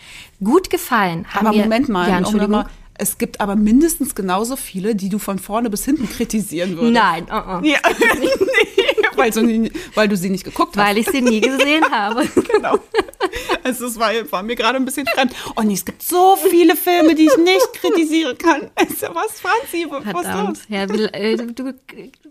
[0.43, 1.25] Gut gefallen.
[1.29, 2.51] Haben Aber wir, Moment mal, Ja, um Entschuldigung.
[2.57, 6.93] nochmal- es gibt aber mindestens genauso viele, die du von vorne bis hinten kritisieren würdest.
[6.93, 7.63] Nein, uh -uh.
[7.65, 7.77] Ja.
[9.17, 10.85] weil, du nie, weil du sie nicht geguckt hast.
[10.85, 12.25] weil ich sie nie gesehen habe.
[12.51, 12.79] genau.
[13.63, 15.33] Also es war, war mir gerade ein bisschen fremd.
[15.55, 18.69] Oh nee, es gibt so viele Filme, die ich nicht kritisieren kann.
[18.75, 20.49] Also was, Franzi, was Verdammt.
[20.49, 20.59] los?
[20.69, 21.73] Ja, äh, du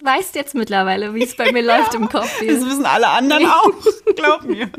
[0.02, 2.38] weißt jetzt mittlerweile, wie es bei mir läuft im Kopf.
[2.40, 2.54] hier.
[2.54, 3.72] Das wissen alle anderen auch,
[4.14, 4.70] glaub mir.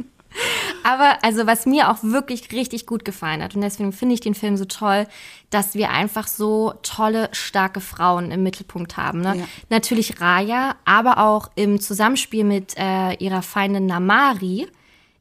[0.84, 4.36] Aber also was mir auch wirklich richtig gut gefallen hat und deswegen finde ich den
[4.36, 5.06] Film so toll,
[5.50, 9.22] dass wir einfach so tolle, starke Frauen im Mittelpunkt haben.
[9.22, 9.38] Ne?
[9.38, 9.48] Ja.
[9.70, 14.68] Natürlich Raya, aber auch im Zusammenspiel mit äh, ihrer Feindin Namari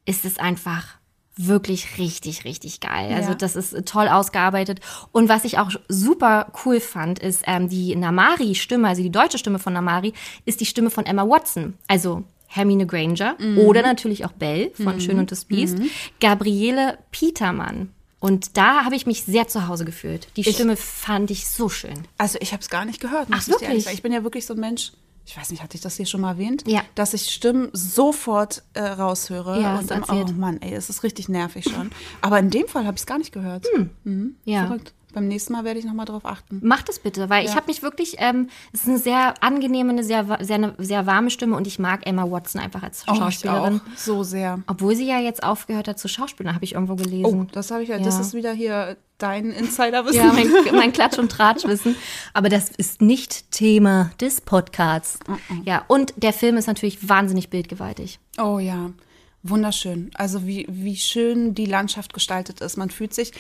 [0.04, 0.96] ist es einfach
[1.38, 3.12] wirklich richtig, richtig geil.
[3.12, 3.34] Also Ja.
[3.34, 4.80] das ist toll ausgearbeitet.
[5.12, 9.58] Und was ich auch super cool fand, ist ähm, die Namari-Stimme, also die deutsche Stimme
[9.58, 10.14] von Namari,
[10.46, 11.74] ist die Stimme von Emma Watson.
[11.88, 15.78] Also Hermine Granger oder natürlich auch Belle von Schön und das Biest.
[16.20, 17.90] Gabriele Petermann.
[18.18, 20.28] Und da habe ich mich sehr zu Hause gefühlt.
[20.36, 22.08] Die Stimme fand ich so schön.
[22.18, 23.28] Also ich habe es gar nicht gehört.
[23.30, 23.86] Ach, ich wirklich?
[23.86, 24.92] Ich bin ja wirklich so ein Mensch,
[25.26, 26.62] ich weiß nicht, hatte ich das hier schon mal erwähnt?
[26.66, 26.82] Ja.
[26.94, 29.60] Dass ich Stimmen sofort äh, raushöre.
[29.60, 30.28] Ja, und dann, erzählt.
[30.30, 31.90] oh Mann, ey, es ist richtig nervig schon.
[32.20, 33.66] Aber in dem Fall habe ich es gar nicht gehört.
[34.04, 34.36] Mhm.
[34.44, 34.66] Ja.
[34.66, 34.94] Verrückt.
[35.16, 36.60] Beim nächsten Mal werde ich nochmal drauf achten.
[36.62, 40.04] Mach das bitte, weil ich habe mich wirklich, ähm, es ist eine sehr angenehme, eine
[40.04, 43.80] sehr, sehr, eine sehr warme Stimme und ich mag Emma Watson einfach als Oh, Schauspielerin.
[43.80, 43.96] auch.
[43.98, 44.60] So sehr.
[44.66, 47.48] Obwohl sie ja jetzt aufgehört hat zu Schauspielen, habe ich irgendwo Oh, gelesen.
[47.52, 47.98] das habe ich ja.
[47.98, 48.20] Das Ja.
[48.20, 50.18] ist wieder hier dein Insiderwissen.
[50.20, 51.96] Ja, mein, mein Klatsch- und Tratschwissen.
[52.34, 55.18] Aber das ist nicht Thema des Podcasts.
[55.64, 58.18] Ja, und der Film ist natürlich wahnsinnig bildgewaltig.
[58.36, 58.90] Oh ja,
[59.42, 60.10] wunderschön.
[60.12, 62.76] Also wie, wie schön die Landschaft gestaltet ist.
[62.76, 63.32] Man fühlt sich,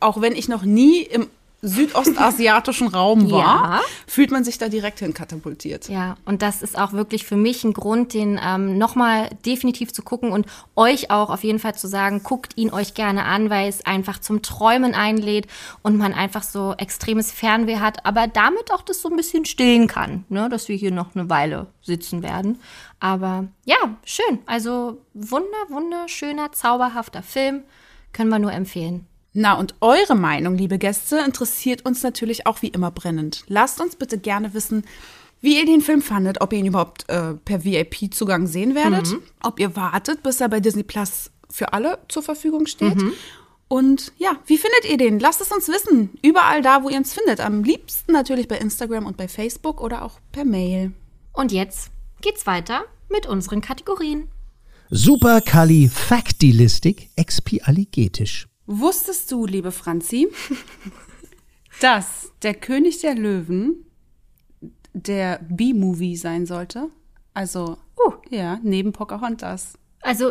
[0.00, 1.28] auch wenn ich noch nie im
[1.62, 3.80] südostasiatischen Raum war, Ja.
[4.06, 5.90] fühlt man sich da direkt hin katapultiert.
[5.90, 10.02] Ja, und das ist auch wirklich für mich ein Grund, den ähm, nochmal definitiv zu
[10.02, 13.68] gucken und euch auch auf jeden Fall zu sagen, guckt ihn euch gerne an, weil
[13.68, 15.48] es einfach zum Träumen einlädt
[15.82, 19.86] und man einfach so extremes Fernweh hat, aber damit auch das so ein bisschen stillen
[19.86, 22.58] kann, ne, dass wir hier noch eine Weile sitzen werden.
[23.00, 24.38] Aber ja, schön.
[24.46, 27.64] Also wunder, wunderschöner, zauberhafter Film.
[28.12, 29.06] Können wir nur empfehlen.
[29.32, 33.44] Na, und eure Meinung, liebe Gäste, interessiert uns natürlich auch wie immer brennend.
[33.46, 34.84] Lasst uns bitte gerne wissen,
[35.40, 39.06] wie ihr den Film fandet, ob ihr ihn überhaupt äh, per VIP-Zugang sehen werdet,
[39.42, 42.98] ob ihr wartet, bis er bei Disney Plus für alle zur Verfügung steht.
[43.68, 45.20] Und ja, wie findet ihr den?
[45.20, 46.10] Lasst es uns wissen.
[46.22, 47.38] Überall da, wo ihr uns findet.
[47.40, 50.92] Am liebsten natürlich bei Instagram und bei Facebook oder auch per Mail.
[51.32, 54.26] Und jetzt geht's weiter mit unseren Kategorien.
[54.90, 58.49] Superkalifaktilistik expialigetisch.
[58.72, 60.28] Wusstest du, liebe Franzi,
[61.80, 63.84] dass der König der Löwen
[64.92, 66.88] der B-Movie sein sollte.
[67.34, 68.12] Also, Uh.
[68.30, 69.74] ja, neben Pocahontas.
[70.02, 70.30] Also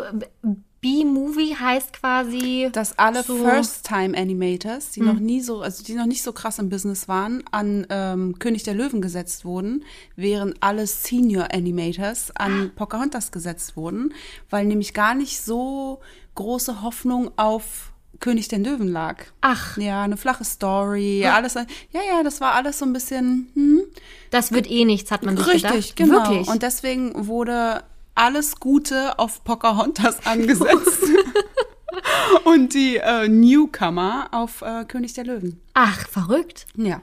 [0.80, 2.70] B-Movie heißt quasi.
[2.72, 3.36] Dass alle So.
[3.36, 7.86] First-Time-Animators, die noch nie so, also die noch nicht so krass im Business waren, an
[7.90, 9.84] ähm, König der Löwen gesetzt wurden,
[10.16, 14.14] während alle Senior-Animators an Pocahontas gesetzt wurden,
[14.48, 16.00] weil nämlich gar nicht so
[16.34, 17.89] große Hoffnung auf
[18.20, 19.16] König der Löwen lag.
[19.40, 21.54] Ach, Ja, eine flache Story, alles.
[21.54, 21.64] Ja,
[22.06, 23.82] ja, das war alles so ein bisschen hm,
[24.30, 25.96] das wird eh nichts, hat man sich richtig, gedacht.
[25.96, 26.28] genau.
[26.30, 26.48] Wirklich.
[26.48, 27.82] Und deswegen wurde
[28.14, 31.02] alles Gute auf Pocahontas angesetzt.
[32.44, 35.60] Und die äh, Newcomer auf äh, König der Löwen.
[35.74, 36.66] Ach, verrückt.
[36.76, 37.02] Ja.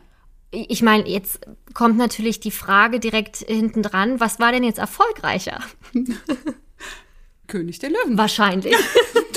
[0.52, 1.42] Ich meine, jetzt
[1.74, 5.60] kommt natürlich die Frage direkt hinten dran, was war denn jetzt erfolgreicher?
[7.48, 8.18] König der Löwen.
[8.18, 8.76] Wahrscheinlich.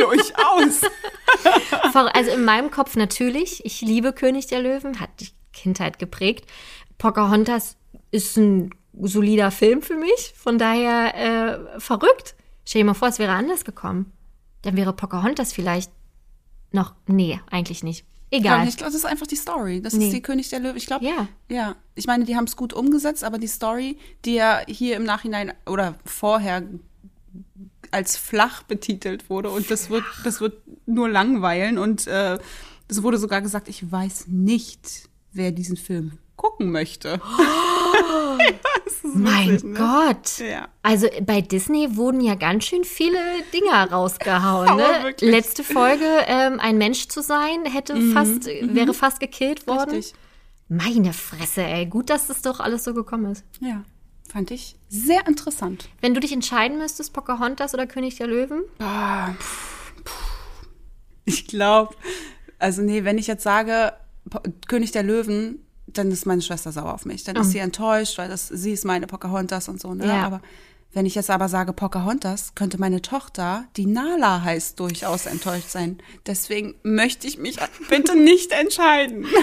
[0.05, 0.81] Durchaus.
[1.93, 3.65] Ver- also in meinem Kopf natürlich.
[3.65, 6.47] Ich liebe König der Löwen, hat die Kindheit geprägt.
[6.99, 7.77] Pocahontas
[8.11, 8.71] ist ein
[9.01, 10.35] solider Film für mich.
[10.37, 11.15] Von daher
[11.77, 12.35] äh, verrückt.
[12.65, 14.13] Stell dir mal vor, es wäre anders gekommen.
[14.63, 15.91] Dann wäre Pocahontas vielleicht
[16.73, 16.95] noch.
[17.07, 18.05] Nee, eigentlich nicht.
[18.33, 18.69] Egal.
[18.69, 19.81] Ich glaube, das ist einfach die Story.
[19.83, 20.05] Das Nee.
[20.07, 20.77] ist die König der Löwen.
[20.77, 21.27] Ich glaube, Ja.
[21.49, 21.75] ja.
[21.97, 25.53] Ich meine, die haben es gut umgesetzt, aber die Story, die ja hier im Nachhinein
[25.67, 26.63] oder vorher
[27.91, 30.55] als flach betitelt wurde und das wird, das wird
[30.87, 32.39] nur langweilen und äh,
[32.89, 37.21] es wurde sogar gesagt, ich weiß nicht, wer diesen Film gucken möchte.
[39.15, 39.79] mein witzig, ne?
[39.79, 40.39] Gott.
[40.39, 40.69] Ja.
[40.83, 43.19] Also bei Disney wurden ja ganz schön viele
[43.53, 44.77] Dinger rausgehauen.
[44.77, 45.15] Ne?
[45.21, 49.91] Letzte Folge, ähm, ein Mensch zu sein, hätte fast, wäre fast gekillt worden.
[49.91, 50.19] Mhm, Richtig.
[50.69, 51.87] Meine Fresse, ey.
[51.87, 53.45] Gut, dass das doch alles so gekommen ist.
[53.61, 53.83] Ja.
[54.33, 55.89] Fand ich sehr interessant.
[56.01, 58.63] Wenn du dich entscheiden müsstest, Pocahontas oder König der Löwen?
[58.79, 59.31] Ah,
[61.25, 61.95] Ich glaube,
[62.59, 63.93] also nee, wenn ich jetzt sage
[64.29, 67.25] Po- König der Löwen, dann ist meine Schwester sauer auf mich.
[67.25, 69.95] Dann ist sie enttäuscht, weil das, sie ist meine Pocahontas und so.
[69.95, 70.07] Ne?
[70.07, 70.27] Ja.
[70.27, 70.41] Aber
[70.93, 75.99] wenn ich jetzt aber sage Pocahontas, könnte meine Tochter, die Nala heißt, durchaus enttäuscht sein.
[76.27, 77.57] Deswegen möchte ich mich
[77.89, 79.27] bitte nicht entscheiden.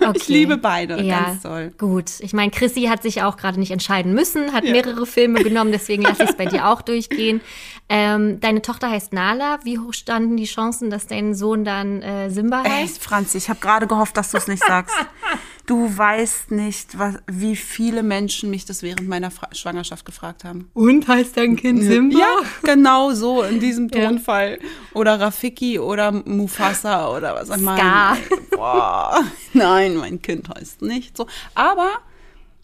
[0.00, 0.32] Ich Okay.
[0.32, 1.70] liebe beide Ja, ganz toll.
[1.76, 2.10] gut.
[2.20, 6.02] Ich meine, Chrissy hat sich auch gerade nicht entscheiden müssen, hat mehrere Filme genommen, deswegen
[6.04, 7.42] lasse ich es bei dir auch durchgehen.
[7.90, 9.58] Ähm, deine Tochter heißt Nala.
[9.64, 12.94] Wie hoch standen die Chancen, dass dein Sohn dann äh, Simba heißt?
[12.94, 14.96] Echt, Franzi, ich habe gerade gehofft, dass du es nicht sagst.
[15.66, 20.70] Du weißt nicht, was, wie viele Menschen mich das während meiner Fra Schwangerschaft gefragt haben.
[20.74, 24.06] Und heißt dein Kind Ja, genau so in diesem Ja.
[24.08, 24.58] Tonfall.
[24.92, 27.76] Oder Rafiki oder Mufasa oder was auch immer.
[27.78, 28.16] Scar.
[28.50, 29.20] Boah,
[29.54, 31.26] nein, mein Kind heißt nicht so.
[31.54, 31.92] Aber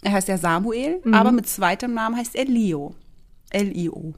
[0.02, 1.14] er heißt ja Samuel, Mhm.
[1.14, 2.94] aber mit zweitem Namen heißt er Leo.
[3.50, 4.12] L-I-O.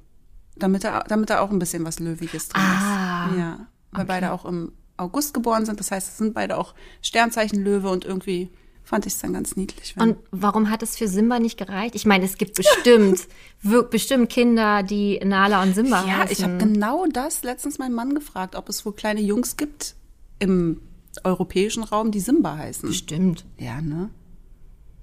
[0.57, 3.39] Damit er, damit er auch ein bisschen was Löwiges drin Ah, ist.
[3.39, 5.79] Ja, weil beide auch im August geboren sind.
[5.81, 8.51] Das heißt, es sind beide auch Sternzeichen Löwe und irgendwie
[8.85, 9.95] fand ich es dann ganz niedlich.
[9.99, 11.95] Und warum hat es für Simba nicht gereicht?
[11.95, 13.27] Ich meine, es gibt bestimmt,
[13.91, 16.33] bestimmt Kinder, die Nala und Simba Ja, heißen.
[16.33, 19.95] ich habe genau das letztens meinen Mann gefragt, ob es wohl kleine Jungs gibt
[20.39, 20.81] im
[21.25, 22.89] europäischen Raum, die Simba heißen.
[22.89, 23.45] Bestimmt.
[23.59, 24.11] Ja, ne?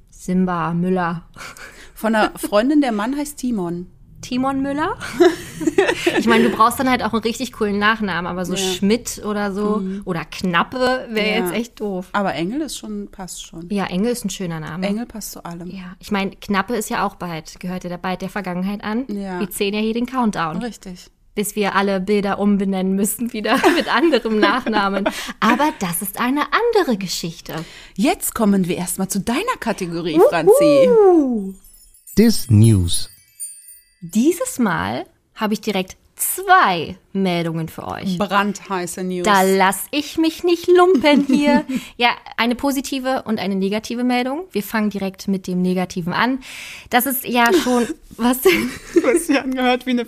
[0.10, 1.24] Simba Müller.
[1.96, 3.88] Von einer Freundin, der Mann heißt Timon.
[4.22, 4.98] Timon Müller?
[6.18, 8.60] ich meine, du brauchst dann halt auch einen richtig coolen Nachnamen, aber so Ja.
[8.60, 11.44] Schmidt oder so oder Knappe wäre Ja.
[11.46, 12.08] jetzt echt doof.
[12.14, 13.70] Aber Engel ist schon, passt schon.
[13.70, 14.88] Ja, Engel ist ein schöner Name.
[14.88, 15.70] Engel passt zu allem.
[15.70, 19.06] Ja, ich meine, Knappe ist ja auch bald, gehört ja bald der Vergangenheit an.
[19.08, 19.40] Ja.
[19.40, 21.08] Wir zählen ja hier den Countdown, Richtig.
[21.36, 25.06] bis wir alle Bilder umbenennen müssen wieder mit anderem Nachnamen.
[25.40, 26.42] Aber das ist eine
[26.76, 27.54] andere Geschichte.
[27.96, 30.90] Jetzt kommen wir erstmal zu deiner Kategorie, Franzi.
[32.18, 33.10] Dis News.
[34.02, 38.18] Dieses Mal habe ich direkt zwei Meldungen für euch.
[38.18, 39.26] Brandheiße News.
[39.26, 41.66] Da lass ich mich nicht lumpen hier.
[41.98, 44.44] ja, eine positive und eine negative Meldung.
[44.52, 46.40] Wir fangen direkt mit dem Negativen an.
[46.90, 47.88] Das ist ja schon,
[48.18, 48.70] was denn?
[48.94, 50.06] Du hast dich angehört wie eine,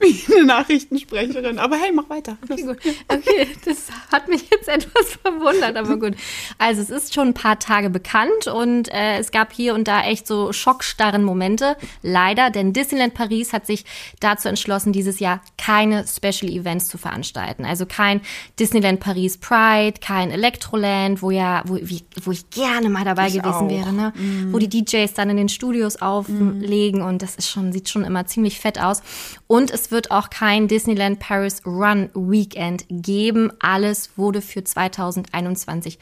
[0.00, 1.58] wie eine Nachrichtensprecherin.
[1.60, 2.36] Aber hey, mach weiter.
[2.48, 2.78] Okay, gut.
[3.08, 6.16] okay, das hat mich jetzt etwas verwundert, aber gut.
[6.58, 10.02] Also es ist schon ein paar Tage bekannt und äh, es gab hier und da
[10.02, 11.76] echt so schockstarren Momente.
[12.02, 13.84] Leider, denn Disneyland Paris hat sich
[14.18, 17.64] dazu entschlossen, dieses Jahr keine Special Events zu veranstalten.
[17.64, 18.20] Also kein
[18.58, 23.34] Disneyland Paris Pride, kein Electroland, wo ja, wo, wie, wo ich gerne mal dabei Ich
[23.34, 23.70] gewesen auch.
[23.70, 24.12] wäre, ne?
[24.50, 28.26] Wo die DJs dann in den Studios auflegen und das ist schon, sieht schon immer
[28.26, 29.02] ziemlich fett aus.
[29.46, 33.52] Und es wird auch kein Disneyland Paris Run Weekend geben.
[33.60, 35.98] Alles wurde für 2021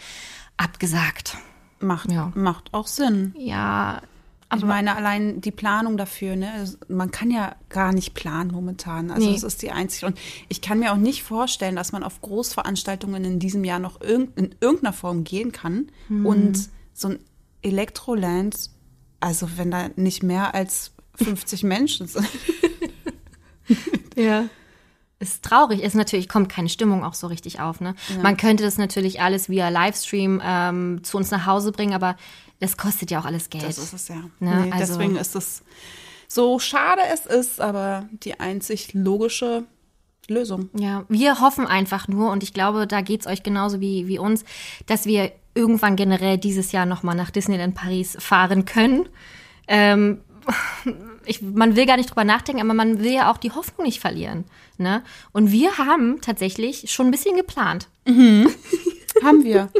[0.56, 1.36] abgesagt.
[1.80, 2.32] Macht, Ja.
[2.34, 3.34] macht auch Sinn.
[3.38, 4.00] Ja,
[4.56, 6.50] Ich meine, allein die Planung dafür, ne?
[6.52, 9.10] also Man kann ja gar nicht planen momentan.
[9.10, 9.36] Also Nee.
[9.36, 10.06] es ist die einzige.
[10.06, 10.18] Und
[10.48, 14.38] ich kann mir auch nicht vorstellen, dass man auf Großveranstaltungen in diesem Jahr noch irgend,
[14.38, 15.90] in irgendeiner Form gehen kann.
[16.06, 16.24] Hm.
[16.24, 17.18] Und so ein
[17.62, 18.70] Electroland
[19.20, 22.28] also wenn da nicht mehr als 50 Menschen sind.
[24.16, 24.44] Ja.
[25.20, 27.96] Ist traurig, ist natürlich, kommt keine Stimmung auch so richtig auf, ne?
[28.22, 32.16] Man könnte das natürlich alles via Livestream ähm, zu uns nach Hause bringen, aber
[32.60, 33.64] das kostet ja auch alles Geld.
[33.64, 34.16] Das ist es ja.
[34.40, 35.62] Ne, Nee, also- deswegen ist es
[36.26, 39.64] so schade es ist, aber die einzig logische
[40.28, 40.68] Lösung.
[40.74, 44.44] Ja, wir hoffen einfach nur, und ich glaube, da geht's euch genauso wie, wie uns,
[44.86, 49.08] dass wir irgendwann generell dieses Jahr nochmal nach Disneyland Paris fahren können.
[49.68, 50.20] Ähm,
[51.24, 54.00] ich, man will gar nicht drüber nachdenken, aber man will ja auch die Hoffnung nicht
[54.00, 54.44] verlieren.
[54.76, 55.02] Ne?
[55.32, 57.88] Und wir haben tatsächlich schon ein bisschen geplant.
[58.06, 59.70] Haben wir.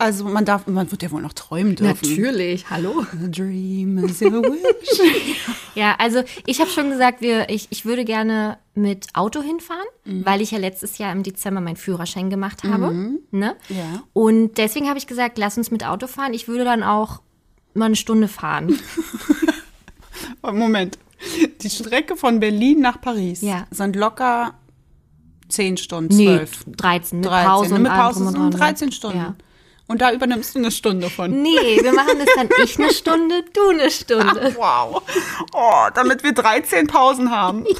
[0.00, 2.08] Also man darf, man wird ja wohl noch träumen dürfen.
[2.08, 3.02] Natürlich, hallo.
[3.02, 4.98] A dream is your wish.
[5.74, 10.40] Ja, also ich habe schon gesagt, wir, ich, ich würde gerne mit Auto hinfahren, weil
[10.40, 12.92] ich ja letztes Jahr im Dezember meinen Führerschein gemacht habe.
[13.30, 13.54] Ne?
[13.68, 14.02] Ja.
[14.12, 16.34] Und deswegen habe ich gesagt, lass uns mit Auto fahren.
[16.34, 17.20] Ich würde dann auch
[17.74, 18.78] mal eine Stunde fahren.
[20.42, 20.98] Moment.
[21.60, 23.66] Die Strecke von Berlin nach Paris Ja.
[23.70, 24.54] sind locker
[25.50, 26.64] 10 Stunden, Nee, 12.
[26.76, 27.46] 13 mit 13.
[27.48, 28.92] Pause und mit Pause und dran, 13 ne?
[28.92, 29.18] Stunden.
[29.18, 29.34] Ja.
[29.90, 31.42] Und da übernimmst du eine Stunde von.
[31.42, 34.54] Nee, wir machen das dann ich eine Stunde, du eine Stunde.
[34.56, 35.02] Wow.
[35.52, 37.64] Oh, damit wir 13 Pausen haben.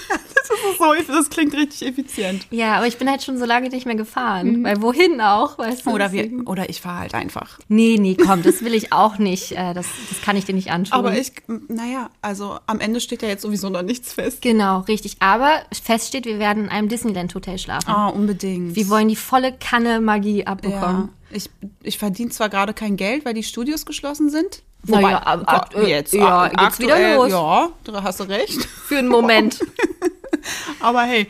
[0.51, 2.47] Das, ist so, das klingt richtig effizient.
[2.51, 4.65] Ja, aber ich bin halt schon so lange nicht mehr gefahren.
[4.65, 5.91] Weil wohin auch, weißt du?
[5.91, 7.61] Oder, wir, oder ich fahre halt einfach.
[7.69, 9.53] Nee, nee, komm, das will ich auch nicht.
[9.53, 10.93] Äh, Das, das kann ich dir nicht antun.
[10.99, 11.35] Aber ich,
[11.69, 14.43] naja, also am Ende steht ja jetzt sowieso noch nichts fest.
[14.43, 15.19] Genau, richtig.
[15.21, 15.51] Aber
[15.85, 17.89] fest steht, wir werden in einem Disneyland-Hotel schlafen.
[17.89, 18.75] Ah, unbedingt.
[18.75, 21.09] Wir wollen die volle Kanne Magie ja.
[21.33, 21.51] Ich,
[21.83, 24.63] ich verdiene zwar gerade kein Geld, weil die Studios geschlossen sind.
[24.87, 26.13] Na ja, ab- akt- jetzt.
[26.15, 27.31] ja, ak- geht's wieder los.
[27.31, 28.65] Ja, da hast du recht.
[28.65, 29.61] Für einen Moment.
[30.81, 31.27] Aber hey,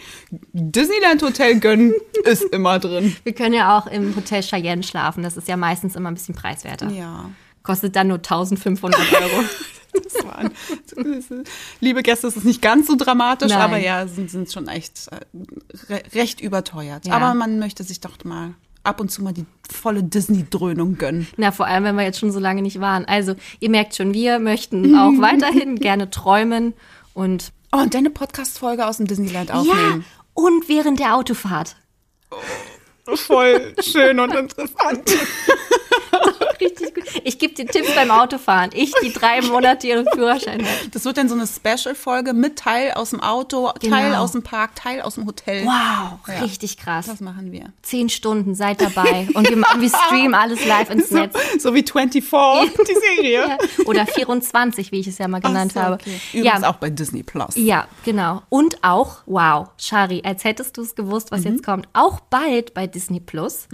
[0.52, 1.92] Disneyland Hotel gönnen
[2.24, 3.16] ist immer drin.
[3.24, 5.22] wir können ja auch im Hotel Cheyenne schlafen.
[5.24, 6.88] Das ist ja meistens immer ein bisschen preiswerter.
[6.90, 7.28] Ja.
[7.64, 9.44] Kostet dann nur 1500 Euro.
[9.92, 10.52] Das war ein,
[11.80, 13.60] liebe Gäste, es ist nicht ganz so dramatisch, Nein.
[13.60, 15.16] aber ja, sind, sind schon echt äh,
[15.92, 17.08] re recht überteuert.
[17.08, 17.14] Ja.
[17.14, 21.26] Aber man möchte sich doch mal ab und zu mal die volle Disney-Dröhnung gönnen.
[21.36, 23.04] Na, vor allem, wenn wir jetzt schon so lange nicht waren.
[23.04, 26.74] Also, ihr merkt schon, wir möchten auch weiterhin gerne träumen
[27.14, 30.04] und Oh, und deine Podcast-Folge aus dem Disneyland aufnehmen.
[30.04, 31.76] ja, und während der Autofahrt.
[33.14, 35.08] Voll schön und interessant.
[36.60, 37.04] Richtig gut.
[37.24, 38.70] Ich gebe dir Tipps beim Autofahren.
[38.74, 40.94] Ich, die drei Monate ihren Führerschein hat.
[40.94, 44.22] Das wird dann so eine Special-Folge mit Teil aus dem Auto, Teil Genau.
[44.22, 45.64] aus dem Park, Teil aus dem Hotel.
[45.64, 46.42] Wow, Ja.
[46.42, 47.06] richtig krass.
[47.06, 47.72] Das machen wir.
[47.82, 49.28] Zehn Stunden, seid dabei.
[49.34, 51.36] Und wir, machen- wir streamen alles live ins So, Netz.
[51.58, 53.40] so wie 24, die Serie.
[53.48, 53.58] Ja.
[53.86, 55.94] Oder 24, wie ich es ja mal genannt so, habe.
[55.94, 56.20] okay.
[56.32, 57.54] Übrigens Ja, auch bei Disney Plus.
[57.56, 58.42] ja, genau.
[58.48, 62.86] Und auch, wow, Shari, als hättest du es gewusst, was jetzt kommt, auch bald bei
[62.86, 63.68] Disney Plus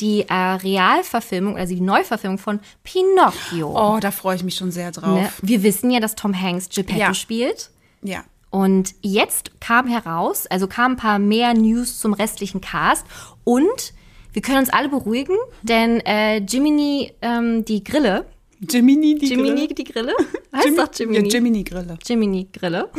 [0.00, 3.70] die äh, Realverfilmung, also die Neuverfilmung von Pinocchio.
[3.74, 5.18] Oh, da freue ich mich schon sehr drauf.
[5.18, 5.32] Ne?
[5.40, 7.14] Wir wissen ja, dass Tom Hanks Geppetto Ja.
[7.14, 7.70] spielt.
[8.02, 8.24] Ja.
[8.50, 13.06] Und jetzt kam heraus, also kamen ein paar mehr News zum restlichen Cast
[13.44, 13.94] und
[14.32, 18.26] wir können uns alle beruhigen, denn äh, Jiminy, ähm, die Grille,
[18.60, 19.74] Jiminy, die Jiminy, Grille.
[19.74, 20.12] die Grille?
[20.54, 21.28] Heißt doch Jiminy.
[21.28, 21.98] Ja, Jiminy Grille.
[22.04, 22.88] Jiminy Grille.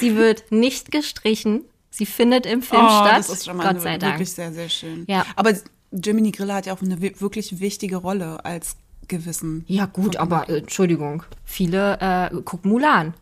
[0.00, 1.64] Sie wird nicht gestrichen.
[1.90, 3.18] Sie findet im Film Oh, statt.
[3.18, 4.14] das ist schon mal Gott sei eine, Dank.
[4.14, 5.04] wirklich sehr, sehr schön.
[5.08, 5.26] Ja.
[5.36, 5.52] Aber
[5.92, 8.76] Jiminy Grille hat ja auch eine wi- wirklich wichtige Rolle als
[9.08, 9.64] Gewissen.
[9.68, 11.22] Ja, gut, aber äh, Entschuldigung.
[11.44, 13.14] Viele äh, gucken Mulan.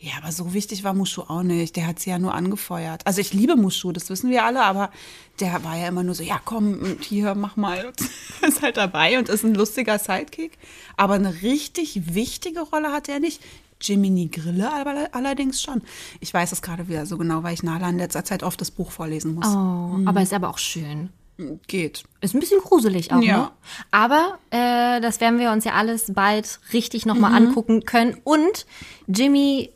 [0.00, 1.74] Ja, aber so wichtig war Mushu auch nicht.
[1.74, 3.04] Der hat sie ja nur angefeuert.
[3.04, 4.90] Also ich liebe Mushu, das wissen wir alle, aber
[5.40, 7.92] der war ja immer nur so, ja komm, hier, mach mal.
[8.46, 10.52] Ist halt dabei und ist ein lustiger Sidekick.
[10.96, 13.42] Aber eine richtig wichtige Rolle hat er nicht.
[13.80, 15.82] Jiminy Grille aber allerdings schon.
[16.20, 18.70] Ich weiß es gerade wieder so genau, weil ich Nala in letzter Zeit oft das
[18.70, 19.46] Buch vorlesen muss.
[19.46, 21.08] Oh, aber ist aber auch schön.
[21.68, 22.02] Geht.
[22.20, 23.36] Ist ein bisschen gruselig auch, Ja.
[23.36, 23.50] ne?
[23.92, 27.12] Aber äh, das werden wir uns ja alles bald richtig Mhm.
[27.12, 28.20] nochmal angucken können.
[28.24, 28.66] Und
[29.06, 29.70] Jimmy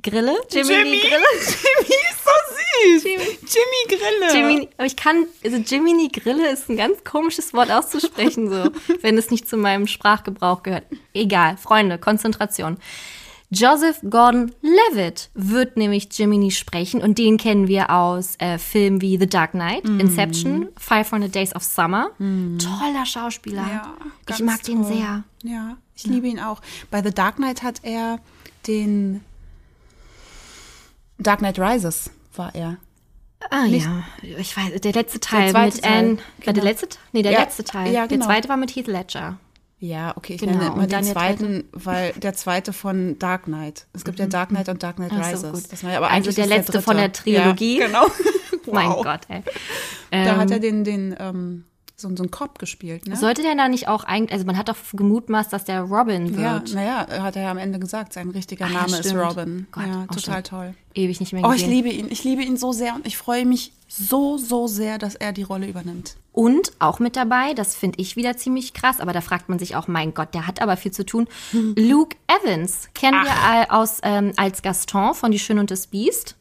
[0.00, 0.36] Grille?
[0.50, 1.00] Jimmy, Grille?
[1.00, 3.02] Jimmy ist so süß.
[3.02, 4.32] Jimmy, Grille.
[4.32, 8.70] Jimmy, aber ich kann, also Jiminy Grille ist ein ganz komisches Wort auszusprechen, so,
[9.02, 10.84] wenn es nicht zu meinem Sprachgebrauch gehört.
[11.14, 12.78] Egal, Freunde, Konzentration.
[13.50, 19.26] Joseph Gordon-Levitt wird nämlich Jiminy sprechen und den kennen wir aus äh, Filmen wie The
[19.26, 20.00] Dark Knight, Mhm.
[20.00, 22.10] Inception, 500 Days of Summer.
[22.18, 23.62] Toller Schauspieler.
[23.66, 23.94] Ja,
[24.28, 24.92] ich mag den toll.
[24.92, 25.24] sehr.
[25.44, 26.60] Ja, ich liebe ihn auch.
[26.90, 28.18] Bei The Dark Knight hat er
[28.66, 29.22] den
[31.18, 32.76] Dark Knight Rises war er.
[33.50, 36.18] Ah ja, ich weiß, der letzte Teil zweite mit Anne.
[36.44, 36.64] Der genau.
[36.64, 36.88] letzte?
[37.12, 37.92] Nee, der Ja, letzte Teil.
[37.92, 38.26] ja, genau.
[38.26, 39.38] Der zweite war mit Heath Ledger.
[39.80, 43.86] Ja, okay, ich Genau, nenne immer den der zweiten, weil der zweite von Dark Knight.
[43.92, 45.52] Es gibt ja Dark Knight und Dark Knight Ach so, Rises.
[45.52, 45.72] gut.
[45.72, 46.84] Das war ja aber Also eigentlich der letzte dritte.
[46.84, 47.78] von der Trilogie.
[47.78, 48.06] Ja, genau.
[48.72, 49.04] Mein Wow.
[49.04, 49.42] Gott, ey.
[50.10, 51.64] Da hat Ähm, er den, den ähm,
[52.00, 53.16] so, so einen Cop gespielt, ne?
[53.16, 56.54] Sollte der da nicht auch eigentlich, also man hat doch gemutmaßt, dass der Robin ja,
[56.54, 56.72] wird.
[56.72, 59.20] naja, hat er ja am Ende gesagt, sein richtiger ja, Name ist stimmt.
[59.24, 59.66] Robin.
[59.72, 60.74] Gott, ja, total toll.
[60.94, 61.70] Ewig nicht mehr Oh, ich gesehen.
[61.70, 62.06] liebe ihn.
[62.10, 65.42] Ich liebe ihn so sehr und ich freue mich so, so sehr, dass er die
[65.42, 66.16] Rolle übernimmt.
[66.30, 69.74] Und auch mit dabei, das finde ich wieder ziemlich krass, aber da fragt man sich
[69.74, 71.26] auch, mein Gott, der hat aber viel zu tun.
[71.52, 76.36] Luke Evans kennen wir all- aus ähm, als Gaston von Die Schöne und das Biest.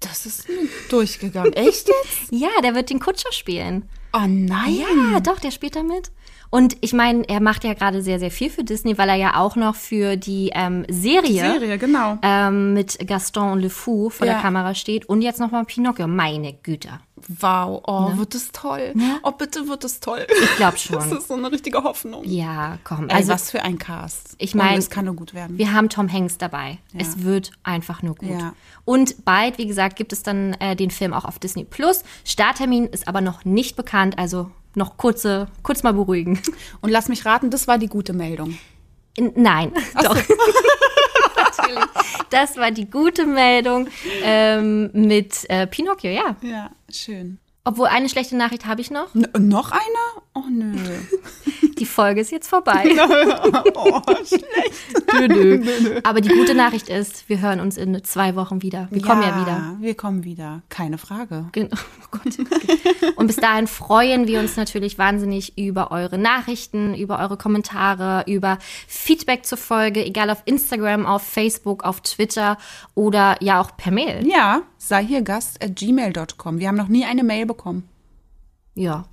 [0.00, 0.46] Das ist
[0.90, 1.54] durchgegangen.
[1.54, 2.30] Echt jetzt?
[2.30, 3.88] Ja, der wird den Kutscher spielen.
[4.12, 4.76] Oh nein.
[5.12, 6.10] Ja, doch, der spielt da mit.
[6.52, 9.36] Und ich meine, er macht ja gerade sehr, sehr viel für Disney, weil er ja
[9.36, 12.18] auch noch für die ähm, Serie, Serie, genau.
[12.22, 14.32] Ähm, mit Gaston und Le Fou vor Ja.
[14.34, 16.08] der Kamera steht und jetzt nochmal Pinocchio.
[16.08, 16.88] Meine Güte.
[17.28, 18.94] Wow, oh, wird es toll.
[19.22, 20.26] Oh, bitte wird es toll.
[20.42, 20.96] Ich glaube schon.
[20.96, 22.24] Das ist so eine richtige Hoffnung.
[22.24, 23.08] Ja, komm.
[23.08, 24.34] Ey, Also was für ein Cast.
[24.38, 25.58] Ich Und mein, es kann nur gut werden.
[25.58, 26.78] wir haben Tom Hanks dabei.
[26.96, 28.30] Es wird einfach nur gut.
[28.30, 28.54] Ja.
[28.84, 32.02] Und bald, wie gesagt, gibt es dann äh, den Film auch auf Disney Plus.
[32.24, 36.40] Starttermin ist aber noch nicht bekannt, also noch kurze, kurz mal beruhigen.
[36.80, 38.58] Und lass mich raten, das war die gute Meldung.
[39.16, 39.72] In, nein,
[40.02, 40.16] doch.
[41.60, 41.84] Natürlich.
[42.30, 43.88] Das war die gute Meldung
[44.22, 46.36] ähm, mit äh, Pinocchio, ja.
[46.42, 47.38] Ja, schön.
[47.64, 49.14] Obwohl eine schlechte Nachricht habe ich noch.
[49.14, 49.82] N noch eine?
[50.34, 50.74] Oh nö.
[51.78, 52.84] Die Folge ist jetzt vorbei.
[53.74, 55.10] Oh, schlecht.
[55.14, 55.28] Nö,
[55.58, 56.00] nö.
[56.02, 58.88] Aber die gute Nachricht ist, wir hören uns in zwei Wochen wieder.
[58.90, 59.76] Wir kommen ja wieder.
[59.80, 60.62] Wir kommen wieder.
[60.68, 61.46] Keine Frage.
[61.52, 61.70] Gen-
[62.12, 62.38] Oh Gott.
[63.16, 68.58] Und bis dahin freuen wir uns natürlich wahnsinnig über eure Nachrichten, über eure Kommentare, über
[68.88, 72.58] Feedback zur Folge, egal auf Instagram, auf Facebook, auf Twitter
[72.94, 74.26] oder ja auch per Mail.
[74.26, 76.58] Ja, sei hier Gast at gmail.com.
[76.58, 77.86] Wir haben noch nie eine Mail bekommen.
[78.74, 79.04] Ja,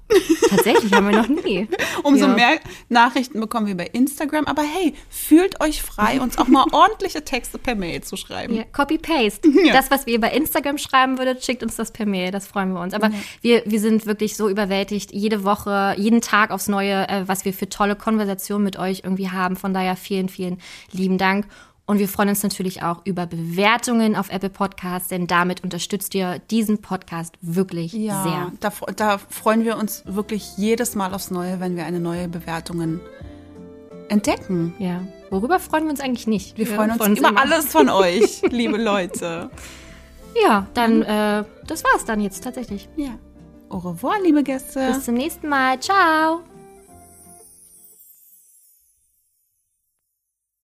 [0.50, 1.68] tatsächlich haben wir noch nie.
[2.04, 2.34] Umso Ja.
[2.36, 4.46] mehr Nachrichten bekommen wir bei Instagram.
[4.46, 8.54] Aber hey, fühlt euch frei, uns auch mal ordentliche Texte per Mail zu schreiben.
[8.56, 9.50] Ja, Copy-Paste.
[9.66, 9.74] Ja.
[9.74, 12.32] Das, was ihr bei Instagram schreiben würdet, schickt uns das per Mail.
[12.32, 12.94] Das freuen wir uns.
[12.94, 13.10] Aber
[13.42, 17.52] wir, wir sind wirklich so überwältigt, jede Woche, jeden Tag aufs Neue, äh, was wir
[17.54, 19.58] für tolle Konversationen mit euch irgendwie haben.
[19.58, 20.60] Von daher vielen, vielen
[20.92, 21.48] lieben Dank.
[21.88, 26.40] Und wir freuen uns natürlich auch über Bewertungen auf Apple Podcasts, denn damit unterstützt ihr
[26.52, 28.52] diesen Podcast wirklich Ja, sehr.
[28.60, 33.00] Da, da freuen wir uns wirklich jedes Mal aufs Neue, wenn wir eine neue Bewertungen
[34.10, 34.74] entdecken.
[34.80, 35.02] Ja.
[35.30, 36.58] Worüber freuen wir uns eigentlich nicht?
[36.58, 37.42] Wir freuen uns über immer.
[37.42, 39.50] alles von euch, liebe Leute.
[40.44, 42.90] Ja, dann, äh, das war's dann jetzt tatsächlich.
[42.98, 43.18] Ja.
[43.70, 44.88] Au revoir, liebe Gäste.
[44.94, 45.80] Bis zum nächsten Mal.
[45.80, 46.42] Ciao.